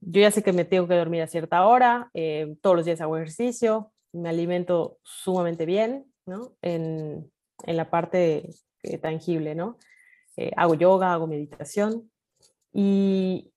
yo 0.00 0.20
ya 0.20 0.32
sé 0.32 0.42
que 0.42 0.52
me 0.52 0.64
tengo 0.64 0.88
que 0.88 0.96
dormir 0.96 1.22
a 1.22 1.28
cierta 1.28 1.64
hora, 1.64 2.10
eh, 2.12 2.56
todos 2.60 2.74
los 2.74 2.84
días 2.84 3.00
hago 3.00 3.16
ejercicio, 3.16 3.92
me 4.12 4.30
alimento 4.30 4.98
sumamente 5.04 5.64
bien, 5.64 6.12
¿no? 6.26 6.56
En, 6.60 7.30
en 7.66 7.76
la 7.76 7.88
parte 7.88 8.50
eh, 8.82 8.98
tangible, 8.98 9.54
¿no? 9.54 9.78
Eh, 10.36 10.50
hago 10.56 10.74
yoga, 10.74 11.12
hago 11.12 11.28
meditación 11.28 12.10
y, 12.72 13.52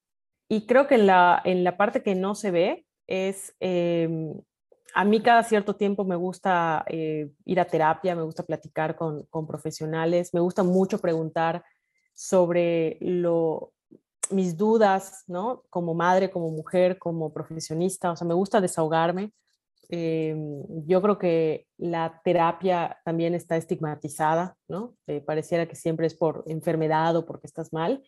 y, 0.50 0.68
creo 0.68 0.86
que 0.86 0.96
en 0.96 1.08
la, 1.08 1.42
en 1.46 1.64
la 1.64 1.78
parte 1.78 2.04
que 2.04 2.14
no 2.14 2.36
se 2.36 2.52
ve 2.52 2.86
es 3.08 3.56
em, 3.60 4.40
a 4.94 5.06
mí 5.06 5.22
cada 5.22 5.44
cierto 5.44 5.76
tiempo 5.76 6.04
me 6.04 6.16
gusta 6.16 6.84
eh, 6.88 7.32
ir 7.46 7.60
a 7.60 7.66
terapia, 7.66 8.16
me 8.16 8.24
gusta 8.24 8.44
platicar 8.44 8.96
con, 8.96 9.28
profesionales, 9.48 10.34
me 10.34 10.40
gusta 10.40 10.64
mucho 10.64 11.00
preguntar 11.00 11.64
sobre 12.14 12.98
lo, 13.02 13.74
mis 14.32 14.58
dudas, 14.58 15.24
¿no? 15.28 15.64
Como 15.70 15.94
madre, 15.94 16.30
como 16.30 16.50
mujer, 16.50 16.98
como 16.98 17.34
profesionista, 17.34 18.12
o 18.12 18.16
sea, 18.16 18.28
me 18.28 18.34
gusta 18.34 18.62
desahogarme. 18.62 19.32
Eh, 19.92 20.36
yo 20.86 21.02
creo 21.02 21.18
que 21.18 21.68
la 21.78 22.22
terapia 22.24 23.00
también 23.04 23.34
está 23.34 23.58
estigmatizada, 23.58 24.56
¿no? 24.68 24.96
Eh, 25.08 25.22
pareciera 25.22 25.68
que 25.68 25.76
siempre 25.76 26.08
es 26.08 26.14
por 26.14 26.44
enfermedad 26.48 27.16
o 27.16 27.26
porque 27.26 27.48
estás 27.48 27.74
mal. 27.74 28.04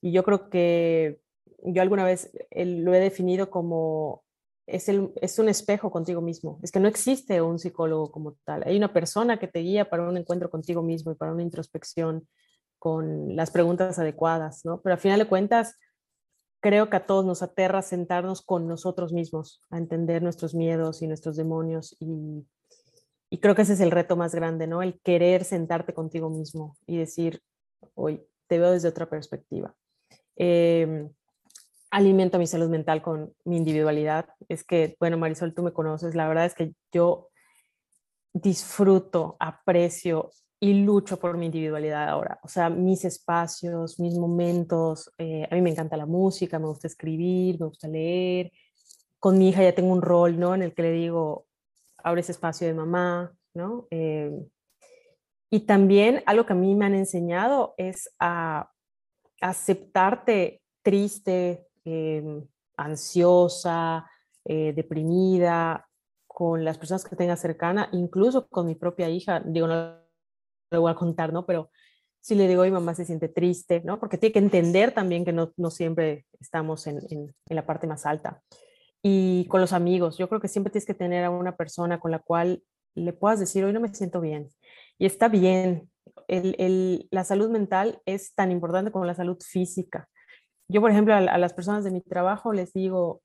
Y 0.00 0.12
yo 0.12 0.24
creo 0.24 0.50
que 0.50 1.20
yo 1.64 1.80
alguna 1.80 2.04
vez 2.04 2.32
lo 2.50 2.92
he 2.92 3.00
definido 3.00 3.50
como 3.50 4.24
es, 4.66 4.88
el, 4.88 5.12
es 5.20 5.38
un 5.38 5.48
espejo 5.48 5.90
contigo 5.90 6.20
mismo. 6.20 6.58
Es 6.62 6.70
que 6.70 6.80
no 6.80 6.88
existe 6.88 7.42
un 7.42 7.58
psicólogo 7.58 8.10
como 8.10 8.36
tal. 8.44 8.62
Hay 8.66 8.76
una 8.76 8.92
persona 8.92 9.38
que 9.38 9.48
te 9.48 9.60
guía 9.60 9.88
para 9.88 10.08
un 10.08 10.16
encuentro 10.16 10.50
contigo 10.50 10.82
mismo 10.82 11.12
y 11.12 11.14
para 11.16 11.32
una 11.32 11.42
introspección 11.42 12.28
con 12.78 13.36
las 13.36 13.50
preguntas 13.50 13.98
adecuadas, 13.98 14.64
¿no? 14.64 14.80
Pero 14.80 14.94
al 14.94 15.00
final 15.00 15.18
de 15.18 15.28
cuentas, 15.28 15.76
creo 16.60 16.90
que 16.90 16.96
a 16.96 17.06
todos 17.06 17.24
nos 17.24 17.42
aterra 17.42 17.82
sentarnos 17.82 18.42
con 18.42 18.66
nosotros 18.66 19.12
mismos, 19.12 19.60
a 19.70 19.78
entender 19.78 20.22
nuestros 20.22 20.54
miedos 20.54 21.02
y 21.02 21.06
nuestros 21.06 21.36
demonios 21.36 21.96
y, 22.00 22.44
y 23.30 23.38
creo 23.38 23.54
que 23.54 23.62
ese 23.62 23.74
es 23.74 23.80
el 23.80 23.90
reto 23.90 24.16
más 24.16 24.34
grande, 24.34 24.66
¿no? 24.66 24.82
El 24.82 25.00
querer 25.00 25.44
sentarte 25.44 25.94
contigo 25.94 26.30
mismo 26.30 26.76
y 26.86 26.98
decir, 26.98 27.40
hoy 27.94 28.24
te 28.46 28.58
veo 28.58 28.70
desde 28.70 28.88
otra 28.88 29.08
perspectiva. 29.08 29.74
Eh, 30.36 31.08
alimento 31.92 32.38
mi 32.38 32.46
salud 32.46 32.70
mental 32.70 33.02
con 33.02 33.34
mi 33.44 33.58
individualidad. 33.58 34.26
Es 34.48 34.64
que, 34.64 34.96
bueno, 34.98 35.18
Marisol, 35.18 35.54
tú 35.54 35.62
me 35.62 35.72
conoces, 35.72 36.14
la 36.14 36.26
verdad 36.26 36.46
es 36.46 36.54
que 36.54 36.72
yo 36.90 37.28
disfruto, 38.32 39.36
aprecio 39.38 40.30
y 40.58 40.72
lucho 40.84 41.18
por 41.18 41.36
mi 41.36 41.46
individualidad 41.46 42.08
ahora. 42.08 42.40
O 42.42 42.48
sea, 42.48 42.70
mis 42.70 43.04
espacios, 43.04 44.00
mis 44.00 44.14
momentos. 44.14 45.12
Eh, 45.18 45.46
a 45.50 45.54
mí 45.54 45.60
me 45.60 45.70
encanta 45.70 45.96
la 45.98 46.06
música, 46.06 46.58
me 46.58 46.66
gusta 46.66 46.86
escribir, 46.86 47.60
me 47.60 47.66
gusta 47.66 47.88
leer. 47.88 48.50
Con 49.18 49.36
mi 49.36 49.50
hija 49.50 49.62
ya 49.62 49.74
tengo 49.74 49.92
un 49.92 50.02
rol, 50.02 50.40
¿no? 50.40 50.54
En 50.54 50.62
el 50.62 50.72
que 50.74 50.82
le 50.82 50.92
digo, 50.92 51.46
abre 52.02 52.22
ese 52.22 52.32
espacio 52.32 52.66
de 52.66 52.74
mamá, 52.74 53.34
¿no? 53.52 53.86
Eh, 53.90 54.32
y 55.50 55.60
también 55.60 56.22
algo 56.24 56.46
que 56.46 56.54
a 56.54 56.56
mí 56.56 56.74
me 56.74 56.86
han 56.86 56.94
enseñado 56.94 57.74
es 57.76 58.08
a 58.18 58.70
aceptarte 59.42 60.62
triste, 60.82 61.66
Em, 61.84 62.46
ansiosa, 62.76 64.08
eh, 64.44 64.72
deprimida, 64.74 65.88
con 66.26 66.64
las 66.64 66.78
personas 66.78 67.04
que 67.04 67.16
tenga 67.16 67.36
cercana, 67.36 67.88
incluso 67.92 68.48
con 68.48 68.66
mi 68.66 68.74
propia 68.74 69.08
hija, 69.10 69.40
digo, 69.44 69.66
no 69.66 69.98
lo 70.70 70.80
voy 70.80 70.90
a 70.90 70.94
contar, 70.94 71.32
¿no? 71.32 71.44
Pero 71.44 71.70
si 72.20 72.34
le 72.34 72.48
digo, 72.48 72.62
mi 72.62 72.70
mamá 72.70 72.94
se 72.94 73.04
siente 73.04 73.28
triste, 73.28 73.82
¿no? 73.84 74.00
Porque 74.00 74.16
tiene 74.16 74.32
que 74.32 74.38
entender 74.38 74.92
también 74.92 75.24
que 75.24 75.32
no, 75.32 75.52
siempre 75.70 76.26
estamos 76.40 76.86
en, 76.86 77.34
la 77.46 77.66
parte 77.66 77.86
más 77.86 78.06
alta. 78.06 78.42
Y 79.02 79.46
con 79.48 79.60
los 79.60 79.72
amigos, 79.72 80.16
yo 80.16 80.28
creo 80.28 80.40
que 80.40 80.48
siempre 80.48 80.70
tienes 80.70 80.86
que 80.86 80.94
tener 80.94 81.24
a 81.24 81.30
una 81.30 81.56
persona 81.56 82.00
con 82.00 82.10
la 82.10 82.20
cual 82.20 82.62
le 82.94 83.12
puedas 83.12 83.40
decir, 83.40 83.64
hoy 83.64 83.72
no 83.72 83.80
me 83.80 83.92
siento 83.94 84.20
bien. 84.20 84.48
Y 84.98 85.06
está 85.06 85.28
bien, 85.28 85.90
la 87.10 87.24
salud 87.24 87.50
mental 87.50 88.00
es 88.06 88.34
tan 88.34 88.50
importante 88.50 88.90
como 88.90 89.04
la 89.04 89.14
salud 89.14 89.38
física. 89.40 90.08
Yo, 90.72 90.80
por 90.80 90.90
ejemplo, 90.90 91.14
a, 91.14 91.20
las 91.20 91.52
personas 91.52 91.84
de 91.84 91.90
mi 91.90 92.00
trabajo 92.00 92.54
les 92.54 92.72
digo, 92.72 93.20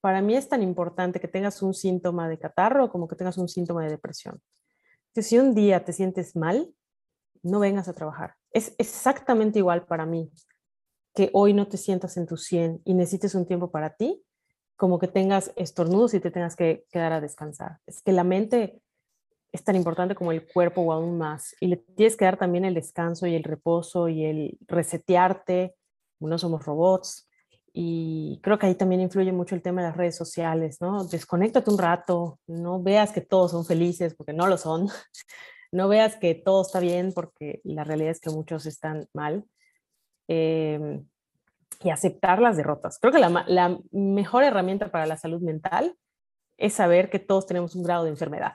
para 0.00 0.22
mí 0.22 0.34
es 0.34 0.48
tan 0.48 0.62
importante 0.62 1.20
que 1.20 1.28
tengas 1.28 1.60
un 1.60 1.74
síntoma 1.74 2.26
de 2.26 2.38
catarro 2.38 2.90
como 2.90 3.06
que 3.06 3.16
tengas 3.16 3.36
un 3.36 3.48
síntoma 3.48 3.84
de 3.84 3.90
depresión. 3.90 4.40
Que 5.14 5.22
si 5.22 5.38
un 5.38 5.54
día 5.54 5.84
te 5.84 5.92
sientes 5.92 6.36
mal, 6.36 6.72
no 7.42 7.60
vengas 7.60 7.88
a 7.88 7.92
trabajar. 7.92 8.34
Es 8.50 8.74
exactamente 8.78 9.58
igual 9.58 9.84
para 9.84 10.06
mí 10.06 10.30
que 11.14 11.28
hoy 11.34 11.52
no 11.52 11.68
te 11.68 11.76
sientas 11.76 12.16
en 12.16 12.26
tu 12.26 12.38
100 12.38 12.80
y 12.84 12.94
necesites 12.94 13.34
un 13.34 13.46
tiempo 13.46 13.70
para 13.70 13.94
ti, 13.94 14.22
como 14.76 14.98
que 14.98 15.08
tengas 15.08 15.52
estornudos 15.56 16.14
y 16.14 16.20
te 16.20 16.30
tengas 16.30 16.56
que 16.56 16.86
quedar 16.90 17.12
a 17.12 17.20
descansar. 17.20 17.78
Es 17.86 18.02
que 18.02 18.12
la 18.12 18.24
mente 18.24 18.80
es 19.52 19.64
tan 19.64 19.76
importante 19.76 20.14
como 20.14 20.32
el 20.32 20.46
cuerpo 20.46 20.82
o 20.82 20.92
aún 20.92 21.18
más. 21.18 21.54
Y 21.60 21.66
le 21.66 21.76
tienes 21.76 22.16
que 22.16 22.24
dar 22.24 22.38
también 22.38 22.64
el 22.64 22.74
descanso 22.74 23.26
y 23.26 23.34
el 23.34 23.44
reposo 23.44 24.08
y 24.08 24.24
el 24.24 24.58
resetearte. 24.66 25.74
No 26.20 26.38
somos 26.38 26.64
robots. 26.64 27.28
Y 27.72 28.40
creo 28.42 28.58
que 28.58 28.66
ahí 28.66 28.74
también 28.74 29.02
influye 29.02 29.32
mucho 29.32 29.54
el 29.54 29.62
tema 29.62 29.82
de 29.82 29.88
las 29.88 29.96
redes 29.96 30.16
sociales, 30.16 30.78
¿no? 30.80 31.04
Desconéctate 31.04 31.70
un 31.70 31.78
rato, 31.78 32.40
no 32.46 32.82
veas 32.82 33.12
que 33.12 33.20
todos 33.20 33.50
son 33.50 33.66
felices, 33.66 34.14
porque 34.14 34.32
no 34.32 34.46
lo 34.46 34.56
son 34.56 34.88
no 35.72 35.88
veas 35.88 36.16
que 36.16 36.34
todo 36.34 36.62
está 36.62 36.80
bien 36.80 37.12
porque 37.12 37.60
la 37.64 37.84
realidad 37.84 38.12
es 38.12 38.20
que 38.20 38.30
muchos 38.30 38.64
están 38.66 39.08
mal. 39.12 39.44
Eh, 40.28 41.02
y 41.82 41.90
aceptar 41.90 42.40
las 42.40 42.56
derrotas. 42.56 42.98
Creo 42.98 43.12
que 43.12 43.18
la, 43.18 43.44
la, 43.46 43.78
mejor 43.92 44.44
herramienta 44.44 44.90
para 44.90 45.06
la 45.06 45.16
salud 45.16 45.40
mental 45.40 45.96
es 46.56 46.74
saber 46.74 47.10
que 47.10 47.18
todos 47.18 47.46
tenemos 47.46 47.74
un 47.74 47.82
grado 47.82 48.04
de 48.04 48.10
enfermedad, 48.10 48.52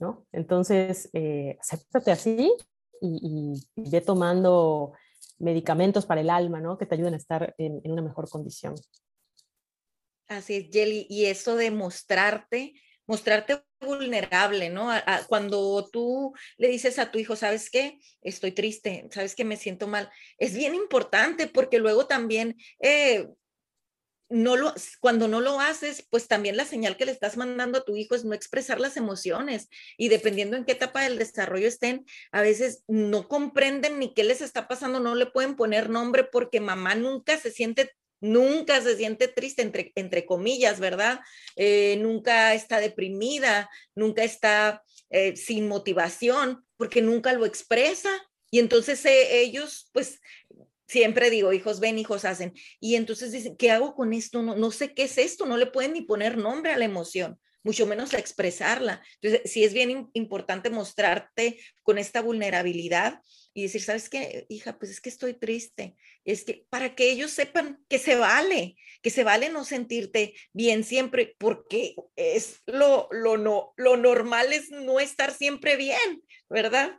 ¿no? 0.00 0.24
Entonces, 0.32 1.10
eh, 1.12 1.58
acéptate 1.60 2.10
así 2.10 2.52
y, 3.00 3.60
y, 3.76 3.90
ve 3.90 4.00
tomando 4.00 4.92
medicamentos 5.38 6.06
para 6.06 6.20
el 6.20 6.30
alma, 6.30 6.60
¿no? 6.60 6.78
Que 6.78 6.86
te 6.86 6.94
ayuden 6.94 7.14
a 7.14 7.18
estar 7.18 7.54
en, 7.58 7.80
una 7.84 8.02
mejor 8.02 8.28
condición. 8.28 8.74
Así 10.28 10.54
es, 10.56 10.70
Jelly. 10.72 11.06
Y 11.08 11.26
eso 11.26 11.56
de 11.56 11.70
mostrarte 11.70 12.74
mostrarte 13.06 13.62
vulnerable, 13.80 14.70
¿no? 14.70 14.88
cuando 15.28 15.88
tú 15.92 16.32
le 16.56 16.68
dices 16.68 16.98
a 16.98 17.10
tu 17.10 17.18
hijo, 17.18 17.36
¿sabes 17.36 17.68
qué? 17.68 17.98
Estoy 18.22 18.52
triste, 18.52 19.06
¿sabes 19.10 19.34
que 19.34 19.44
Me 19.44 19.56
siento 19.56 19.86
mal. 19.86 20.10
Es 20.38 20.54
bien 20.54 20.74
importante 20.74 21.46
porque 21.46 21.78
luego 21.78 22.06
también... 22.06 22.56
Eh, 22.80 23.28
no 24.28 24.56
lo, 24.56 24.74
cuando 25.00 25.28
no 25.28 25.40
lo 25.40 25.60
haces, 25.60 26.06
pues 26.10 26.28
también 26.28 26.56
la 26.56 26.64
señal 26.64 26.96
que 26.96 27.04
le 27.04 27.12
estás 27.12 27.36
mandando 27.36 27.78
a 27.78 27.84
tu 27.84 27.96
hijo 27.96 28.14
es 28.14 28.24
no 28.24 28.34
expresar 28.34 28.80
las 28.80 28.96
emociones 28.96 29.68
y 29.96 30.08
dependiendo 30.08 30.56
en 30.56 30.64
qué 30.64 30.72
etapa 30.72 31.02
del 31.02 31.18
desarrollo 31.18 31.68
estén, 31.68 32.04
a 32.32 32.42
veces 32.42 32.82
no 32.88 33.28
comprenden 33.28 33.98
ni 33.98 34.14
qué 34.14 34.24
les 34.24 34.40
está 34.40 34.66
pasando, 34.66 35.00
no 35.00 35.14
le 35.14 35.26
pueden 35.26 35.56
poner 35.56 35.90
nombre 35.90 36.24
porque 36.24 36.60
mamá 36.60 36.94
nunca 36.94 37.38
se 37.38 37.50
siente 37.50 37.92
nunca 38.20 38.80
se 38.80 38.96
siente 38.96 39.28
triste, 39.28 39.60
entre, 39.60 39.92
entre 39.96 40.24
comillas, 40.24 40.80
¿verdad? 40.80 41.20
Eh, 41.56 41.98
nunca 42.00 42.54
está 42.54 42.80
deprimida, 42.80 43.68
nunca 43.94 44.24
está 44.24 44.82
eh, 45.10 45.36
sin 45.36 45.68
motivación, 45.68 46.64
porque 46.78 47.02
nunca 47.02 47.34
lo 47.34 47.44
expresa. 47.44 48.10
Y 48.50 48.60
entonces 48.60 49.04
eh, 49.04 49.40
ellos, 49.40 49.90
pues, 49.92 50.20
siempre 50.86 51.30
digo, 51.30 51.52
hijos 51.52 51.80
ven, 51.80 51.98
hijos 51.98 52.24
hacen. 52.24 52.52
Y 52.80 52.96
entonces 52.96 53.32
dicen, 53.32 53.56
¿qué 53.56 53.70
hago 53.70 53.94
con 53.94 54.12
esto? 54.12 54.42
No, 54.42 54.56
no 54.56 54.70
sé 54.70 54.94
qué 54.94 55.04
es 55.04 55.18
esto, 55.18 55.46
no 55.46 55.56
le 55.56 55.66
pueden 55.66 55.92
ni 55.92 56.02
poner 56.02 56.36
nombre 56.36 56.72
a 56.72 56.78
la 56.78 56.84
emoción 56.84 57.38
mucho 57.64 57.86
menos 57.86 58.14
a 58.14 58.18
expresarla. 58.18 59.02
Entonces, 59.20 59.50
sí 59.50 59.64
es 59.64 59.72
bien 59.72 60.10
importante 60.12 60.70
mostrarte 60.70 61.58
con 61.82 61.98
esta 61.98 62.20
vulnerabilidad 62.20 63.20
y 63.54 63.62
decir, 63.62 63.82
¿sabes 63.82 64.08
qué, 64.08 64.46
hija? 64.48 64.78
Pues 64.78 64.90
es 64.90 65.00
que 65.00 65.08
estoy 65.08 65.34
triste. 65.34 65.96
Es 66.24 66.44
que 66.44 66.66
para 66.68 66.94
que 66.94 67.10
ellos 67.10 67.30
sepan 67.30 67.82
que 67.88 67.98
se 67.98 68.16
vale, 68.16 68.76
que 69.02 69.10
se 69.10 69.24
vale 69.24 69.48
no 69.48 69.64
sentirte 69.64 70.34
bien 70.52 70.84
siempre, 70.84 71.34
porque 71.38 71.96
es 72.16 72.60
lo, 72.66 73.08
lo, 73.10 73.38
no, 73.38 73.72
lo 73.76 73.96
normal 73.96 74.52
es 74.52 74.70
no 74.70 75.00
estar 75.00 75.32
siempre 75.32 75.76
bien, 75.76 76.22
¿verdad? 76.50 76.96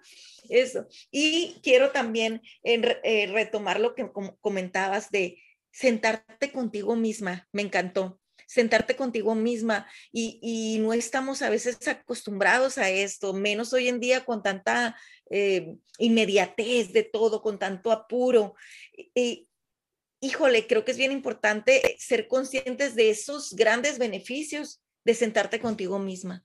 Eso. 0.49 0.87
Y 1.11 1.57
quiero 1.61 1.91
también 1.91 2.41
eh, 2.63 3.27
retomar 3.31 3.79
lo 3.79 3.93
que 3.93 4.09
comentabas 4.41 5.11
de 5.11 5.41
sentarte 5.71 6.51
contigo 6.51 6.95
misma. 6.95 7.47
Me 7.51 7.61
encantó 7.61 8.19
sentarte 8.47 8.95
contigo 8.95 9.35
misma 9.35 9.87
y, 10.11 10.77
no 10.79 10.93
estamos 10.93 11.41
a 11.41 11.49
veces 11.49 11.87
acostumbrados 11.87 12.77
a 12.77 12.89
esto, 12.89 13.33
menos 13.33 13.73
hoy 13.73 13.87
en 13.87 13.99
día 13.99 14.25
con 14.25 14.43
tanta 14.43 14.95
eh, 15.29 15.75
inmediatez 15.97 16.93
de 16.93 17.03
todo, 17.03 17.41
con 17.41 17.57
tanto 17.57 17.91
apuro. 17.91 18.55
Y, 19.13 19.49
híjole, 20.19 20.67
creo 20.67 20.85
que 20.85 20.91
es 20.91 20.97
bien 20.97 21.11
importante 21.11 21.95
ser 21.99 22.27
conscientes 22.27 22.95
de 22.95 23.09
esos 23.09 23.53
grandes 23.53 23.97
beneficios 23.97 24.81
de 25.03 25.13
sentarte 25.13 25.59
contigo 25.59 25.99
misma. 25.99 26.43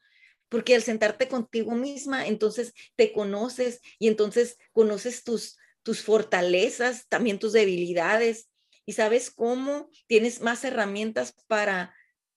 Porque 0.48 0.74
al 0.74 0.82
sentarte 0.82 1.28
contigo 1.28 1.72
misma, 1.72 2.26
entonces 2.26 2.74
te 2.96 3.12
conoces 3.12 3.80
y 3.98 4.08
entonces 4.08 4.58
conoces 4.72 5.22
tus, 5.22 5.56
tus 5.82 6.02
fortalezas, 6.02 7.06
también 7.08 7.38
tus 7.38 7.52
debilidades, 7.52 8.48
y 8.86 8.92
sabes 8.92 9.30
cómo 9.30 9.90
tienes 10.06 10.40
más 10.40 10.64
herramientas 10.64 11.34
para 11.46 11.94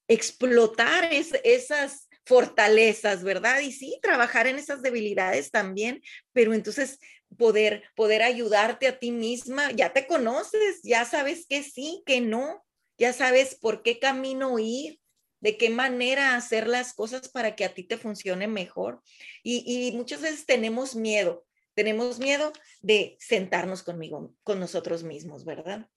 explotar 0.07 1.09
esas 1.11 2.09
fortalezas, 2.25 3.23
¿verdad? 3.23 3.59
Y 3.59 3.71
sí, 3.71 3.99
trabajar 4.01 4.47
en 4.47 4.57
esas 4.57 4.81
debilidades 4.81 5.51
también, 5.51 6.01
pero 6.31 6.53
entonces 6.53 6.99
poder, 7.37 7.83
poder 7.95 8.21
ayudarte 8.21 8.87
a 8.87 8.99
ti 8.99 9.11
misma, 9.11 9.71
ya 9.71 9.91
te 9.91 10.07
conoces, 10.07 10.81
ya 10.83 11.05
sabes 11.05 11.45
que 11.47 11.63
sí, 11.63 12.03
que 12.05 12.21
no, 12.21 12.63
ya 12.97 13.13
sabes 13.13 13.55
por 13.55 13.83
qué 13.83 13.99
camino 13.99 14.59
ir, 14.59 14.99
de 15.41 15.57
qué 15.57 15.69
manera 15.69 16.35
hacer 16.35 16.67
las 16.67 16.93
cosas 16.93 17.27
para 17.27 17.55
que 17.55 17.65
a 17.65 17.73
ti 17.73 17.83
te 17.83 17.97
funcione 17.97 18.47
mejor. 18.47 19.01
Y, 19.43 19.63
y 19.65 19.91
muchas 19.91 20.21
veces 20.21 20.45
tenemos 20.45 20.95
miedo, 20.95 21.45
tenemos 21.73 22.19
miedo 22.19 22.53
de 22.81 23.17
sentarnos 23.19 23.83
conmigo, 23.83 24.33
con 24.43 24.61
nosotros 24.61 25.03
mismos, 25.03 25.43
¿verdad? 25.43 25.89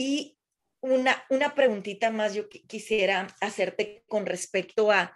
Y 0.00 0.38
una, 0.80 1.22
una 1.28 1.54
preguntita 1.54 2.10
más 2.10 2.32
yo 2.32 2.48
quisiera 2.48 3.36
hacerte 3.42 4.02
con 4.08 4.24
respecto 4.24 4.90
a 4.90 5.14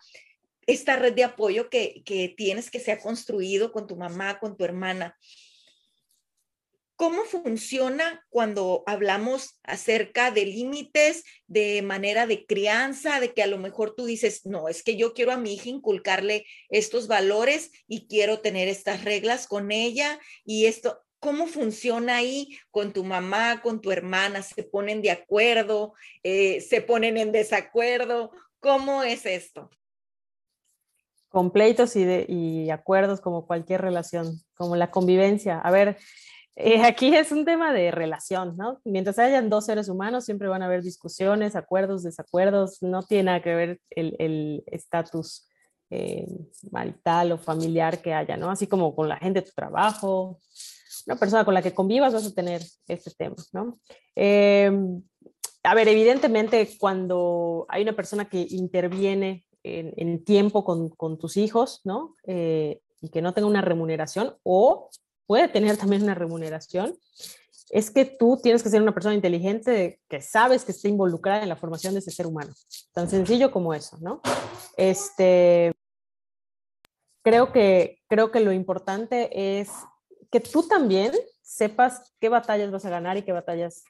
esta 0.66 0.96
red 0.96 1.14
de 1.14 1.24
apoyo 1.24 1.70
que, 1.70 2.02
que 2.04 2.28
tienes, 2.28 2.70
que 2.70 2.80
se 2.80 2.92
ha 2.92 2.98
construido 2.98 3.72
con 3.72 3.86
tu 3.86 3.96
mamá, 3.96 4.38
con 4.38 4.58
tu 4.58 4.64
hermana. 4.64 5.16
¿Cómo 6.96 7.24
funciona 7.24 8.26
cuando 8.28 8.82
hablamos 8.84 9.58
acerca 9.62 10.30
de 10.30 10.44
límites, 10.44 11.24
de 11.46 11.80
manera 11.80 12.26
de 12.26 12.44
crianza, 12.44 13.20
de 13.20 13.32
que 13.32 13.42
a 13.42 13.46
lo 13.46 13.56
mejor 13.56 13.94
tú 13.94 14.04
dices, 14.04 14.44
no, 14.44 14.68
es 14.68 14.82
que 14.82 14.96
yo 14.98 15.14
quiero 15.14 15.32
a 15.32 15.38
mi 15.38 15.54
hija 15.54 15.70
inculcarle 15.70 16.44
estos 16.68 17.08
valores 17.08 17.70
y 17.88 18.06
quiero 18.06 18.40
tener 18.40 18.68
estas 18.68 19.02
reglas 19.02 19.46
con 19.46 19.72
ella 19.72 20.20
y 20.44 20.66
esto, 20.66 21.03
¿Cómo 21.24 21.46
funciona 21.46 22.16
ahí 22.16 22.58
con 22.70 22.92
tu 22.92 23.02
mamá, 23.02 23.62
con 23.62 23.80
tu 23.80 23.90
hermana? 23.90 24.42
¿Se 24.42 24.62
ponen 24.62 25.00
de 25.00 25.10
acuerdo? 25.10 25.94
Eh, 26.22 26.60
¿Se 26.60 26.82
ponen 26.82 27.16
en 27.16 27.32
desacuerdo? 27.32 28.30
¿Cómo 28.60 29.02
es 29.02 29.24
esto? 29.24 29.70
Completos 31.30 31.96
y, 31.96 32.04
de, 32.04 32.26
y 32.28 32.68
acuerdos 32.68 33.22
como 33.22 33.46
cualquier 33.46 33.80
relación, 33.80 34.38
como 34.52 34.76
la 34.76 34.90
convivencia. 34.90 35.60
A 35.60 35.70
ver, 35.70 35.96
eh, 36.56 36.82
aquí 36.82 37.16
es 37.16 37.32
un 37.32 37.46
tema 37.46 37.72
de 37.72 37.90
relación, 37.90 38.54
¿no? 38.58 38.82
Mientras 38.84 39.18
hayan 39.18 39.48
dos 39.48 39.64
seres 39.64 39.88
humanos, 39.88 40.26
siempre 40.26 40.48
van 40.48 40.60
a 40.60 40.66
haber 40.66 40.82
discusiones, 40.82 41.56
acuerdos, 41.56 42.02
desacuerdos, 42.02 42.82
no 42.82 43.02
tiene 43.02 43.22
nada 43.22 43.40
que 43.40 43.54
ver 43.54 43.80
el 43.88 44.62
estatus 44.66 45.48
eh, 45.88 46.26
marital 46.70 47.32
o 47.32 47.38
familiar 47.38 48.02
que 48.02 48.12
haya, 48.12 48.36
¿no? 48.36 48.50
Así 48.50 48.66
como 48.66 48.94
con 48.94 49.08
la 49.08 49.16
gente 49.16 49.40
de 49.40 49.46
tu 49.46 49.52
trabajo, 49.52 50.40
una 51.06 51.16
persona 51.16 51.44
con 51.44 51.54
la 51.54 51.62
que 51.62 51.74
convivas 51.74 52.14
vas 52.14 52.26
a 52.26 52.34
tener 52.34 52.62
este 52.88 53.10
tema, 53.10 53.36
¿no? 53.52 53.78
Eh, 54.16 54.70
a 55.62 55.74
ver, 55.74 55.88
evidentemente 55.88 56.76
cuando 56.78 57.66
hay 57.68 57.82
una 57.82 57.96
persona 57.96 58.28
que 58.28 58.46
interviene 58.50 59.46
en, 59.62 59.94
en 59.96 60.24
tiempo 60.24 60.62
con, 60.64 60.90
con, 60.90 61.18
tus 61.18 61.36
hijos, 61.36 61.80
¿no? 61.84 62.16
Eh, 62.26 62.80
y 63.00 63.08
que 63.08 63.22
no 63.22 63.32
tenga 63.32 63.48
una 63.48 63.62
remuneración 63.62 64.36
o 64.42 64.90
puede 65.26 65.48
tener 65.48 65.76
también 65.76 66.02
una 66.02 66.14
remuneración, 66.14 66.94
es 67.70 67.90
que 67.90 68.04
tú 68.04 68.38
tienes 68.42 68.62
que 68.62 68.68
ser 68.68 68.82
una 68.82 68.92
persona 68.92 69.14
inteligente 69.14 70.00
que 70.08 70.20
sabes 70.20 70.64
que 70.64 70.72
está 70.72 70.88
involucrada 70.88 71.42
en 71.42 71.48
la 71.48 71.56
formación 71.56 71.94
de 71.94 72.00
ese 72.00 72.10
ser 72.10 72.26
humano. 72.26 72.52
Tan 72.92 73.08
sencillo 73.08 73.50
como 73.50 73.72
eso, 73.72 73.96
¿no? 74.00 74.20
Este, 74.76 75.72
creo 77.22 77.52
que, 77.52 78.00
creo 78.06 78.30
que 78.30 78.40
lo 78.40 78.52
importante 78.52 79.60
es 79.60 79.70
que 80.34 80.40
tú 80.40 80.66
también 80.66 81.12
sepas 81.42 82.12
qué 82.18 82.28
batallas 82.28 82.72
vas 82.72 82.84
a 82.84 82.90
ganar 82.90 83.16
y 83.16 83.22
qué 83.22 83.30
batallas 83.30 83.84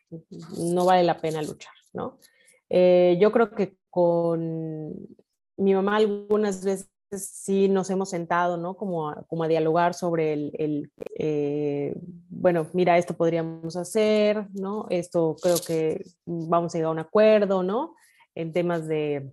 no 0.59 0.85
vale 0.85 1.03
la 1.03 1.17
pena 1.17 1.41
luchar, 1.41 1.73
¿no? 1.95 2.19
Eh, 2.69 3.17
yo 3.19 3.33
creo 3.33 3.53
que 3.53 3.79
con 3.89 4.93
mi 5.57 5.73
mamá 5.73 5.97
algunas 5.97 6.63
veces 6.63 6.91
sí 7.13 7.67
nos 7.69 7.89
hemos 7.89 8.11
sentado, 8.11 8.59
¿no? 8.59 8.77
Como 8.77 9.09
a, 9.09 9.25
como 9.27 9.45
a 9.45 9.49
dialogar 9.49 9.95
sobre 9.95 10.35
el, 10.35 10.93
eh, 11.19 11.95
bueno, 12.29 12.67
mira, 12.75 12.99
esto 12.99 13.15
podríamos 13.15 13.75
hacer, 13.77 14.47
¿no? 14.53 14.85
Esto 14.91 15.37
creo 15.41 15.57
que 15.67 16.05
vamos 16.27 16.75
a 16.75 16.77
llegar 16.77 16.89
a 16.89 16.93
un 16.93 16.99
acuerdo, 16.99 17.63
¿no? 17.63 17.95
En 18.35 18.53
temas 18.53 18.87
de, 18.87 19.33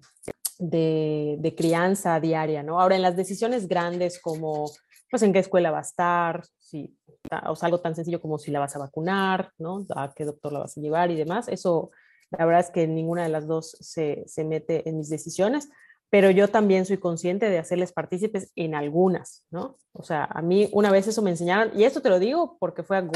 de, 0.59 1.35
de 1.39 1.55
crianza 1.55 2.21
diaria, 2.21 2.63
¿no? 2.63 2.79
Ahora, 2.79 2.95
en 2.95 3.01
las 3.01 3.17
decisiones 3.17 3.67
grandes 3.67 4.17
como, 4.17 4.71
pues, 5.11 5.21
en 5.21 5.33
qué 5.33 5.39
escuela 5.39 5.69
va 5.69 5.79
a 5.79 5.81
estar, 5.81 6.43
si, 6.57 6.97
o 7.45 7.55
sea, 7.55 7.67
algo 7.67 7.81
tan 7.81 7.95
sencillo 7.95 8.19
como 8.19 8.39
si 8.39 8.49
la 8.49 8.59
vas 8.59 8.75
a 8.75 8.79
vacunar, 8.79 9.51
¿no? 9.59 9.85
A 9.95 10.11
qué 10.15 10.25
doctor 10.25 10.51
la 10.51 10.59
vas 10.59 10.75
a 10.75 10.81
llevar 10.81 11.11
y 11.11 11.15
demás, 11.15 11.47
eso, 11.49 11.91
la 12.31 12.45
verdad 12.45 12.61
es 12.61 12.71
que 12.71 12.87
ninguna 12.87 13.23
de 13.23 13.29
las 13.29 13.45
dos 13.45 13.77
se, 13.79 14.23
se 14.25 14.43
mete 14.43 14.89
en 14.89 14.97
mis 14.97 15.09
decisiones 15.09 15.69
pero 16.11 16.29
yo 16.29 16.49
también 16.49 16.85
soy 16.85 16.97
consciente 16.97 17.49
de 17.49 17.57
hacerles 17.57 17.93
partícipes 17.93 18.51
en 18.57 18.75
algunas, 18.75 19.45
¿no? 19.49 19.77
O 19.93 20.03
sea, 20.03 20.25
a 20.25 20.41
mí 20.41 20.69
una 20.73 20.91
vez 20.91 21.07
eso 21.07 21.21
me 21.21 21.29
enseñaron, 21.29 21.71
y 21.73 21.85
esto 21.85 22.01
te 22.01 22.09
lo 22.09 22.19
digo 22.19 22.57
porque 22.59 22.83
fue 22.83 22.97
a 22.97 23.09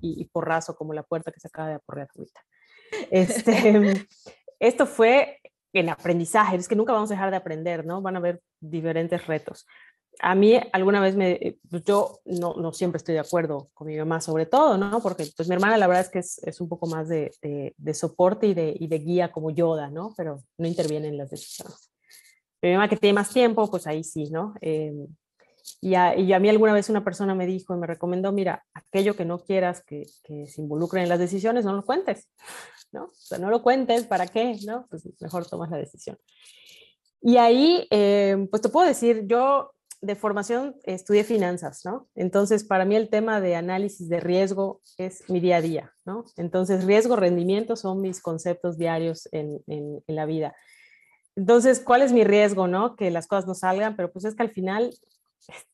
y, 0.00 0.24
porrazo, 0.26 0.76
como 0.76 0.94
la 0.94 1.02
puerta 1.02 1.32
que 1.32 1.40
se 1.40 1.48
acaba 1.48 1.68
de 1.68 1.74
aporrear 1.74 2.08
ahorita. 2.16 2.40
Este, 3.10 4.08
esto 4.60 4.86
fue 4.86 5.40
el 5.72 5.88
aprendizaje, 5.88 6.54
es 6.54 6.68
que 6.68 6.76
nunca 6.76 6.92
vamos 6.92 7.10
a 7.10 7.14
dejar 7.14 7.32
de 7.32 7.36
aprender, 7.36 7.84
¿no? 7.84 8.00
Van 8.00 8.14
a 8.14 8.20
haber 8.20 8.40
diferentes 8.60 9.26
retos. 9.26 9.66
A 10.22 10.34
mí 10.34 10.60
alguna 10.72 11.00
vez 11.00 11.16
me, 11.16 11.58
pues 11.70 11.82
yo 11.84 12.20
no, 12.24 12.54
no 12.54 12.72
siempre 12.72 12.98
estoy 12.98 13.14
de 13.14 13.20
acuerdo 13.20 13.70
con 13.72 13.86
mi 13.86 13.96
mamá 13.96 14.20
sobre 14.20 14.46
todo, 14.46 14.76
¿no? 14.76 15.00
Porque 15.00 15.26
pues 15.36 15.48
mi 15.48 15.54
hermana 15.54 15.78
la 15.78 15.86
verdad 15.86 16.04
es 16.04 16.10
que 16.10 16.18
es, 16.18 16.38
es 16.44 16.60
un 16.60 16.68
poco 16.68 16.86
más 16.86 17.08
de, 17.08 17.32
de, 17.40 17.74
de 17.76 17.94
soporte 17.94 18.46
y 18.46 18.54
de, 18.54 18.76
y 18.78 18.86
de 18.86 18.98
guía 18.98 19.32
como 19.32 19.50
Yoda, 19.50 19.88
¿no? 19.88 20.12
Pero 20.16 20.42
no 20.58 20.68
interviene 20.68 21.08
en 21.08 21.16
las 21.16 21.30
decisiones. 21.30 21.90
Mi 22.62 22.72
mamá 22.72 22.88
que 22.88 22.96
tiene 22.96 23.14
más 23.14 23.30
tiempo, 23.30 23.70
pues 23.70 23.86
ahí 23.86 24.04
sí, 24.04 24.30
¿no? 24.30 24.54
Em, 24.60 25.06
y, 25.80 25.94
a, 25.94 26.16
y, 26.18 26.32
a, 26.32 26.38
mí 26.38 26.48
alguna 26.48 26.72
vez 26.72 26.90
una 26.90 27.04
persona 27.04 27.34
me 27.34 27.46
dijo 27.46 27.74
y 27.74 27.78
me 27.78 27.86
recomendó, 27.86 28.32
mira, 28.32 28.64
aquello 28.74 29.16
que 29.16 29.24
no 29.24 29.38
quieras 29.38 29.82
que, 29.82 30.06
que 30.24 30.46
se 30.46 30.60
involucre 30.60 31.02
en 31.02 31.08
las 31.08 31.18
decisiones, 31.18 31.64
no 31.64 31.72
lo 31.72 31.84
cuentes, 31.84 32.28
¿no? 32.92 33.04
O 33.04 33.14
sea, 33.14 33.38
no 33.38 33.50
lo 33.50 33.62
cuentes, 33.62 34.04
¿para 34.04 34.26
qué? 34.26 34.58
¿No? 34.66 34.86
Pues 34.90 35.08
mejor 35.20 35.46
tomas 35.46 35.70
la 35.70 35.78
decisión. 35.78 36.18
Y 37.22 37.36
ahí, 37.36 37.86
eh, 37.90 38.46
pues 38.50 38.62
te 38.62 38.68
puedo 38.68 38.86
decir, 38.86 39.24
yo 39.26 39.72
de 40.02 40.16
formación 40.16 40.76
estudié 40.84 41.24
finanzas, 41.24 41.84
¿no? 41.84 42.08
Entonces, 42.14 42.64
para 42.64 42.84
mí 42.84 42.96
el 42.96 43.10
tema 43.10 43.40
de 43.40 43.54
análisis 43.54 44.08
de 44.08 44.20
riesgo 44.20 44.80
es 44.96 45.28
mi 45.28 45.40
día 45.40 45.56
a 45.56 45.60
día, 45.60 45.92
¿no? 46.06 46.24
Entonces, 46.36 46.84
riesgo, 46.84 47.16
rendimiento 47.16 47.76
son 47.76 48.00
mis 48.00 48.22
conceptos 48.22 48.78
diarios 48.78 49.28
en, 49.32 49.62
en, 49.66 50.02
la 50.06 50.24
vida. 50.24 50.54
Entonces, 51.36 51.80
¿cuál 51.80 52.02
es 52.02 52.12
mi 52.12 52.24
riesgo, 52.24 52.66
no? 52.66 52.96
Que 52.96 53.10
las 53.10 53.26
cosas 53.26 53.46
no 53.46 53.54
salgan, 53.54 53.94
pero 53.94 54.10
pues 54.10 54.24
es 54.24 54.34
que 54.34 54.42
al 54.42 54.50
final 54.50 54.90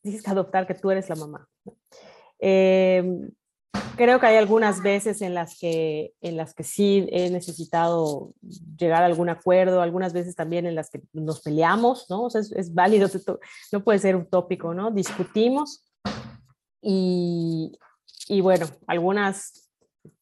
tienes 0.02 0.22
que 0.22 0.30
adoptar 0.30 0.66
que 0.66 0.74
tú 0.74 0.90
eres 0.90 1.08
la 1.08 1.16
mamá. 1.16 1.48
Eh, 2.40 3.04
creo 3.96 4.20
que 4.20 4.26
hay 4.26 4.36
algunas 4.36 4.82
veces 4.82 5.22
en 5.22 5.34
las 5.34 5.58
que, 5.58 6.12
en 6.20 6.36
las 6.36 6.54
que 6.54 6.64
sí 6.64 7.08
he 7.10 7.30
necesitado 7.30 8.32
llegar 8.78 9.02
a 9.02 9.06
algún 9.06 9.28
acuerdo, 9.28 9.80
algunas 9.80 10.12
veces 10.12 10.34
también 10.36 10.66
en 10.66 10.74
las 10.74 10.90
que 10.90 11.02
nos 11.12 11.40
peleamos, 11.40 12.06
¿no? 12.10 12.24
O 12.24 12.30
sea, 12.30 12.40
es, 12.40 12.52
es 12.52 12.74
válido, 12.74 13.08
no 13.72 13.82
puede 13.82 13.98
ser 13.98 14.16
utópico, 14.16 14.74
¿no? 14.74 14.90
Discutimos 14.90 15.84
y, 16.80 17.78
y 18.28 18.40
bueno, 18.40 18.66
algunas 18.86 19.70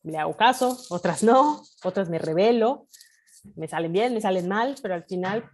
le 0.03 0.19
hago 0.19 0.37
caso, 0.37 0.79
otras 0.91 1.23
no, 1.23 1.63
otras 1.83 2.09
me 2.09 2.19
revelo, 2.19 2.87
me 3.57 3.69
salen 3.69 3.93
bien, 3.93 4.15
me 4.15 4.21
salen 4.21 4.49
mal, 4.49 4.77
pero 4.83 4.95
al 4.95 5.05
final 5.05 5.45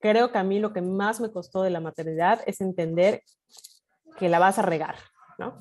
creo 0.00 0.32
que 0.32 0.38
a 0.38 0.44
mí 0.44 0.58
lo 0.58 0.72
que 0.72 0.80
más 0.80 1.20
me 1.20 1.30
costó 1.30 1.62
de 1.62 1.70
la 1.70 1.80
maternidad 1.80 2.40
es 2.46 2.60
entender 2.60 3.22
que 4.18 4.28
la 4.28 4.38
vas 4.38 4.58
a 4.58 4.62
regar, 4.62 4.96
¿no? 5.38 5.58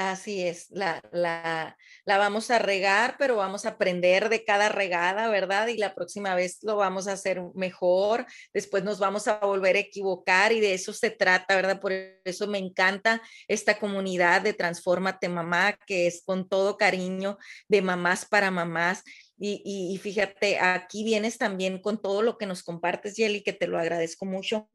Así 0.00 0.46
es, 0.46 0.70
la, 0.70 1.02
la, 1.10 1.76
la, 2.04 2.18
vamos 2.18 2.52
a 2.52 2.60
regar, 2.60 3.16
pero 3.18 3.34
vamos 3.34 3.66
a 3.66 3.70
aprender 3.70 4.28
de 4.28 4.44
cada 4.44 4.68
regada, 4.68 5.28
¿verdad? 5.28 5.66
Y 5.66 5.76
la 5.76 5.92
próxima 5.92 6.36
vez 6.36 6.58
lo 6.62 6.76
vamos 6.76 7.08
a 7.08 7.14
hacer 7.14 7.42
mejor, 7.56 8.24
después 8.54 8.84
nos 8.84 9.00
vamos 9.00 9.26
a 9.26 9.40
volver 9.40 9.74
a 9.74 9.80
equivocar 9.80 10.52
y 10.52 10.60
de 10.60 10.74
eso 10.74 10.92
se 10.92 11.10
trata, 11.10 11.56
¿verdad? 11.56 11.80
Por 11.80 11.92
eso 12.24 12.46
me 12.46 12.58
encanta 12.58 13.20
esta 13.48 13.80
comunidad 13.80 14.42
de 14.42 14.52
Transformate 14.52 15.28
Mamá, 15.28 15.76
que 15.84 16.06
es 16.06 16.22
con 16.24 16.48
todo 16.48 16.76
cariño 16.76 17.36
de 17.66 17.82
mamás 17.82 18.24
para 18.24 18.52
mamás. 18.52 19.02
Y, 19.36 19.62
y, 19.64 19.94
y, 19.94 19.98
fíjate, 19.98 20.60
aquí 20.60 21.02
vienes 21.02 21.38
también 21.38 21.80
con 21.80 22.00
todo 22.00 22.22
lo 22.22 22.38
que 22.38 22.46
nos 22.46 22.62
compartes, 22.62 23.16
Yeli, 23.16 23.42
que 23.42 23.52
te 23.52 23.66
lo 23.66 23.78
agradezco 23.78 24.26
mucho, 24.26 24.68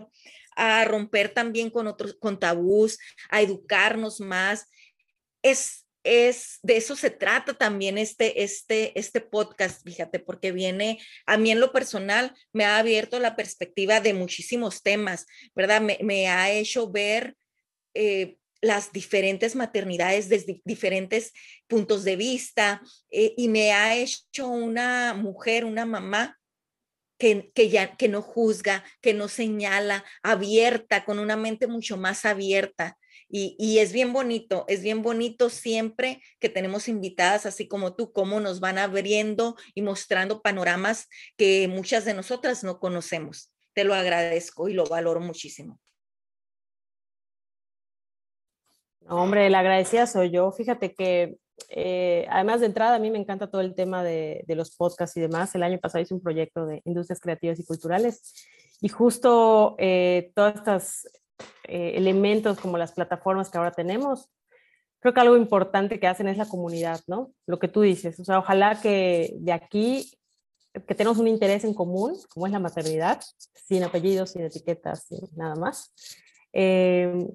a 0.56 0.84
romper 0.86 1.34
también 1.34 1.70
con 1.70 1.88
otros, 1.88 2.16
con 2.20 2.40
tabús, 2.40 2.98
a 3.30 3.42
educarnos 3.42 4.20
más 4.20 4.68
es, 5.44 5.86
es, 6.04 6.60
de 6.64 6.78
eso 6.78 6.96
se 6.96 7.10
trata 7.10 7.54
también 7.54 7.98
este, 7.98 8.44
este, 8.44 8.98
este 9.00 9.22
podcast, 9.22 9.84
fíjate, 9.84 10.20
porque 10.20 10.52
viene, 10.52 11.00
a 11.26 11.38
mí 11.38 11.52
en 11.52 11.60
lo 11.60 11.72
personal, 11.72 12.34
me 12.52 12.66
ha 12.66 12.80
abierto 12.80 13.20
la 13.20 13.36
perspectiva 13.36 14.00
de 14.00 14.14
muchísimos 14.14 14.82
temas, 14.82 15.28
¿verdad? 15.56 15.82
Me, 15.82 16.28
ha 16.28 16.52
hecho 16.52 16.90
ver 16.90 17.36
eh, 17.94 18.38
las 18.62 18.92
diferentes 18.92 19.56
maternidades 19.56 20.30
desde 20.30 20.62
diferentes 20.64 21.34
puntos 21.68 22.04
de 22.04 22.16
vista 22.16 22.82
eh, 23.12 23.34
y 23.38 23.50
me 23.50 23.74
ha 23.74 23.96
hecho 23.96 24.48
una 24.48 25.14
mujer, 25.14 25.66
una 25.66 25.86
mamá 25.86 26.40
que, 27.20 27.52
que, 27.54 27.70
ya, 27.70 27.96
que 27.96 28.08
no 28.08 28.22
juzga, 28.22 28.84
que 29.02 29.14
no 29.14 29.28
señala, 29.28 30.04
abierta, 30.24 31.06
con 31.06 31.20
una 31.20 31.38
mente 31.38 31.68
mucho 31.68 31.98
más 31.98 32.26
abierta. 32.26 32.98
Y, 33.36 33.80
es 33.80 33.94
bien 33.94 34.14
bonito, 34.14 34.64
es 34.68 34.84
bien 34.84 35.02
bonito 35.02 35.50
siempre 35.50 36.22
que 36.40 36.50
tenemos 36.50 36.88
invitadas 36.88 37.48
así 37.48 37.68
como 37.68 37.96
tú, 37.96 38.14
cómo 38.14 38.40
nos 38.40 38.60
van 38.60 38.78
abriendo 38.78 39.56
y 39.74 39.82
mostrando 39.82 40.44
panoramas 40.44 41.10
que 41.36 41.68
muchas 41.68 42.06
de 42.06 42.14
nosotras 42.14 42.64
no 42.64 42.80
conocemos. 42.80 43.52
Te 43.74 43.86
lo 43.86 43.96
agradezco 43.96 44.70
y 44.70 44.74
lo 44.74 44.86
valoro 44.86 45.20
muchísimo. 45.20 45.80
hombre, 49.10 49.50
la 49.50 49.60
agradecida 49.62 50.06
soy 50.06 50.30
yo. 50.30 50.52
Fíjate 50.52 50.94
que 50.94 51.36
eh, 51.70 52.28
además 52.30 52.60
de 52.60 52.68
entrada, 52.68 52.98
a 52.98 53.00
mí 53.00 53.10
me 53.10 53.18
encanta 53.18 53.50
todo 53.50 53.62
el 53.62 53.74
tema 53.74 54.04
de, 54.04 54.44
de, 54.46 54.56
los 54.56 54.76
podcasts 54.76 55.18
y 55.18 55.22
demás. 55.22 55.56
El 55.56 55.64
año 55.64 55.80
pasado 55.80 56.04
hice 56.04 56.14
un 56.14 56.22
proyecto 56.22 56.68
de 56.68 56.84
industrias 56.86 57.20
creativas 57.20 57.60
y 57.60 57.66
culturales 57.66 58.48
y 58.80 58.90
justo 58.90 59.76
eh, 59.80 60.32
todas 60.36 60.56
estas 60.56 61.08
eh, 61.66 61.94
elementos 61.96 62.60
como 62.60 62.78
las 62.78 62.92
plataformas 62.92 63.50
que 63.50 63.58
ahora 63.58 63.72
tenemos, 63.72 64.30
creo 65.00 65.14
que 65.14 65.20
algo 65.20 65.36
importante 65.36 66.00
que 66.00 66.08
hacen 66.08 66.28
es 66.28 66.38
la 66.38 66.48
comunidad, 66.48 67.02
¿no? 67.08 67.34
Lo 67.46 67.60
que 67.60 67.68
tú 67.68 67.82
dices, 67.82 68.20
o 68.20 68.24
sea, 68.24 68.40
ojalá 68.40 68.80
que 68.82 69.36
de 69.40 69.52
aquí, 69.52 70.18
que 70.88 70.96
tenemos 70.96 71.18
un 71.18 71.28
interés 71.28 71.64
en 71.66 71.74
común, 71.74 72.18
como 72.30 72.48
es 72.48 72.54
la 72.54 72.60
maternidad, 72.60 73.22
sin 73.68 73.84
apellidos, 73.84 74.32
sin 74.32 74.44
etiquetas, 74.44 75.04
sin 75.04 75.20
nada 75.36 75.56
más, 75.56 75.94
eh, 76.54 77.28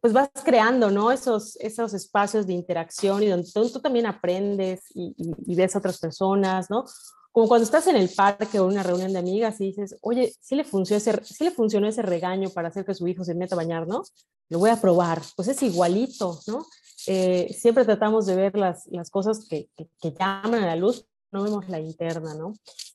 pues 0.00 0.12
vas 0.12 0.30
creando, 0.44 0.90
¿no? 0.90 1.10
Esos, 1.10 1.56
esos 1.56 1.94
espacios 1.94 2.46
de 2.46 2.54
interacción 2.54 3.22
y 3.22 3.28
donde 3.28 3.50
tú, 3.52 3.68
tú 3.70 3.80
también 3.80 4.06
aprendes 4.06 4.84
y, 4.94 5.14
y, 5.16 5.52
y 5.52 5.54
ves 5.56 5.76
otras 5.76 5.98
personas, 5.98 6.70
¿no? 6.70 6.84
Como 7.32 7.48
cuando 7.48 7.64
estás 7.64 7.86
en 7.86 7.96
el 7.96 8.10
parque 8.10 8.60
o 8.60 8.66
en 8.66 8.72
una 8.72 8.82
reunión 8.82 9.12
de 9.12 9.18
amigas 9.18 9.58
y 9.60 9.68
dices, 9.68 9.96
oye, 10.02 10.34
sí 10.40 10.54
le, 10.54 10.64
funcionó 10.64 10.98
ese, 10.98 11.24
sí 11.24 11.44
le 11.44 11.50
funcionó 11.50 11.88
ese 11.88 12.02
regaño 12.02 12.50
para 12.50 12.68
hacer 12.68 12.84
que 12.84 12.94
su 12.94 13.08
hijo 13.08 13.24
se 13.24 13.34
meta 13.34 13.54
a 13.54 13.56
bañar, 13.56 13.88
¿no? 13.88 14.02
Lo 14.50 14.58
voy 14.58 14.68
a 14.68 14.80
probar. 14.80 15.22
Pues 15.34 15.48
es 15.48 15.62
igualito, 15.62 16.38
¿no? 16.46 16.66
Eh, 17.06 17.52
siempre 17.58 17.86
tratamos 17.86 18.26
de 18.26 18.36
ver 18.36 18.56
las, 18.56 18.86
las 18.88 19.10
cosas 19.10 19.46
que, 19.48 19.70
que, 19.76 19.88
que, 20.00 20.12
llaman 20.12 20.62
a 20.62 20.66
la 20.66 20.76
luz, 20.76 21.06
no 21.32 21.42
vemos 21.42 21.68
la 21.70 21.80
interna, 21.80 22.34
¿no? 22.34 22.52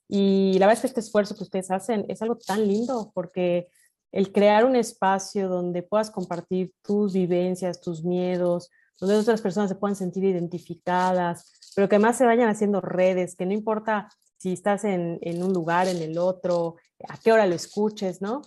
Y 0.07 0.53
la 0.59 0.67
verdad 0.67 0.75
es 0.75 0.81
que 0.81 0.87
este 0.87 0.99
esfuerzo 1.01 1.35
que 1.35 1.43
ustedes 1.43 1.71
hacen 1.71 2.05
es 2.07 2.21
algo 2.21 2.37
tan 2.37 2.65
lindo 2.67 3.11
porque 3.13 3.69
el 4.11 4.31
crear 4.31 4.65
un 4.65 4.75
espacio 4.75 5.49
donde 5.49 5.81
puedas 5.83 6.11
compartir 6.11 6.73
tus 6.83 7.13
vivencias, 7.13 7.81
tus 7.81 8.03
miedos, 8.03 8.69
donde 8.99 9.17
otras 9.17 9.41
personas 9.41 9.69
se 9.69 9.75
puedan 9.75 9.95
sentir 9.95 10.23
identificadas, 10.23 11.71
pero 11.75 11.89
que 11.89 11.95
además 11.95 12.17
se 12.17 12.25
vayan 12.25 12.49
haciendo 12.49 12.81
redes, 12.81 13.35
que 13.35 13.45
no 13.45 13.53
importa 13.53 14.09
si 14.37 14.53
estás 14.53 14.83
en, 14.83 15.19
en, 15.21 15.43
un 15.43 15.53
lugar, 15.53 15.87
en 15.87 16.01
el 16.01 16.17
otro, 16.17 16.75
a 17.07 17.17
qué 17.17 17.31
hora 17.31 17.45
lo 17.45 17.55
escuches, 17.55 18.21
¿no? 18.21 18.41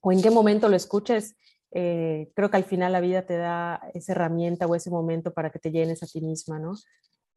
O 0.00 0.12
en 0.12 0.22
qué 0.22 0.30
momento 0.30 0.68
lo 0.68 0.76
escuches. 0.76 1.36
Eh, 1.72 2.30
creo 2.34 2.50
que 2.50 2.56
al 2.56 2.64
final 2.64 2.92
la 2.92 3.00
vida 3.00 3.26
te 3.26 3.36
da 3.36 3.80
esa 3.92 4.12
herramienta 4.12 4.66
o 4.66 4.74
ese 4.74 4.90
momento 4.90 5.32
para 5.32 5.50
que 5.50 5.58
te 5.58 5.70
llenes 5.70 6.02
a 6.02 6.06
ti 6.06 6.20
misma, 6.20 6.58
¿no? 6.58 6.74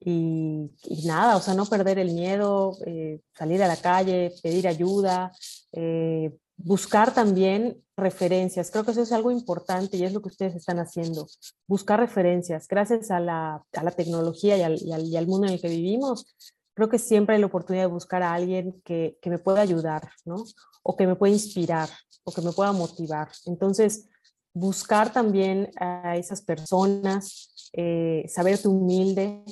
Y, 0.01 0.71
nada, 1.05 1.35
o 1.35 1.41
sea, 1.41 1.53
no 1.53 1.65
perder 1.65 1.99
el 1.99 2.13
miedo, 2.13 2.77
eh, 2.85 3.19
salir 3.37 3.61
a 3.61 3.67
la 3.67 3.75
calle, 3.75 4.33
pedir 4.41 4.67
ayuda, 4.67 5.33
eh, 5.73 6.31
buscar 6.55 7.13
también 7.13 7.83
referencias. 7.97 8.71
Creo 8.71 8.83
que 8.83 8.91
eso 8.91 9.01
es 9.01 9.11
algo 9.11 9.31
importante 9.31 9.97
y 9.97 10.03
es 10.03 10.13
lo 10.13 10.21
que 10.21 10.29
ustedes 10.29 10.55
están 10.55 10.79
haciendo. 10.79 11.27
Buscar 11.67 11.99
referencias. 11.99 12.67
Gracias 12.67 13.11
a 13.11 13.19
la, 13.19 13.63
a 13.73 13.83
la 13.83 13.91
tecnología 13.91 14.57
y 14.57 14.61
al, 14.61 14.77
y, 14.81 15.17
al, 15.17 15.27
mundo 15.27 15.47
en 15.47 15.53
el 15.53 15.61
que 15.61 15.69
vivimos, 15.69 16.35
creo 16.79 16.87
que 16.89 16.97
siempre 16.97 17.35
hay 17.35 17.41
la 17.41 17.47
oportunidad 17.47 17.83
de 17.83 17.91
buscar 17.91 18.23
a 18.23 18.33
alguien 18.33 18.81
que, 18.85 19.17
que, 19.21 19.29
me 19.29 19.37
pueda 19.37 19.59
ayudar, 19.59 20.09
¿no? 20.23 20.45
O 20.81 20.95
que 20.95 21.05
me 21.05 21.17
pueda 21.17 21.33
inspirar, 21.33 21.89
o 22.23 22.31
que 22.31 22.41
me 22.41 22.53
pueda 22.53 22.71
motivar. 22.71 23.27
Entonces, 23.47 24.07
buscar 24.53 25.11
también 25.11 25.71
a 25.77 26.15
esas 26.15 26.41
personas, 26.41 27.69
eh, 27.73 28.23
saberte 28.29 28.69
humilde 28.69 29.43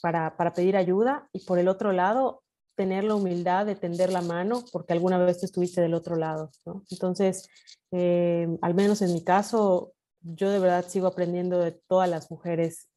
para, 0.00 0.34
para 0.34 0.54
pedir 0.54 0.78
ayuda 0.78 1.28
y 1.30 1.40
por 1.40 1.58
el 1.58 1.68
otro 1.68 1.92
lado, 1.92 2.42
tener 2.74 3.04
la 3.04 3.16
humildad 3.16 3.66
de 3.66 3.76
tender 3.76 4.10
la 4.10 4.22
mano 4.22 4.64
porque 4.72 4.94
alguna 4.94 5.18
vez 5.18 5.38
tú 5.38 5.44
estuviste 5.44 5.82
del 5.82 5.92
otro 5.92 6.16
lado. 6.16 6.50
¿no? 6.64 6.84
Entonces, 6.90 7.46
eh, 7.90 8.48
al 8.62 8.74
menos 8.74 9.02
en 9.02 9.12
mi 9.12 9.22
caso, 9.22 9.92
yo 10.22 10.50
de 10.50 10.58
verdad 10.58 10.86
sigo 10.88 11.06
aprendiendo 11.06 11.58
de 11.58 11.72
todas 11.72 12.08
las 12.08 12.30
mujeres 12.30 12.88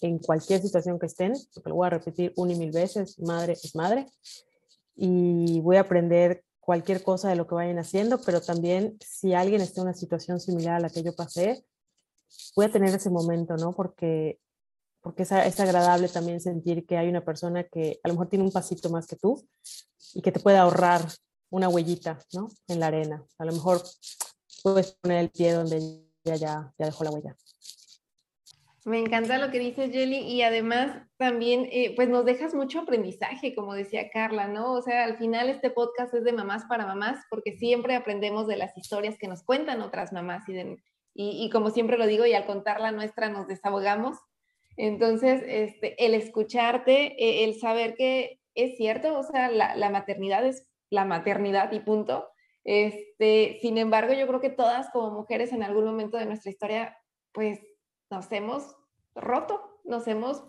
en 0.00 0.18
cualquier 0.18 0.62
situación 0.62 0.98
que 0.98 1.06
estén, 1.06 1.34
porque 1.54 1.68
lo 1.68 1.76
voy 1.76 1.86
a 1.86 1.90
repetir 1.90 2.32
una 2.36 2.52
y 2.52 2.56
mil 2.56 2.70
veces, 2.70 3.18
madre 3.18 3.54
es 3.54 3.74
madre, 3.74 4.06
y 4.94 5.60
voy 5.60 5.76
a 5.76 5.80
aprender 5.80 6.44
cualquier 6.60 7.02
cosa 7.02 7.28
de 7.28 7.36
lo 7.36 7.46
que 7.46 7.54
vayan 7.54 7.78
haciendo, 7.78 8.18
pero 8.22 8.40
también 8.40 8.98
si 9.00 9.34
alguien 9.34 9.60
está 9.60 9.80
en 9.80 9.88
una 9.88 9.94
situación 9.94 10.40
similar 10.40 10.76
a 10.76 10.80
la 10.80 10.90
que 10.90 11.02
yo 11.02 11.14
pasé, 11.14 11.64
voy 12.56 12.66
a 12.66 12.72
tener 12.72 12.94
ese 12.94 13.10
momento, 13.10 13.56
¿no? 13.56 13.72
Porque 13.72 14.40
porque 15.06 15.22
es, 15.22 15.60
agradable 15.60 16.08
también 16.08 16.40
sentir 16.40 16.84
que 16.84 16.96
hay 16.96 17.08
una 17.08 17.24
persona 17.24 17.62
que 17.62 18.00
a 18.02 18.08
lo 18.08 18.14
mejor 18.14 18.28
tiene 18.28 18.44
un 18.44 18.50
pasito 18.50 18.90
más 18.90 19.06
que 19.06 19.14
tú 19.14 19.40
y 20.14 20.20
que 20.20 20.32
te 20.32 20.40
puede 20.40 20.56
ahorrar 20.56 21.00
una 21.48 21.68
huellita, 21.68 22.18
¿no? 22.32 22.48
En 22.66 22.80
la 22.80 22.88
arena. 22.88 23.24
A 23.38 23.44
lo 23.44 23.52
mejor 23.52 23.80
puedes 24.64 24.90
poner 25.00 25.18
el 25.18 25.30
pie 25.30 25.52
donde 25.52 25.76
ella 25.76 26.34
ya, 26.34 26.74
ya 26.76 26.86
dejó 26.86 27.04
la 27.04 27.12
huella. 27.12 27.36
Me 28.86 28.98
encanta 29.00 29.38
lo 29.38 29.50
que 29.50 29.58
dices, 29.58 29.90
Jelly, 29.92 30.18
y 30.18 30.42
además 30.42 31.02
también, 31.18 31.68
eh, 31.72 31.94
pues 31.96 32.08
nos 32.08 32.24
dejas 32.24 32.54
mucho 32.54 32.80
aprendizaje, 32.80 33.54
como 33.54 33.74
decía 33.74 34.10
Carla, 34.10 34.48
¿no? 34.48 34.72
O 34.72 34.80
sea, 34.80 35.04
al 35.04 35.18
final 35.18 35.50
este 35.50 35.70
podcast 35.70 36.14
es 36.14 36.24
de 36.24 36.32
mamás 36.32 36.64
para 36.64 36.86
mamás, 36.86 37.18
porque 37.28 37.56
siempre 37.58 37.96
aprendemos 37.96 38.46
de 38.46 38.56
las 38.56 38.76
historias 38.78 39.18
que 39.18 39.28
nos 39.28 39.42
cuentan 39.42 39.82
otras 39.82 40.12
mamás 40.12 40.48
y, 40.48 40.54
de, 40.54 40.76
y, 41.14 41.50
como 41.50 41.70
siempre 41.70 41.98
lo 41.98 42.06
digo, 42.06 42.24
y 42.26 42.34
al 42.34 42.46
contar 42.46 42.80
la 42.80 42.92
nuestra 42.92 43.28
nos 43.28 43.48
desahogamos 43.48 44.16
entonces, 44.76 45.42
este, 45.46 46.04
el 46.04 46.14
escucharte, 46.14 47.14
e, 47.22 47.44
el 47.44 47.58
saber 47.58 47.96
que 47.96 48.40
es 48.54 48.76
cierto, 48.76 49.18
o 49.18 49.22
sea, 49.22 49.50
la, 49.50 49.90
maternidad 49.90 50.44
es 50.46 50.68
la 50.90 51.04
maternidad 51.04 51.72
y 51.72 51.80
punto. 51.80 52.28
Este, 52.64 53.58
sin 53.60 53.78
embargo, 53.78 54.12
yo 54.12 54.26
creo 54.26 54.40
que 54.40 54.50
todas 54.50 54.90
como 54.90 55.10
mujeres 55.10 55.52
en 55.52 55.62
algún 55.62 55.84
momento 55.84 56.16
de 56.18 56.26
nuestra 56.26 56.50
historia, 56.50 56.96
pues 57.32 57.60
nos 58.10 58.30
hemos 58.32 58.76
roto, 59.14 59.80
nos 59.84 60.06
hemos 60.08 60.44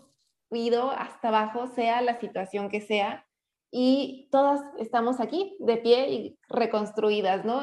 ido 0.50 0.90
hasta 0.90 1.28
abajo, 1.28 1.66
sea 1.66 2.00
la 2.02 2.18
situación 2.20 2.68
que 2.68 2.80
sea, 2.80 3.28
y 3.70 4.28
todas 4.30 4.60
estamos 4.78 5.20
aquí 5.20 5.56
de 5.60 5.76
pie 5.76 6.10
y 6.10 6.38
reconstruidas, 6.48 7.44
¿no? 7.44 7.62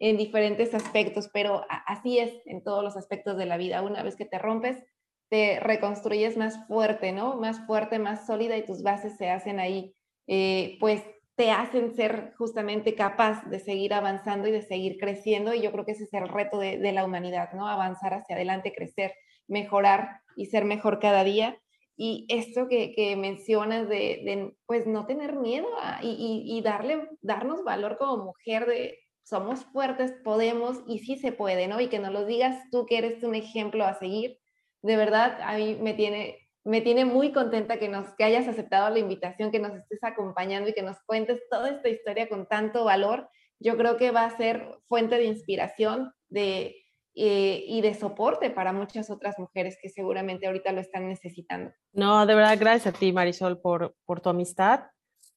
En 0.00 0.16
diferentes 0.16 0.74
aspectos, 0.74 1.28
pero 1.32 1.64
así 1.86 2.18
es 2.18 2.32
en 2.44 2.62
todos 2.62 2.82
los 2.82 2.96
aspectos 2.96 3.36
de 3.36 3.46
la 3.46 3.56
vida. 3.56 3.82
Una 3.82 4.02
vez 4.02 4.16
que 4.16 4.24
te 4.24 4.38
rompes, 4.38 4.82
te 5.28 5.60
reconstruyes 5.60 6.36
más 6.36 6.66
fuerte, 6.66 7.12
¿no? 7.12 7.36
Más 7.36 7.64
fuerte, 7.66 7.98
más 7.98 8.26
sólida 8.26 8.56
y 8.56 8.64
tus 8.64 8.82
bases 8.82 9.16
se 9.16 9.30
hacen 9.30 9.60
ahí, 9.60 9.94
eh, 10.26 10.76
pues 10.80 11.04
te 11.38 11.52
hacen 11.52 11.94
ser 11.94 12.34
justamente 12.36 12.96
capaz 12.96 13.44
de 13.48 13.60
seguir 13.60 13.94
avanzando 13.94 14.48
y 14.48 14.50
de 14.50 14.62
seguir 14.62 14.98
creciendo. 14.98 15.54
Y 15.54 15.62
yo 15.62 15.70
creo 15.70 15.84
que 15.84 15.92
ese 15.92 16.02
es 16.02 16.12
el 16.12 16.28
reto 16.28 16.58
de, 16.58 16.92
la 16.92 17.04
humanidad, 17.04 17.52
¿no? 17.52 17.68
Avanzar 17.68 18.12
hacia 18.12 18.34
adelante, 18.34 18.74
crecer, 18.74 19.14
mejorar 19.46 20.20
y 20.34 20.46
ser 20.46 20.64
mejor 20.64 20.98
cada 20.98 21.22
día. 21.22 21.56
Y 21.96 22.26
esto 22.28 22.66
que, 22.66 22.92
que 22.92 23.14
mencionas 23.14 23.88
de, 23.88 24.52
pues, 24.66 24.88
no 24.88 25.06
tener 25.06 25.36
miedo 25.36 25.68
y, 26.02 26.42
y, 26.44 26.60
darle, 26.62 27.08
darnos 27.22 27.62
valor 27.62 27.98
como 27.98 28.24
mujer 28.24 28.66
de 28.66 28.98
somos 29.22 29.64
fuertes, 29.66 30.14
podemos 30.24 30.82
y 30.88 30.98
sí 30.98 31.18
se 31.18 31.30
puede, 31.30 31.68
¿no? 31.68 31.80
Y 31.80 31.86
que 31.86 32.00
nos 32.00 32.12
lo 32.12 32.24
digas 32.24 32.58
tú 32.72 32.84
que 32.84 32.98
eres 32.98 33.22
un 33.22 33.36
ejemplo 33.36 33.84
a 33.84 33.94
seguir 33.94 34.38
de 34.82 34.96
verdad 34.96 35.38
a 35.42 35.56
mí 35.56 35.76
me 35.80 35.94
tiene, 35.94 36.47
me 36.68 36.82
tiene 36.82 37.06
muy 37.06 37.32
contenta 37.32 37.78
que, 37.78 37.88
nos, 37.88 38.14
que 38.14 38.24
hayas 38.24 38.46
aceptado 38.46 38.90
la 38.90 38.98
invitación, 38.98 39.50
que 39.50 39.58
nos 39.58 39.74
estés 39.74 40.04
acompañando 40.04 40.68
y 40.68 40.74
que 40.74 40.82
nos 40.82 40.98
cuentes 41.06 41.40
toda 41.50 41.70
esta 41.70 41.88
historia 41.88 42.28
con 42.28 42.46
tanto 42.46 42.84
valor. 42.84 43.30
Yo 43.58 43.78
creo 43.78 43.96
que 43.96 44.10
va 44.10 44.26
a 44.26 44.36
ser 44.36 44.78
fuente 44.86 45.16
de 45.16 45.24
inspiración 45.24 46.12
de, 46.28 46.76
eh, 47.14 47.64
y 47.66 47.80
de 47.80 47.94
soporte 47.94 48.50
para 48.50 48.74
muchas 48.74 49.08
otras 49.08 49.38
mujeres 49.38 49.78
que 49.80 49.88
seguramente 49.88 50.46
ahorita 50.46 50.72
lo 50.72 50.82
están 50.82 51.08
necesitando. 51.08 51.72
No, 51.92 52.26
de 52.26 52.34
verdad, 52.34 52.58
gracias 52.60 52.94
a 52.94 52.98
ti, 52.98 53.12
Marisol, 53.14 53.60
por, 53.60 53.94
por 54.04 54.20
tu 54.20 54.28
amistad, 54.28 54.90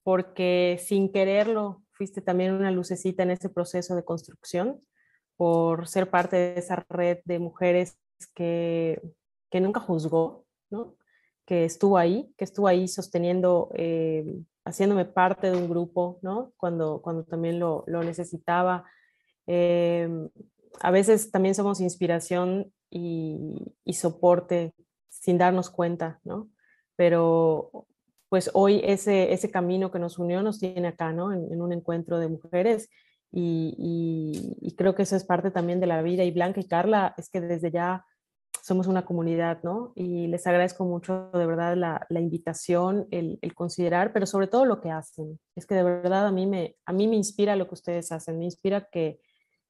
porque 0.03 0.79
sin 0.83 1.13
quererlo 1.13 1.81
fuiste 1.91 2.21
también 2.21 2.51
una 2.51 2.71
lucecita 2.71 3.23
en 3.23 3.31
este 3.31 3.47
proceso 3.47 3.95
de 3.95 4.03
construcción, 4.03 4.81
por 5.37 5.87
ser 5.87 6.09
parte 6.09 6.35
de 6.35 6.59
esa 6.59 6.85
red 6.89 7.19
de 7.23 7.39
mujeres 7.39 7.97
que 8.35 9.01
que 9.51 9.59
nunca 9.59 9.81
juzgó, 9.81 10.45
¿no? 10.71 10.95
Que 11.51 11.65
estuvo 11.65 11.97
ahí, 11.97 12.33
que 12.37 12.45
estuvo 12.45 12.65
ahí 12.65 12.87
sosteniendo, 12.87 13.71
eh, 13.73 14.39
haciéndome 14.63 15.03
parte 15.03 15.51
de 15.51 15.57
un 15.57 15.67
grupo, 15.67 16.17
¿no? 16.21 16.53
Cuando, 16.55 17.01
cuando 17.01 17.25
también 17.25 17.59
lo, 17.59 17.83
lo 17.87 18.03
necesitaba. 18.03 18.85
Eh, 19.47 20.07
a 20.79 20.91
veces 20.91 21.29
también 21.29 21.53
somos 21.53 21.81
inspiración 21.81 22.71
y, 22.89 23.75
y, 23.83 23.95
soporte 23.95 24.73
sin 25.09 25.37
darnos 25.37 25.69
cuenta, 25.69 26.21
¿no? 26.23 26.49
Pero 26.95 27.85
pues 28.29 28.49
hoy 28.53 28.79
ese, 28.85 29.33
ese 29.33 29.51
camino 29.51 29.91
que 29.91 29.99
nos 29.99 30.19
unió 30.19 30.41
nos 30.43 30.57
tiene 30.57 30.87
acá, 30.87 31.11
¿no? 31.11 31.33
En, 31.33 31.61
un 31.61 31.73
encuentro 31.73 32.17
de 32.17 32.29
mujeres 32.29 32.89
y, 33.29 34.55
y, 34.61 34.73
creo 34.77 34.95
que 34.95 35.03
eso 35.03 35.17
es 35.17 35.25
parte 35.25 35.51
también 35.51 35.81
de 35.81 35.87
la 35.87 36.01
vida. 36.01 36.23
Y 36.23 36.31
Blanca 36.31 36.61
y 36.61 36.65
Carla, 36.69 37.13
es 37.17 37.29
que 37.29 37.41
desde 37.41 37.71
ya 37.71 38.05
somos 38.61 38.87
una 38.87 39.05
comunidad, 39.05 39.61
¿no? 39.63 39.93
Y 39.95 40.27
les 40.27 40.45
agradezco 40.45 40.85
mucho 40.85 41.31
de 41.33 41.45
verdad 41.45 41.75
la, 41.75 42.05
la 42.09 42.19
invitación, 42.19 43.07
el, 43.11 43.39
el, 43.41 43.53
considerar, 43.55 44.13
pero 44.13 44.25
sobre 44.25 44.47
todo 44.47 44.65
lo 44.65 44.81
que 44.81 44.91
hacen. 44.91 45.39
Es 45.55 45.65
que 45.65 45.75
de 45.75 45.83
verdad 45.83 46.27
a 46.27 46.31
mí 46.31 46.45
me, 46.45 46.75
a 46.85 46.93
mí 46.93 47.07
me 47.07 47.15
inspira 47.15 47.55
lo 47.55 47.67
que 47.67 47.73
ustedes 47.73 48.11
hacen, 48.11 48.37
me 48.37 48.45
inspira 48.45 48.87
que, 48.91 49.19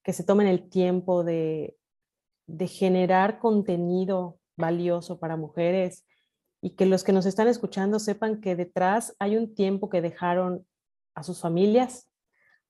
que 0.03 0.13
se 0.13 0.23
tomen 0.23 0.47
el 0.47 0.69
tiempo 0.69 1.23
de, 1.23 1.77
de 2.47 2.67
generar 2.67 3.39
contenido 3.39 4.39
valioso 4.57 5.19
para 5.19 5.37
mujeres 5.37 6.05
y 6.61 6.71
que 6.71 6.85
los 6.85 7.03
que 7.03 7.13
nos 7.13 7.25
están 7.25 7.47
escuchando 7.47 7.99
sepan 7.99 8.41
que 8.41 8.55
detrás 8.55 9.15
hay 9.19 9.37
un 9.37 9.55
tiempo 9.55 9.89
que 9.89 10.01
dejaron 10.01 10.65
a 11.15 11.23
sus 11.23 11.41
familias 11.41 12.09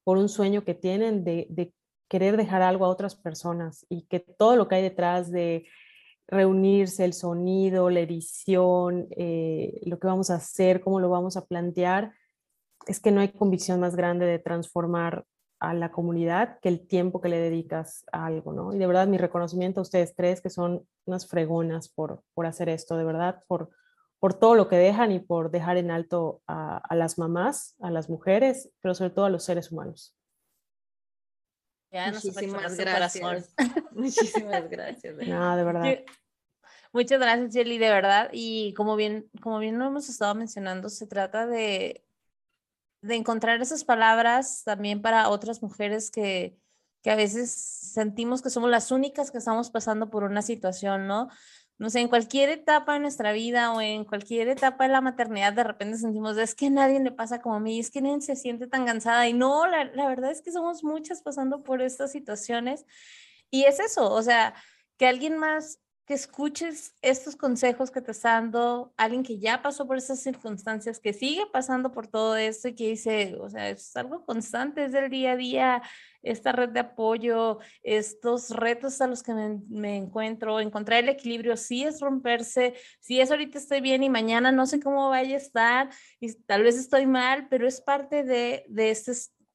por 0.04 0.18
un 0.18 0.30
sueño 0.30 0.64
que 0.64 0.74
tienen 0.74 1.24
de, 1.24 1.48
de 1.50 1.74
querer 2.08 2.38
dejar 2.38 2.62
algo 2.62 2.86
a 2.86 2.90
otras 2.90 3.16
personas 3.16 3.86
y 3.90 4.04
que 4.04 4.20
todo 4.20 4.56
lo 4.56 4.68
que 4.68 4.76
hay 4.76 4.84
detrás 4.84 5.32
de 5.32 5.66
reunirse, 6.28 7.06
el 7.06 7.14
sonido, 7.14 7.90
la 7.90 8.00
edición, 8.00 9.08
eh, 9.12 9.82
lo 9.84 10.00
que 10.00 10.08
vamos 10.08 10.30
a 10.30 10.36
hacer, 10.36 10.82
cómo 10.82 11.00
lo 11.00 11.10
vamos 11.10 11.38
a 11.38 11.46
plantear, 11.46 12.14
es 12.88 13.00
que 13.00 13.12
no 13.12 13.22
hay 13.22 13.30
convicción 13.30 13.80
más 13.80 13.96
grande 13.96 14.26
de 14.26 14.40
transformar 14.40 15.26
a 15.60 15.76
la 15.76 15.92
comunidad 15.92 16.58
que 16.60 16.70
el 16.70 16.88
tiempo 16.88 17.22
que 17.22 17.30
le 17.30 17.38
dedicas 17.38 18.04
a 18.12 18.26
algo, 18.26 18.52
¿no? 18.52 18.74
Y 18.74 18.80
de 18.80 18.88
verdad 18.88 19.08
mi 19.08 19.20
reconocimiento 19.20 19.80
a 19.80 19.84
ustedes 19.84 20.16
tres 20.16 20.42
que 20.42 20.50
son 20.50 20.88
unas 21.06 21.28
fregonas 21.28 21.88
por, 21.90 22.24
por 22.34 22.48
hacer 22.48 22.68
esto, 22.68 22.98
de 22.98 23.04
verdad, 23.04 23.44
por, 23.48 23.70
por 24.20 24.34
todo 24.34 24.56
lo 24.56 24.68
que 24.68 24.78
dejan 24.78 25.12
y 25.12 25.20
por 25.20 25.52
dejar 25.52 25.78
en 25.78 25.92
alto 25.92 26.42
a, 26.48 26.78
a 26.78 26.96
las 26.96 27.20
mamás, 27.20 27.76
a 27.80 27.92
las 27.92 28.10
mujeres, 28.10 28.72
pero 28.82 28.96
sobre 28.96 29.12
todo 29.12 29.26
a 29.26 29.30
los 29.30 29.44
seres 29.44 29.72
humanos. 29.72 30.16
Ya 31.92 32.12
Muchísimas 32.12 32.78
gracias. 32.78 33.54
Muchísimas 33.92 34.70
gracias. 34.70 35.16
No, 35.28 35.58
de 35.58 35.64
verdad. 35.64 36.00
Muchas 36.94 37.20
gracias, 37.20 37.54
Jelly, 37.54 37.78
de 37.78 37.90
verdad. 37.90 38.30
Y 38.34 38.74
como 38.74 38.96
bien, 38.96 39.30
como 39.42 39.60
bien 39.60 39.80
lo 39.80 39.86
hemos 39.86 40.10
estado 40.10 40.36
mencionando, 40.36 40.90
se 40.90 41.08
trata 41.08 41.48
de, 41.48 42.04
de 43.02 43.16
encontrar 43.16 43.62
esas 43.62 43.84
palabras 43.84 44.64
también 44.64 45.02
para 45.02 45.30
otras 45.30 45.62
mujeres 45.62 46.12
que, 46.12 46.58
que 47.02 47.12
a 47.12 47.16
veces 47.16 47.52
sentimos 47.52 48.42
que 48.42 48.50
somos 48.50 48.70
las 48.70 48.92
únicas 48.92 49.32
que 49.32 49.38
estamos 49.38 49.70
pasando 49.72 50.10
por 50.10 50.24
una 50.24 50.42
situación, 50.42 51.08
¿no? 51.08 51.30
No 51.78 51.90
sé, 51.90 52.00
en 52.00 52.08
cualquier 52.08 52.50
etapa 52.50 52.94
de 52.94 53.00
nuestra 53.00 53.32
vida 53.32 53.74
o 53.74 53.82
en 53.82 54.06
cualquier 54.06 54.48
etapa 54.50 54.84
de 54.84 54.92
la 54.92 55.02
maternidad, 55.02 55.54
de 55.54 55.64
repente 55.64 55.98
sentimos, 55.98 56.38
es 56.38 56.54
que 56.54 56.68
a 56.68 56.70
nadie 56.70 57.00
le 57.00 57.12
pasa 57.12 57.42
como 57.42 57.56
a 57.56 57.60
mí, 57.60 57.80
es 57.80 57.90
que 57.90 58.02
nadie 58.02 58.22
se 58.22 58.36
siente 58.36 58.68
tan 58.68 58.86
cansada. 58.86 59.28
Y 59.28 59.34
no, 59.34 59.66
la, 59.68 59.86
la, 59.86 60.08
verdad 60.08 60.32
es 60.32 60.42
que 60.42 60.52
somos 60.52 60.84
muchas 60.84 61.22
pasando 61.24 61.64
por 61.64 61.82
estas 61.82 62.12
situaciones. 62.12 62.86
Y 63.50 63.64
es 63.64 63.80
eso, 63.80 64.12
o 64.12 64.22
sea, 64.22 64.54
que 64.98 65.08
alguien 65.08 65.38
más 65.38 65.80
que 66.12 66.16
escuches 66.16 66.94
estos 67.02 67.38
consejos 67.38 67.90
que 67.90 68.02
te 68.02 68.12
está 68.12 68.32
dando 68.32 68.94
alguien 68.98 69.24
que 69.24 69.40
ya 69.40 69.62
pasó 69.62 69.88
por 69.88 69.96
esas 69.96 70.20
circunstancias, 70.20 71.00
que 71.00 71.14
sigue 71.14 71.46
pasando 71.54 71.94
por 71.94 72.08
todo 72.08 72.36
esto 72.36 72.68
y 72.68 72.76
que 72.76 72.90
dice, 72.90 73.38
o 73.40 73.50
sea, 73.50 73.70
es 73.70 73.96
algo 73.96 74.26
constante, 74.26 74.84
es 74.84 74.92
del 74.92 75.10
día 75.10 75.32
a 75.32 75.36
día, 75.38 75.82
esta 76.22 76.52
red 76.52 76.68
de 76.68 76.82
apoyo, 76.82 77.60
estos 77.82 78.50
retos 78.50 79.00
a 79.00 79.08
los 79.08 79.24
que 79.24 79.34
me, 79.34 79.96
encuentro, 79.96 80.60
encontrar 80.60 81.02
el 81.02 81.08
equilibrio, 81.08 81.56
sí 81.56 81.86
es 81.86 82.02
romperse, 82.02 82.74
sí 83.00 83.22
es 83.22 83.32
ahorita 83.32 83.58
estoy 83.58 83.80
bien 83.80 84.04
y 84.04 84.10
mañana 84.10 84.52
no 84.52 84.66
sé 84.66 84.82
cómo 84.82 85.08
vaya 85.08 85.36
a 85.36 85.40
estar 85.40 85.92
y 86.20 86.34
tal 86.34 86.64
vez 86.64 86.76
estoy 86.76 87.06
mal, 87.06 87.48
pero 87.50 87.66
es 87.66 87.80
parte 87.80 88.26
de, 88.26 88.66
de 88.68 88.92
este 88.92 89.14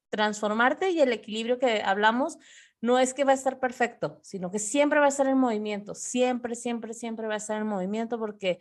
transformarte 0.09 0.89
y 0.89 1.01
el 1.01 1.13
equilibrio 1.13 1.59
que 1.59 1.83
hablamos 1.83 2.39
no 2.81 2.99
es 2.99 3.13
que 3.13 3.23
va 3.23 3.31
a 3.31 3.35
estar 3.35 3.59
perfecto, 3.59 4.19
sino 4.21 4.51
que 4.51 4.59
siempre 4.59 4.99
va 4.99 5.05
a 5.05 5.09
estar 5.09 5.27
en 5.27 5.37
movimiento, 5.37 5.95
siempre, 5.95 6.55
siempre, 6.55 6.93
siempre 6.93 7.27
va 7.27 7.35
a 7.35 7.37
estar 7.37 7.59
en 7.59 7.67
movimiento 7.67 8.19
porque, 8.19 8.59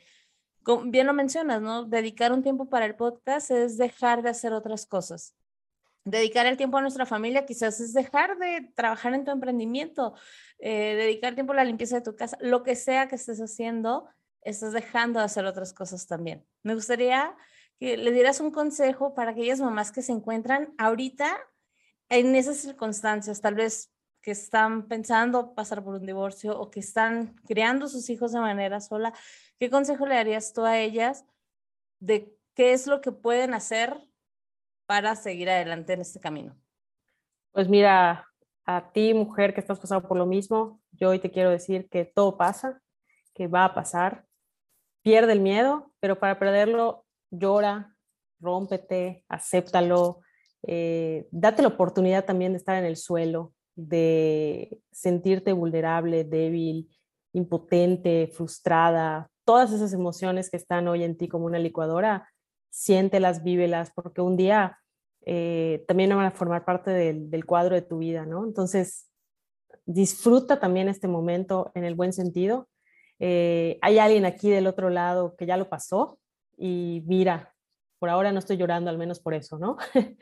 bien 0.84 1.06
lo 1.06 1.12
mencionas, 1.12 1.60
¿no? 1.60 1.84
Dedicar 1.84 2.32
un 2.32 2.42
tiempo 2.42 2.68
para 2.68 2.86
el 2.86 2.96
podcast 2.96 3.50
es 3.50 3.76
dejar 3.76 4.22
de 4.22 4.30
hacer 4.30 4.52
otras 4.52 4.86
cosas. 4.86 5.34
Dedicar 6.04 6.46
el 6.46 6.56
tiempo 6.56 6.78
a 6.78 6.82
nuestra 6.82 7.04
familia 7.04 7.46
quizás 7.46 7.80
es 7.80 7.92
dejar 7.92 8.38
de 8.38 8.70
trabajar 8.74 9.12
en 9.12 9.24
tu 9.24 9.32
emprendimiento, 9.32 10.14
eh, 10.58 10.94
dedicar 10.94 11.34
tiempo 11.34 11.52
a 11.52 11.56
la 11.56 11.64
limpieza 11.64 11.96
de 11.96 12.02
tu 12.02 12.14
casa, 12.14 12.38
lo 12.40 12.62
que 12.62 12.76
sea 12.76 13.08
que 13.08 13.16
estés 13.16 13.40
haciendo, 13.40 14.08
estás 14.42 14.72
dejando 14.72 15.18
de 15.18 15.24
hacer 15.24 15.44
otras 15.44 15.72
cosas 15.72 16.06
también. 16.06 16.46
Me 16.62 16.74
gustaría 16.74 17.36
que 17.78 17.96
le 17.96 18.12
dieras 18.12 18.40
un 18.40 18.52
consejo 18.52 19.14
para 19.14 19.32
aquellas 19.32 19.60
mamás 19.60 19.90
que 19.90 20.02
se 20.02 20.12
encuentran 20.12 20.72
ahorita 20.78 21.36
en 22.08 22.34
esas 22.36 22.58
circunstancias, 22.58 23.40
tal 23.40 23.56
vez 23.56 23.90
que 24.26 24.32
están 24.32 24.88
pensando 24.88 25.54
pasar 25.54 25.84
por 25.84 25.94
un 25.94 26.04
divorcio 26.04 26.58
o 26.58 26.68
que 26.68 26.80
están 26.80 27.36
criando 27.46 27.86
sus 27.86 28.10
hijos 28.10 28.32
de 28.32 28.40
manera 28.40 28.80
sola, 28.80 29.12
¿qué 29.56 29.70
consejo 29.70 30.04
le 30.04 30.16
darías 30.16 30.52
tú 30.52 30.64
a 30.64 30.80
ellas 30.80 31.24
de 32.00 32.36
qué 32.56 32.72
es 32.72 32.88
lo 32.88 33.00
que 33.00 33.12
pueden 33.12 33.54
hacer 33.54 33.96
para 34.84 35.14
seguir 35.14 35.48
adelante 35.48 35.92
en 35.92 36.00
este 36.00 36.18
camino? 36.18 36.56
Pues 37.52 37.68
mira, 37.68 38.26
a 38.64 38.90
ti 38.90 39.14
mujer 39.14 39.54
que 39.54 39.60
estás 39.60 39.78
pasando 39.78 40.08
por 40.08 40.18
lo 40.18 40.26
mismo, 40.26 40.82
yo 40.90 41.10
hoy 41.10 41.20
te 41.20 41.30
quiero 41.30 41.50
decir 41.50 41.88
que 41.88 42.04
todo 42.04 42.36
pasa, 42.36 42.82
que 43.32 43.46
va 43.46 43.64
a 43.64 43.74
pasar. 43.74 44.26
Pierde 45.02 45.34
el 45.34 45.40
miedo, 45.40 45.92
pero 46.00 46.18
para 46.18 46.36
perderlo 46.40 47.06
llora, 47.30 47.94
rómpete, 48.40 49.24
acéptalo, 49.28 50.18
eh, 50.66 51.28
date 51.30 51.62
la 51.62 51.68
oportunidad 51.68 52.24
también 52.24 52.50
de 52.50 52.58
estar 52.58 52.76
en 52.76 52.86
el 52.86 52.96
suelo, 52.96 53.52
de 53.76 54.80
sentirte 54.90 55.52
vulnerable, 55.52 56.24
débil, 56.24 56.90
impotente, 57.32 58.28
frustrada, 58.28 59.30
todas 59.44 59.72
esas 59.72 59.92
emociones 59.92 60.50
que 60.50 60.56
están 60.56 60.88
hoy 60.88 61.04
en 61.04 61.16
ti 61.16 61.28
como 61.28 61.46
una 61.46 61.58
licuadora, 61.58 62.28
siéntelas, 62.70 63.44
vívelas, 63.44 63.92
porque 63.94 64.20
un 64.20 64.36
día 64.36 64.78
eh, 65.24 65.84
también 65.86 66.10
van 66.10 66.26
a 66.26 66.30
formar 66.30 66.64
parte 66.64 66.90
del, 66.90 67.46
cuadro 67.46 67.74
de 67.74 67.82
tu 67.82 67.98
vida, 67.98 68.26
¿no? 68.26 68.44
Entonces, 68.44 69.10
disfruta 69.84 70.58
también 70.58 70.88
este 70.88 71.08
momento 71.08 71.70
en 71.74 71.84
el 71.84 71.94
buen 71.94 72.12
sentido. 72.12 72.68
Eh, 73.18 73.78
hay 73.82 73.98
alguien 73.98 74.24
aquí 74.24 74.50
del 74.50 74.66
otro 74.66 74.90
lado 74.90 75.36
que 75.36 75.46
ya 75.46 75.56
lo 75.56 75.68
pasó 75.68 76.18
y 76.56 77.02
mira, 77.06 77.54
por 77.98 78.08
ahora 78.08 78.32
no 78.32 78.38
estoy 78.38 78.56
llorando, 78.56 78.90
al 78.90 78.98
menos 78.98 79.20
por 79.20 79.34
eso, 79.34 79.58
¿no? 79.58 79.76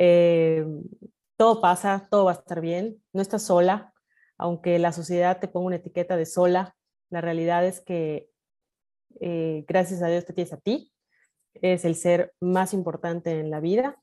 Eh, 0.00 0.64
todo 1.38 1.60
pasa, 1.60 2.08
todo 2.10 2.24
va 2.24 2.32
a 2.32 2.34
estar 2.34 2.60
bien, 2.60 3.00
no 3.12 3.22
estás 3.22 3.44
sola, 3.44 3.94
aunque 4.36 4.78
la 4.80 4.92
sociedad 4.92 5.38
te 5.38 5.46
ponga 5.46 5.68
una 5.68 5.76
etiqueta 5.76 6.16
de 6.16 6.26
sola, 6.26 6.76
la 7.10 7.20
realidad 7.20 7.64
es 7.64 7.80
que 7.80 8.28
eh, 9.20 9.64
gracias 9.68 10.02
a 10.02 10.08
Dios 10.08 10.26
te 10.26 10.32
tienes 10.32 10.52
a 10.52 10.58
ti, 10.58 10.92
es 11.54 11.84
el 11.84 11.94
ser 11.94 12.34
más 12.40 12.74
importante 12.74 13.38
en 13.38 13.50
la 13.50 13.60
vida, 13.60 13.96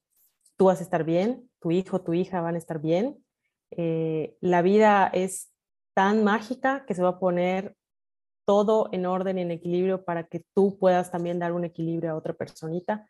tú 0.56 0.66
vas 0.66 0.80
a 0.80 0.84
estar 0.84 1.04
bien, 1.04 1.50
tu 1.60 1.72
hijo, 1.72 2.02
tu 2.02 2.14
hija 2.14 2.40
van 2.40 2.56
a 2.56 2.58
estar 2.58 2.80
bien, 2.80 3.24
eh, 3.72 4.38
la 4.40 4.62
vida 4.62 5.08
es 5.14 5.52
tan 5.94 6.24
mágica 6.24 6.86
que 6.86 6.96
se 6.96 7.04
va 7.04 7.10
a 7.10 7.20
poner 7.20 7.76
todo 8.46 8.88
en 8.94 9.06
orden 9.06 9.40
y 9.40 9.42
en 9.42 9.52
equilibrio 9.52 10.06
para 10.06 10.28
que 10.28 10.46
tú 10.54 10.78
puedas 10.80 11.12
también 11.12 11.40
dar 11.40 11.52
un 11.52 11.66
equilibrio 11.66 12.12
a 12.12 12.16
otra 12.16 12.34
personita. 12.34 13.08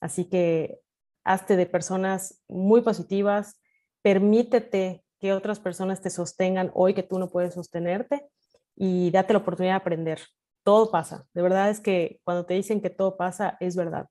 Así 0.00 0.28
que 0.28 0.80
hazte 1.24 1.56
de 1.56 1.66
personas 1.66 2.42
muy 2.48 2.80
positivas, 2.80 3.60
permítete 4.02 5.04
que 5.20 5.32
otras 5.32 5.60
personas 5.60 6.00
te 6.00 6.10
sostengan 6.10 6.70
hoy 6.74 6.94
que 6.94 7.02
tú 7.02 7.18
no 7.18 7.28
puedes 7.30 7.54
sostenerte 7.54 8.28
y 8.76 9.10
date 9.10 9.32
la 9.32 9.40
oportunidad 9.40 9.74
de 9.74 9.80
aprender. 9.80 10.20
Todo 10.62 10.90
pasa. 10.90 11.26
De 11.34 11.42
verdad 11.42 11.70
es 11.70 11.80
que 11.80 12.20
cuando 12.24 12.46
te 12.46 12.54
dicen 12.54 12.80
que 12.80 12.90
todo 12.90 13.16
pasa, 13.16 13.56
es 13.60 13.74
verdad. 13.74 14.06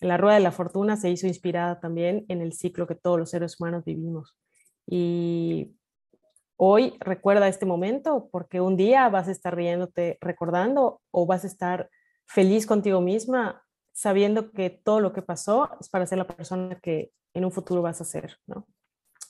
La 0.00 0.16
rueda 0.16 0.34
de 0.34 0.42
la 0.42 0.52
fortuna 0.52 0.96
se 0.96 1.10
hizo 1.10 1.26
inspirada 1.26 1.80
también 1.80 2.26
en 2.28 2.42
el 2.42 2.52
ciclo 2.52 2.86
que 2.86 2.94
todos 2.94 3.18
los 3.18 3.30
seres 3.30 3.58
humanos 3.58 3.84
vivimos. 3.84 4.36
Y 4.86 5.76
hoy 6.56 6.96
recuerda 7.00 7.48
este 7.48 7.66
momento 7.66 8.28
porque 8.30 8.60
un 8.60 8.76
día 8.76 9.08
vas 9.08 9.28
a 9.28 9.32
estar 9.32 9.54
riéndote 9.54 10.18
recordando 10.20 11.00
o 11.10 11.24
vas 11.24 11.44
a 11.44 11.46
estar 11.46 11.88
feliz 12.26 12.66
contigo 12.66 13.00
misma 13.00 13.62
sabiendo 13.92 14.52
que 14.52 14.70
todo 14.70 15.00
lo 15.00 15.12
que 15.12 15.22
pasó 15.22 15.70
es 15.80 15.88
para 15.88 16.06
ser 16.06 16.18
la 16.18 16.26
persona 16.26 16.78
que 16.80 17.12
en 17.34 17.44
un 17.44 17.52
futuro 17.52 17.82
vas 17.82 18.00
a 18.00 18.04
ser, 18.04 18.36
¿no? 18.46 18.66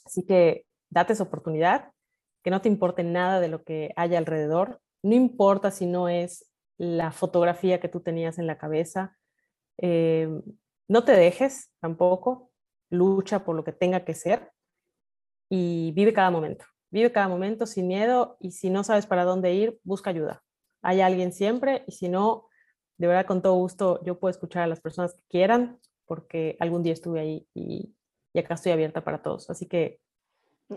Así 0.04 0.24
que 0.24 0.66
date 0.90 1.12
esa 1.12 1.24
oportunidad, 1.24 1.92
que 2.42 2.50
no 2.50 2.60
te 2.60 2.68
importe 2.68 3.04
nada 3.04 3.40
de 3.40 3.48
lo 3.48 3.62
que 3.62 3.92
haya 3.96 4.18
alrededor, 4.18 4.80
no 5.02 5.14
importa 5.14 5.70
si 5.70 5.86
no 5.86 6.08
es 6.08 6.50
la 6.78 7.12
fotografía 7.12 7.80
que 7.80 7.88
tú 7.88 8.00
tenías 8.00 8.38
en 8.38 8.46
la 8.46 8.58
cabeza, 8.58 9.16
eh, 9.78 10.28
no 10.88 11.04
te 11.04 11.12
dejes 11.12 11.70
tampoco, 11.80 12.50
lucha 12.90 13.44
por 13.44 13.56
lo 13.56 13.64
que 13.64 13.72
tenga 13.72 14.04
que 14.04 14.14
ser 14.14 14.52
y 15.48 15.92
vive 15.92 16.12
cada 16.12 16.30
momento, 16.30 16.64
vive 16.90 17.12
cada 17.12 17.28
momento 17.28 17.66
sin 17.66 17.86
miedo 17.88 18.36
y 18.40 18.52
si 18.52 18.70
no 18.70 18.84
sabes 18.84 19.06
para 19.06 19.24
dónde 19.24 19.54
ir, 19.54 19.78
busca 19.84 20.10
ayuda. 20.10 20.42
Hay 20.82 21.00
alguien 21.00 21.32
siempre 21.32 21.84
y 21.86 21.92
si 21.92 22.08
no, 22.08 22.48
de 22.98 23.06
verdad 23.06 23.26
con 23.26 23.42
todo 23.42 23.54
gusto 23.54 24.02
yo 24.04 24.18
puedo 24.18 24.30
escuchar 24.30 24.64
a 24.64 24.66
las 24.66 24.80
personas 24.80 25.14
que 25.14 25.22
quieran 25.28 25.78
porque 26.06 26.56
algún 26.60 26.82
día 26.82 26.92
estuve 26.92 27.20
ahí 27.20 27.48
y 27.54 27.94
y 28.32 28.38
acá 28.38 28.54
estoy 28.54 28.72
abierta 28.72 29.02
para 29.02 29.22
todos. 29.22 29.50
Así 29.50 29.66
que... 29.66 29.98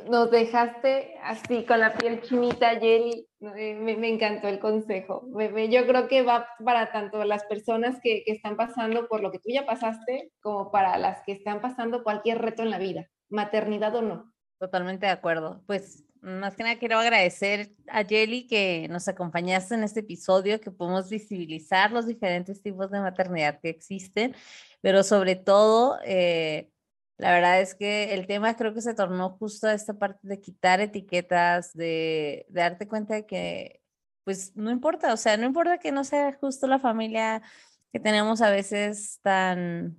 Nos 0.10 0.30
dejaste 0.30 1.16
así 1.24 1.64
con 1.64 1.80
la 1.80 1.94
piel 1.94 2.22
chinita, 2.22 2.72
Jerry. 2.72 3.28
Eh, 3.56 3.76
me, 3.76 4.10
encantó 4.10 4.50
el 4.50 4.60
consejo. 4.60 5.26
yo 5.70 5.88
creo 5.88 6.08
que 6.10 6.22
va 6.22 6.48
para 6.64 6.92
tanto 6.92 7.24
las 7.24 7.46
personas 7.46 8.00
que, 8.04 8.24
que 8.26 8.34
están 8.34 8.58
pasando 8.58 9.08
por 9.08 9.22
lo 9.22 9.32
que 9.32 9.40
tú 9.40 9.50
ya 9.54 9.66
pasaste, 9.66 10.32
como 10.42 10.70
para 10.70 10.98
las 10.98 11.22
que 11.26 11.32
están 11.32 11.62
pasando 11.62 12.04
cualquier 12.04 12.42
reto 12.42 12.62
en 12.64 12.72
la 12.72 12.78
vida, 12.78 13.08
maternidad 13.30 13.96
o 13.96 14.02
no. 14.02 14.34
Totalmente 14.58 15.06
de 15.06 15.14
acuerdo. 15.14 15.64
Pues 15.66 16.04
más 16.26 16.56
que 16.56 16.64
nada 16.64 16.80
quiero 16.80 16.98
agradecer 16.98 17.72
a 17.88 18.04
Jelly 18.04 18.48
que 18.48 18.88
nos 18.90 19.08
acompañaste 19.08 19.76
en 19.76 19.84
este 19.84 20.00
episodio, 20.00 20.60
que 20.60 20.72
podemos 20.72 21.10
visibilizar 21.10 21.92
los 21.92 22.08
diferentes 22.08 22.64
tipos 22.64 22.90
de 22.90 23.00
maternidad 23.00 23.60
que 23.62 23.70
existen, 23.70 24.36
pero 24.82 25.04
sobre 25.04 25.36
todo 25.36 26.00
eh, 26.04 26.72
la 27.18 27.32
verdad 27.32 27.62
es 27.62 27.76
que 27.76 28.14
el 28.14 28.28
tema 28.28 28.56
creo 28.58 28.74
que 28.74 28.82
se 28.82 28.94
tornó 28.94 29.32
justo 29.32 29.68
a 29.68 29.74
esta 29.74 29.94
parte 29.94 30.28
de 30.28 30.42
quitar 30.42 30.82
etiquetas, 30.82 31.74
de, 31.74 32.46
darte 32.50 32.88
cuenta 32.88 33.16
de 33.16 33.26
que, 33.26 33.82
pues 34.26 34.56
no 34.56 34.70
importa, 34.72 35.14
o 35.14 35.18
sea, 35.18 35.38
no 35.38 35.46
importa 35.46 35.78
que 35.78 35.92
no 35.92 36.04
sea 36.04 36.34
justo 36.34 36.68
la 36.68 36.80
familia 36.80 37.42
que 37.94 38.00
tenemos 38.00 38.42
a 38.42 38.50
veces 38.50 39.20
tan 39.22 39.98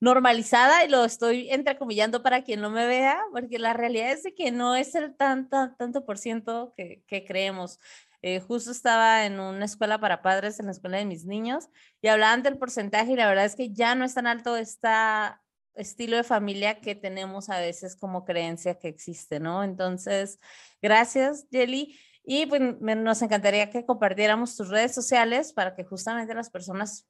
normalizada 0.00 0.84
y 0.84 0.88
lo 0.88 1.04
estoy 1.04 1.50
entrecomillando 1.50 2.22
para 2.22 2.42
quien 2.42 2.60
no 2.60 2.70
me 2.70 2.86
vea, 2.86 3.22
porque 3.32 3.58
la 3.58 3.72
realidad 3.72 4.12
es 4.12 4.22
de 4.22 4.34
que 4.34 4.50
no 4.50 4.76
es 4.76 4.94
el 4.94 5.14
tanto, 5.16 5.74
tanto 5.78 6.04
por 6.04 6.18
ciento 6.18 6.74
que, 6.76 7.04
creemos. 7.26 7.78
Eh, 8.22 8.40
justo 8.40 8.70
estaba 8.70 9.24
en 9.24 9.40
una 9.40 9.64
escuela 9.64 9.98
para 9.98 10.20
padres, 10.20 10.60
en 10.60 10.66
la 10.66 10.72
escuela 10.72 10.98
de 10.98 11.06
mis 11.06 11.24
niños, 11.24 11.68
y 12.02 12.08
hablaban 12.08 12.42
del 12.42 12.58
porcentaje 12.58 13.12
y 13.12 13.16
la 13.16 13.28
verdad 13.28 13.46
es 13.46 13.56
que 13.56 13.72
ya 13.72 13.94
no 13.94 14.04
es 14.04 14.14
tan 14.14 14.26
alto 14.26 14.56
esta 14.56 15.40
estilo 15.74 16.16
de 16.16 16.24
familia 16.24 16.80
que 16.80 16.94
tenemos 16.94 17.48
a 17.50 17.58
veces 17.58 17.96
como 17.96 18.24
creencia 18.24 18.78
que 18.78 18.88
existe, 18.88 19.40
¿no? 19.40 19.64
Entonces, 19.64 20.38
gracias, 20.82 21.46
Jelly. 21.50 21.98
Y 22.22 22.46
pues 22.46 22.60
nos 22.80 23.22
encantaría 23.22 23.70
que 23.70 23.86
compartiéramos 23.86 24.56
tus 24.56 24.68
redes 24.68 24.94
sociales 24.94 25.52
para 25.52 25.74
que 25.74 25.84
justamente 25.84 26.34
las 26.34 26.50
personas, 26.50 27.08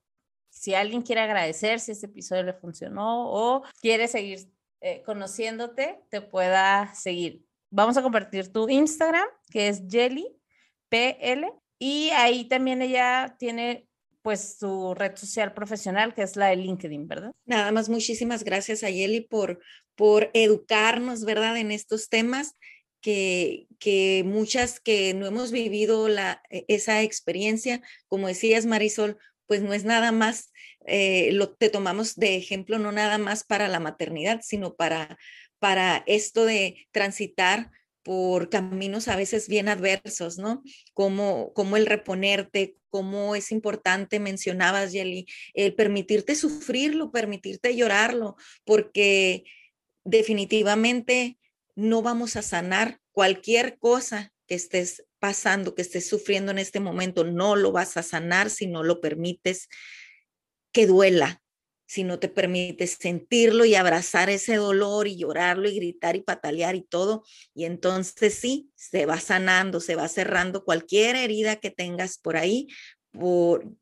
si 0.51 0.75
alguien 0.75 1.03
quiere 1.03 1.21
agradecer 1.21 1.81
si 1.81 1.93
este 1.93 2.07
episodio 2.07 2.45
le 2.45 2.55
funcionó 2.55 3.31
o 3.31 3.63
quiere 3.81 4.09
seguir 4.09 4.51
eh, 4.81 5.03
conociéndote, 5.03 6.01
te 6.09 6.23
pueda 6.23 6.95
seguir. 6.95 7.45
Vamos 7.71 7.97
a 7.97 8.03
compartir 8.03 8.53
tu 8.53 8.69
Instagram, 8.69 9.27
que 9.51 9.69
es 9.69 9.83
Jelly 9.89 10.27
PL, 10.89 11.53
y 11.79 12.11
ahí 12.11 12.47
también 12.49 12.83
ella 12.83 13.37
tiene 13.39 13.90
pues 14.23 14.57
su 14.59 14.95
red 14.95 15.17
social 15.17 15.55
profesional, 15.55 16.15
que 16.15 16.23
es 16.23 16.37
la 16.37 16.49
de 16.49 16.57
LinkedIn, 16.57 17.09
¿verdad? 17.09 17.33
Nada 17.47 17.73
más, 17.73 17.89
muchísimas 17.89 18.45
gracias 18.45 18.83
a 18.83 18.91
Yeli 18.91 19.23
por, 19.23 19.61
por 19.95 20.31
educarnos, 20.35 21.25
¿verdad? 21.25 21.57
En 21.57 21.71
estos 21.71 22.09
temas 22.09 22.55
que, 23.01 23.67
que 23.79 24.23
muchas 24.27 24.81
que 24.81 25.15
no 25.15 25.27
hemos 25.27 25.53
vivido 25.53 26.09
la, 26.09 26.43
e, 26.51 26.65
esa 26.69 27.03
experiencia, 27.03 27.83
como 28.09 28.29
decías 28.29 28.67
Marisol, 28.67 29.19
pues 29.47 29.63
no 29.63 29.73
es 29.73 29.85
nada 29.85 30.13
más, 30.13 30.53
eh, 30.87 31.31
lo, 31.33 31.55
te 31.55 31.71
tomamos 31.71 32.15
de 32.17 32.37
ejemplo 32.37 32.79
no 32.79 32.93
nada 32.93 33.19
más 33.19 33.43
para 33.43 33.69
la 33.69 33.81
maternidad, 33.81 34.41
sino 34.43 34.75
para, 34.77 35.19
para 35.59 36.05
esto 36.07 36.45
de 36.45 36.87
transitar 36.93 37.71
por 38.03 38.49
caminos 38.49 39.09
a 39.09 39.17
veces 39.17 39.49
bien 39.49 39.69
adversos, 39.69 40.39
¿no? 40.39 40.63
Como, 40.95 41.53
como 41.53 41.77
el 41.77 41.87
reponerte, 41.87 42.77
cómo 42.89 43.35
es 43.35 43.53
importante, 43.53 44.21
mencionabas, 44.21 44.93
Yeli, 44.93 45.27
el 45.55 45.75
permitirte 45.75 46.35
sufrirlo, 46.35 47.13
permitirte 47.13 47.77
llorarlo, 47.77 48.37
porque 48.65 49.45
definitivamente 50.05 51.39
no 51.77 52.03
vamos 52.03 52.37
a 52.37 52.43
sanar 52.43 53.01
cualquier 53.13 53.79
cosa 53.79 54.33
que 54.47 54.55
estés 54.55 55.05
pasando, 55.19 55.75
que 55.75 55.83
estés 55.83 56.09
sufriendo 56.09 56.51
en 56.51 56.59
este 56.59 56.81
momento, 56.81 57.25
no 57.25 57.55
lo 57.55 57.73
vas 57.73 57.97
a 57.97 58.03
sanar 58.03 58.51
si 58.51 58.67
no 58.67 58.83
lo 58.83 59.01
permites 59.01 59.69
que 60.73 60.87
duela, 60.87 61.43
si 61.91 62.05
no 62.05 62.21
te 62.21 62.29
permites 62.29 62.99
sentirlo 63.01 63.65
y 63.65 63.75
abrazar 63.75 64.31
ese 64.31 64.55
dolor 64.55 65.09
y 65.09 65.17
llorarlo 65.17 65.69
y 65.69 65.75
gritar 65.75 66.15
y 66.15 66.21
patalear 66.21 66.77
y 66.77 66.83
todo. 66.83 67.25
Y 67.53 67.65
entonces 67.65 68.33
sí, 68.33 68.71
se 68.77 69.07
va 69.07 69.19
sanando, 69.19 69.81
se 69.81 69.97
va 69.97 70.07
cerrando 70.07 70.65
cualquier 70.65 71.17
herida 71.17 71.57
que 71.57 71.73
tengas 71.73 72.17
por 72.17 72.37
ahí, 72.37 72.69
por 73.11 73.75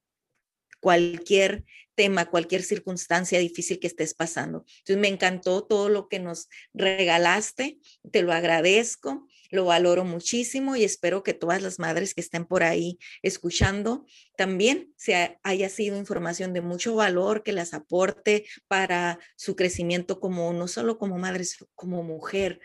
cualquier 0.80 1.66
tema, 1.96 2.30
cualquier 2.30 2.62
circunstancia 2.62 3.38
difícil 3.40 3.78
que 3.78 3.88
estés 3.88 4.14
pasando. 4.14 4.64
Entonces 4.78 4.96
me 4.96 5.08
encantó 5.08 5.66
todo 5.66 5.90
lo 5.90 6.08
que 6.08 6.18
nos 6.18 6.48
regalaste, 6.72 7.78
te 8.10 8.22
lo 8.22 8.32
agradezco, 8.32 9.28
lo 9.50 9.64
valoro 9.64 10.04
muchísimo 10.04 10.76
y 10.76 10.84
espero 10.84 11.22
que 11.22 11.34
todas 11.34 11.62
las 11.62 11.78
madres 11.78 12.14
que 12.14 12.20
estén 12.20 12.44
por 12.44 12.62
ahí 12.62 12.98
escuchando 13.22 14.04
también 14.36 14.92
se 14.96 15.38
haya 15.42 15.68
sido 15.68 15.96
información 15.96 16.52
de 16.52 16.60
mucho 16.60 16.94
valor 16.94 17.42
que 17.42 17.52
las 17.52 17.74
aporte 17.74 18.44
para 18.66 19.18
su 19.36 19.56
crecimiento 19.56 20.20
como 20.20 20.52
no 20.52 20.68
solo 20.68 20.98
como 20.98 21.18
madre, 21.18 21.44
como 21.74 22.02
mujer, 22.02 22.60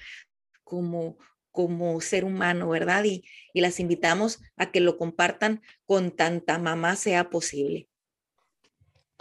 como 0.63 1.17
como 1.53 2.01
ser 2.01 2.25
humano, 2.25 2.67
¿verdad? 2.69 3.03
Y, 3.03 3.23
y 3.53 3.61
las 3.61 3.79
invitamos 3.79 4.39
a 4.57 4.71
que 4.71 4.79
lo 4.79 4.97
compartan 4.97 5.61
con 5.85 6.09
tanta 6.09 6.57
mamá 6.57 6.95
sea 6.95 7.29
posible. 7.29 7.87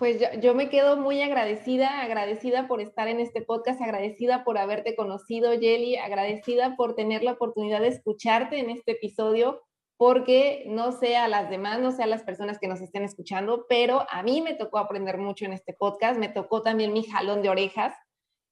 Pues 0.03 0.19
yo, 0.41 0.53
me 0.57 0.69
quedo 0.69 0.97
muy 0.97 1.23
agradecida, 1.23 2.01
agradecida 2.01 2.67
por 2.67 2.81
estar 2.81 3.07
en 3.07 3.21
este 3.21 3.41
podcast, 3.41 3.81
agradecida 3.81 4.43
por 4.43 4.59
haberte 4.59 4.97
conocido, 4.97 5.53
Jelly, 5.53 5.95
agradecida 5.95 6.75
por 6.75 6.97
tener 6.97 7.23
la 7.23 7.35
oportunidad 7.35 7.83
de 7.83 7.87
escucharte 7.87 8.59
en 8.59 8.71
este 8.71 8.91
episodio, 8.91 9.63
porque 9.97 10.65
no 10.67 10.91
sé 10.91 11.15
a 11.15 11.29
las 11.29 11.51
demás, 11.51 11.79
no 11.79 11.93
sé 11.93 12.03
a 12.03 12.09
las 12.09 12.25
personas 12.25 12.59
que 12.59 12.67
nos 12.67 12.81
estén 12.81 13.05
escuchando, 13.05 13.67
pero 13.69 14.05
a 14.11 14.25
mí 14.25 14.41
me 14.41 14.55
tocó 14.55 14.79
aprender 14.79 15.19
mucho 15.19 15.45
en 15.45 15.53
este 15.53 15.73
podcast, 15.73 16.19
me 16.19 16.29
tocó 16.29 16.63
también 16.63 16.93
mi 16.93 17.05
jalón 17.05 17.41
de 17.41 17.51
orejas. 17.51 17.95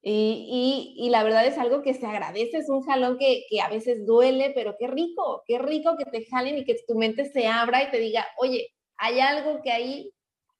Y, 0.03 1.09
la 1.11 1.25
verdad 1.25 1.45
es 1.47 1.59
algo 1.59 1.83
que 1.83 1.95
se 1.95 2.07
agradece, 2.07 2.59
es 2.59 2.69
un 2.69 2.83
jalón 2.83 3.19
que, 3.19 3.47
que 3.51 3.61
a 3.61 3.69
veces 3.69 4.07
duele, 4.07 4.53
pero 4.55 4.77
qué 4.79 4.87
rico, 4.87 5.43
qué 5.49 5.59
rico 5.59 5.97
que 5.97 6.05
te 6.05 6.25
jalen 6.27 6.59
y 6.59 6.65
que 6.65 6.77
tu 6.87 6.95
mente 6.95 7.25
se 7.25 7.49
abra 7.49 7.83
y 7.83 7.91
te 7.91 7.99
diga, 7.99 8.25
oye, 8.39 8.69
hay 8.99 9.19
algo 9.19 9.63
que 9.63 9.73
ahí 9.73 10.13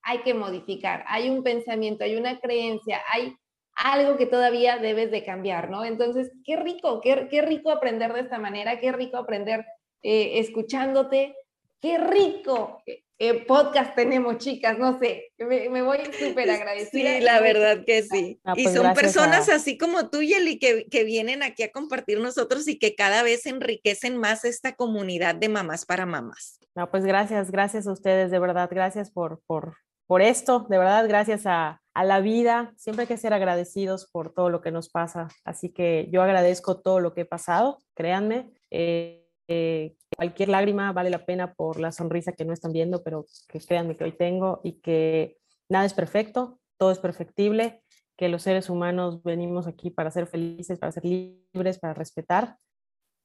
hay 0.03 0.19
que 0.19 0.35
modificar, 0.35 1.05
hay 1.09 1.31
un 1.31 1.43
pensamiento, 1.43 2.05
hay 2.05 2.17
una 2.17 2.41
creencia, 2.41 3.01
hay 3.13 3.35
algo 3.75 4.17
que 4.17 4.27
todavía 4.27 4.79
debes 4.79 5.11
de 5.11 5.25
cambiar, 5.25 5.71
¿no? 5.71 5.85
Entonces, 5.85 6.31
qué 6.45 6.57
rico, 6.57 7.01
qué, 7.01 7.29
qué 7.31 7.43
rico 7.43 7.71
aprender 7.71 8.13
de 8.13 8.21
esta 8.21 8.39
manera, 8.39 8.81
qué 8.81 8.93
rico 8.93 9.17
aprender 9.17 9.65
eh, 10.03 10.39
escuchándote, 10.39 11.35
qué 11.81 11.99
rico 11.99 12.83
eh, 13.23 13.45
podcast 13.45 13.95
tenemos, 13.95 14.39
chicas, 14.39 14.79
no 14.79 14.99
sé, 14.99 15.33
me, 15.37 15.83
voy 15.83 15.99
súper 16.19 16.51
agradecida. 16.51 17.19
Sí, 17.19 17.21
la 17.21 17.41
verdad 17.41 17.85
que 17.85 18.03
sí. 18.03 18.41
Ah, 18.45 18.55
y 18.57 18.65
pues 18.65 18.75
son 18.75 18.95
personas 18.95 19.49
así 19.51 19.77
como 19.77 20.09
tú, 20.09 20.23
Yeli, 20.23 20.59
que, 20.59 20.87
que 20.87 21.05
vienen 21.05 21.43
aquí 21.43 21.63
a 21.63 21.71
compartir 21.71 22.19
nosotros 22.19 22.67
y 22.67 22.79
que 22.79 22.95
cada 22.95 23.23
vez 23.23 23.45
enriquecen 23.45 24.17
más 24.17 24.47
esta 24.47 24.75
comunidad 24.75 25.35
de 25.35 25.51
mamás 25.51 25.85
para 25.85 26.07
mamás. 26.07 26.61
No, 26.75 26.91
pues 26.91 27.05
gracias, 27.05 27.51
gracias 27.51 27.87
a 27.87 27.93
ustedes, 27.93 28.31
de 28.31 28.39
verdad, 28.39 28.71
gracias 28.71 29.11
por, 29.11 29.43
por, 29.47 29.77
por 30.11 30.23
esto, 30.23 30.67
de 30.69 30.77
verdad, 30.77 31.07
gracias 31.07 31.47
a, 31.47 31.81
la 31.95 32.19
vida. 32.19 32.75
Siempre 32.77 33.03
hay 33.03 33.07
que 33.07 33.17
ser 33.17 33.33
agradecidos 33.33 34.11
por 34.11 34.35
todo 34.35 34.51
lo 34.51 34.61
que 34.61 34.73
nos 34.73 34.89
pasa. 34.89 35.29
Así 35.45 35.73
que 35.73 36.09
yo 36.11 36.21
agradezco 36.21 36.81
todo 36.81 36.99
lo 36.99 37.15
que 37.15 37.21
he 37.21 37.25
pasado, 37.25 37.79
créanme. 37.95 38.51
Eh, 38.73 39.25
eh, 39.47 39.95
cualquier 40.17 40.49
lágrima 40.49 40.93
vale 40.93 41.11
la 41.11 41.25
pena 41.27 41.55
por 41.55 41.79
la 41.79 41.93
sonrisa 41.93 42.33
que 42.33 42.45
no 42.45 42.53
están 42.53 42.73
viendo, 42.73 43.05
pero 43.05 43.25
que 43.47 43.61
créanme 43.61 43.97
que 43.97 44.03
hoy 44.03 44.11
tengo 44.11 44.61
y 44.65 44.81
que 44.81 45.37
nada 45.69 45.85
es 45.85 45.95
perfecto, 45.95 46.59
todo 46.77 46.91
es 46.91 46.99
perfectible, 46.99 47.81
que 48.17 48.29
los 48.29 48.43
seres 48.43 48.69
humanos 48.69 49.23
venimos 49.23 49.69
aquí 49.69 49.91
para 49.91 50.11
ser 50.11 50.27
felices, 50.27 50.81
para 50.81 50.91
ser 50.91 51.05
libres, 51.05 51.79
para 51.79 51.95
respetar, 51.95 52.57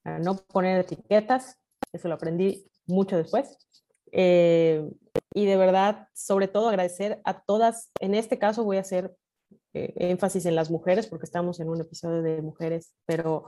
para 0.04 0.20
no 0.20 0.36
poner 0.36 0.82
etiquetas. 0.82 1.58
Eso 1.92 2.10
lo 2.10 2.14
aprendí 2.14 2.70
mucho 2.86 3.18
después. 3.18 3.58
Eh, 4.12 4.88
y 5.36 5.46
de 5.46 5.58
verdad, 5.58 6.08
sobre 6.14 6.48
todo 6.48 6.70
agradecer 6.70 7.20
a 7.26 7.42
todas, 7.42 7.92
en 8.00 8.16
este 8.16 8.40
caso 8.40 8.64
voy 8.64 8.78
a 8.78 8.82
hacer 8.82 9.14
eh, 9.74 9.94
énfasis 9.98 10.46
en 10.46 10.56
las 10.56 10.72
mujeres 10.72 11.08
porque 11.08 11.26
estamos 11.26 11.60
en 11.60 11.68
un 11.68 11.82
episodio 11.82 12.22
de 12.22 12.42
mujeres, 12.42 12.94
pero 13.06 13.44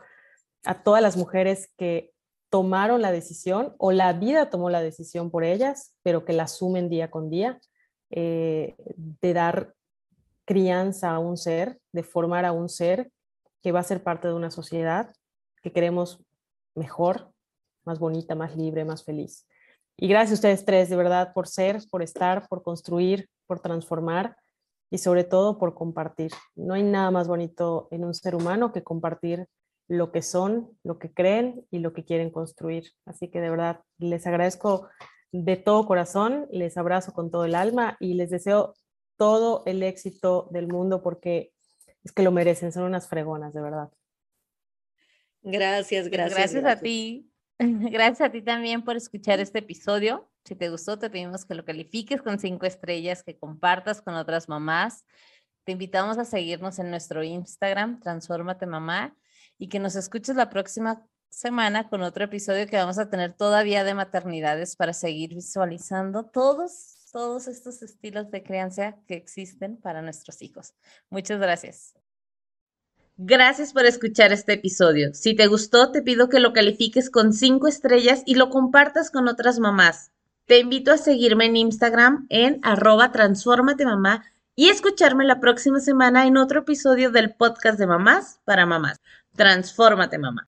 a 0.66 0.84
todas 0.84 1.02
las 1.02 1.16
mujeres 1.16 1.72
que 1.78 2.12
tomaron 2.50 3.02
la 3.02 3.14
decisión 3.14 3.74
o 3.78 3.94
la 3.94 4.12
vida 4.12 4.50
tomó 4.50 4.70
la 4.70 4.82
decisión 4.82 5.32
por 5.32 5.46
ellas, 5.46 5.96
pero 6.04 6.26
que 6.26 6.34
la 6.34 6.44
asumen 6.44 6.90
día 6.90 7.10
con 7.10 7.30
día, 7.30 7.58
eh, 8.10 8.76
de 8.98 9.34
dar 9.34 9.74
crianza 10.44 11.12
a 11.12 11.20
un 11.20 11.38
ser, 11.38 11.80
de 11.94 12.04
formar 12.04 12.44
a 12.44 12.52
un 12.52 12.68
ser 12.68 13.14
que 13.62 13.72
va 13.72 13.80
a 13.80 13.84
ser 13.84 14.04
parte 14.04 14.28
de 14.28 14.34
una 14.34 14.52
sociedad 14.52 15.16
que 15.64 15.72
queremos 15.72 16.22
mejor, 16.76 17.32
más 17.86 17.98
bonita, 17.98 18.36
más 18.36 18.58
libre, 18.58 18.84
más 18.84 19.06
feliz. 19.06 19.48
Y 19.98 20.08
gracias 20.08 20.32
a 20.32 20.34
ustedes 20.36 20.64
tres, 20.64 20.90
de 20.90 20.96
verdad, 20.96 21.34
por 21.34 21.48
ser, 21.48 21.82
por 21.90 22.04
estar, 22.04 22.48
por 22.48 22.62
construir, 22.62 23.28
por 23.48 23.60
transformar 23.60 24.38
y 24.92 25.00
sobre 25.00 25.24
todo 25.24 25.58
por 25.58 25.74
compartir. 25.74 26.32
No 26.56 26.76
hay 26.76 26.84
nada 26.84 27.10
más 27.10 27.28
bonito 27.28 27.88
en 27.90 28.06
un 28.06 28.14
ser 28.14 28.36
humano 28.36 28.72
que 28.72 28.84
compartir 28.84 29.48
lo 29.88 30.12
que 30.12 30.22
son, 30.22 30.78
lo 30.84 31.00
que 31.00 31.12
creen 31.12 31.66
y 31.72 31.80
lo 31.80 31.94
que 31.94 32.04
quieren 32.04 32.30
construir. 32.30 32.92
Así 33.06 33.30
que 33.30 33.42
de 33.42 33.50
verdad 33.50 33.82
les 33.98 34.28
agradezco 34.28 34.88
de 35.32 35.56
todo 35.58 35.88
corazón, 35.88 36.48
les 36.52 36.78
abrazo 36.78 37.14
con 37.14 37.32
todo 37.32 37.46
el 37.46 37.56
alma 37.56 37.98
y 38.00 38.14
les 38.14 38.30
deseo 38.30 38.76
todo 39.18 39.64
el 39.66 39.82
éxito 39.82 40.48
del 40.52 40.68
mundo 40.68 41.02
porque 41.02 41.52
es 42.04 42.12
que 42.12 42.24
lo 42.24 42.32
merecen, 42.32 42.72
son 42.72 42.84
unas 42.84 43.08
fregonas, 43.08 43.54
de 43.54 43.62
verdad. 43.62 43.90
Gracias, 45.42 46.10
gracias. 46.10 46.54
Gracias, 46.54 46.66
a 46.66 46.80
ti. 46.80 47.32
Gracias 47.92 48.22
a 48.22 48.32
ti 48.32 48.42
también 48.42 48.84
por 48.84 48.96
escuchar 48.96 49.40
este 49.40 49.60
episodio. 49.60 50.30
Si 50.46 50.56
te 50.56 50.70
gustó, 50.70 51.00
te 51.00 51.10
pedimos 51.10 51.46
que 51.46 51.56
lo 51.56 51.66
califiques 51.66 52.22
con 52.22 52.40
cinco 52.40 52.66
estrellas, 52.66 53.24
que 53.24 53.38
compartas 53.38 54.02
con 54.02 54.14
otras 54.14 54.48
mamás. 54.48 55.06
Te 55.64 55.72
invitamos 55.72 56.18
a 56.18 56.26
seguirnos 56.26 56.80
en 56.80 56.92
nuestro 56.92 57.24
Instagram, 57.24 58.00
Transformate 58.00 58.66
Mamá, 58.68 59.18
y 59.58 59.70
que 59.70 59.80
nos 59.80 59.96
escuches 59.96 60.36
la 60.36 60.50
próxima 60.50 61.06
semana 61.30 61.90
con 61.90 62.04
otro 62.04 62.26
episodio 62.26 62.68
que 62.68 62.78
vamos 62.78 63.00
a 63.00 63.10
tener 63.10 63.34
todavía 63.34 63.84
de 63.84 63.94
maternidades 63.94 64.76
para 64.76 64.94
seguir 64.94 65.34
visualizando 65.34 66.26
todos, 66.26 67.10
todos 67.12 67.48
estos 67.48 67.82
estilos 67.82 68.32
de 68.32 68.44
crianza 68.44 68.98
que 69.08 69.16
existen 69.16 69.78
para 69.78 70.02
nuestros 70.02 70.42
hijos. 70.42 70.74
Muchas 71.10 71.40
gracias. 71.40 72.07
Gracias 73.20 73.74
por 73.74 73.88
escuchar 73.88 74.32
este 74.32 74.54
episodio. 74.54 75.12
Si 75.16 75.36
te 75.36 75.48
gustó, 75.48 75.92
te 75.92 76.04
pido 76.04 76.30
que 76.30 76.40
lo 76.40 76.54
califiques 76.54 77.10
con 77.10 77.34
5 77.34 77.68
estrellas 77.68 78.22
y 78.28 78.36
lo 78.36 78.52
compartas 78.52 79.10
con 79.10 79.28
otras 79.28 79.58
mamás. 79.58 80.12
Te 80.46 80.60
invito 80.60 80.92
a 80.92 80.98
seguirme 80.98 81.46
en 81.46 81.56
Instagram 81.56 82.28
en 82.30 82.60
arroba 82.62 83.12
mamá 83.86 84.24
y 84.56 84.70
escucharme 84.70 85.26
la 85.26 85.40
próxima 85.40 85.80
semana 85.80 86.28
en 86.28 86.38
otro 86.38 86.60
episodio 86.60 87.10
del 87.10 87.34
podcast 87.34 87.80
de 87.80 87.88
mamás 87.88 88.40
para 88.46 88.68
mamás. 88.68 89.02
Transfórmate 89.36 90.20
mamá. 90.20 90.48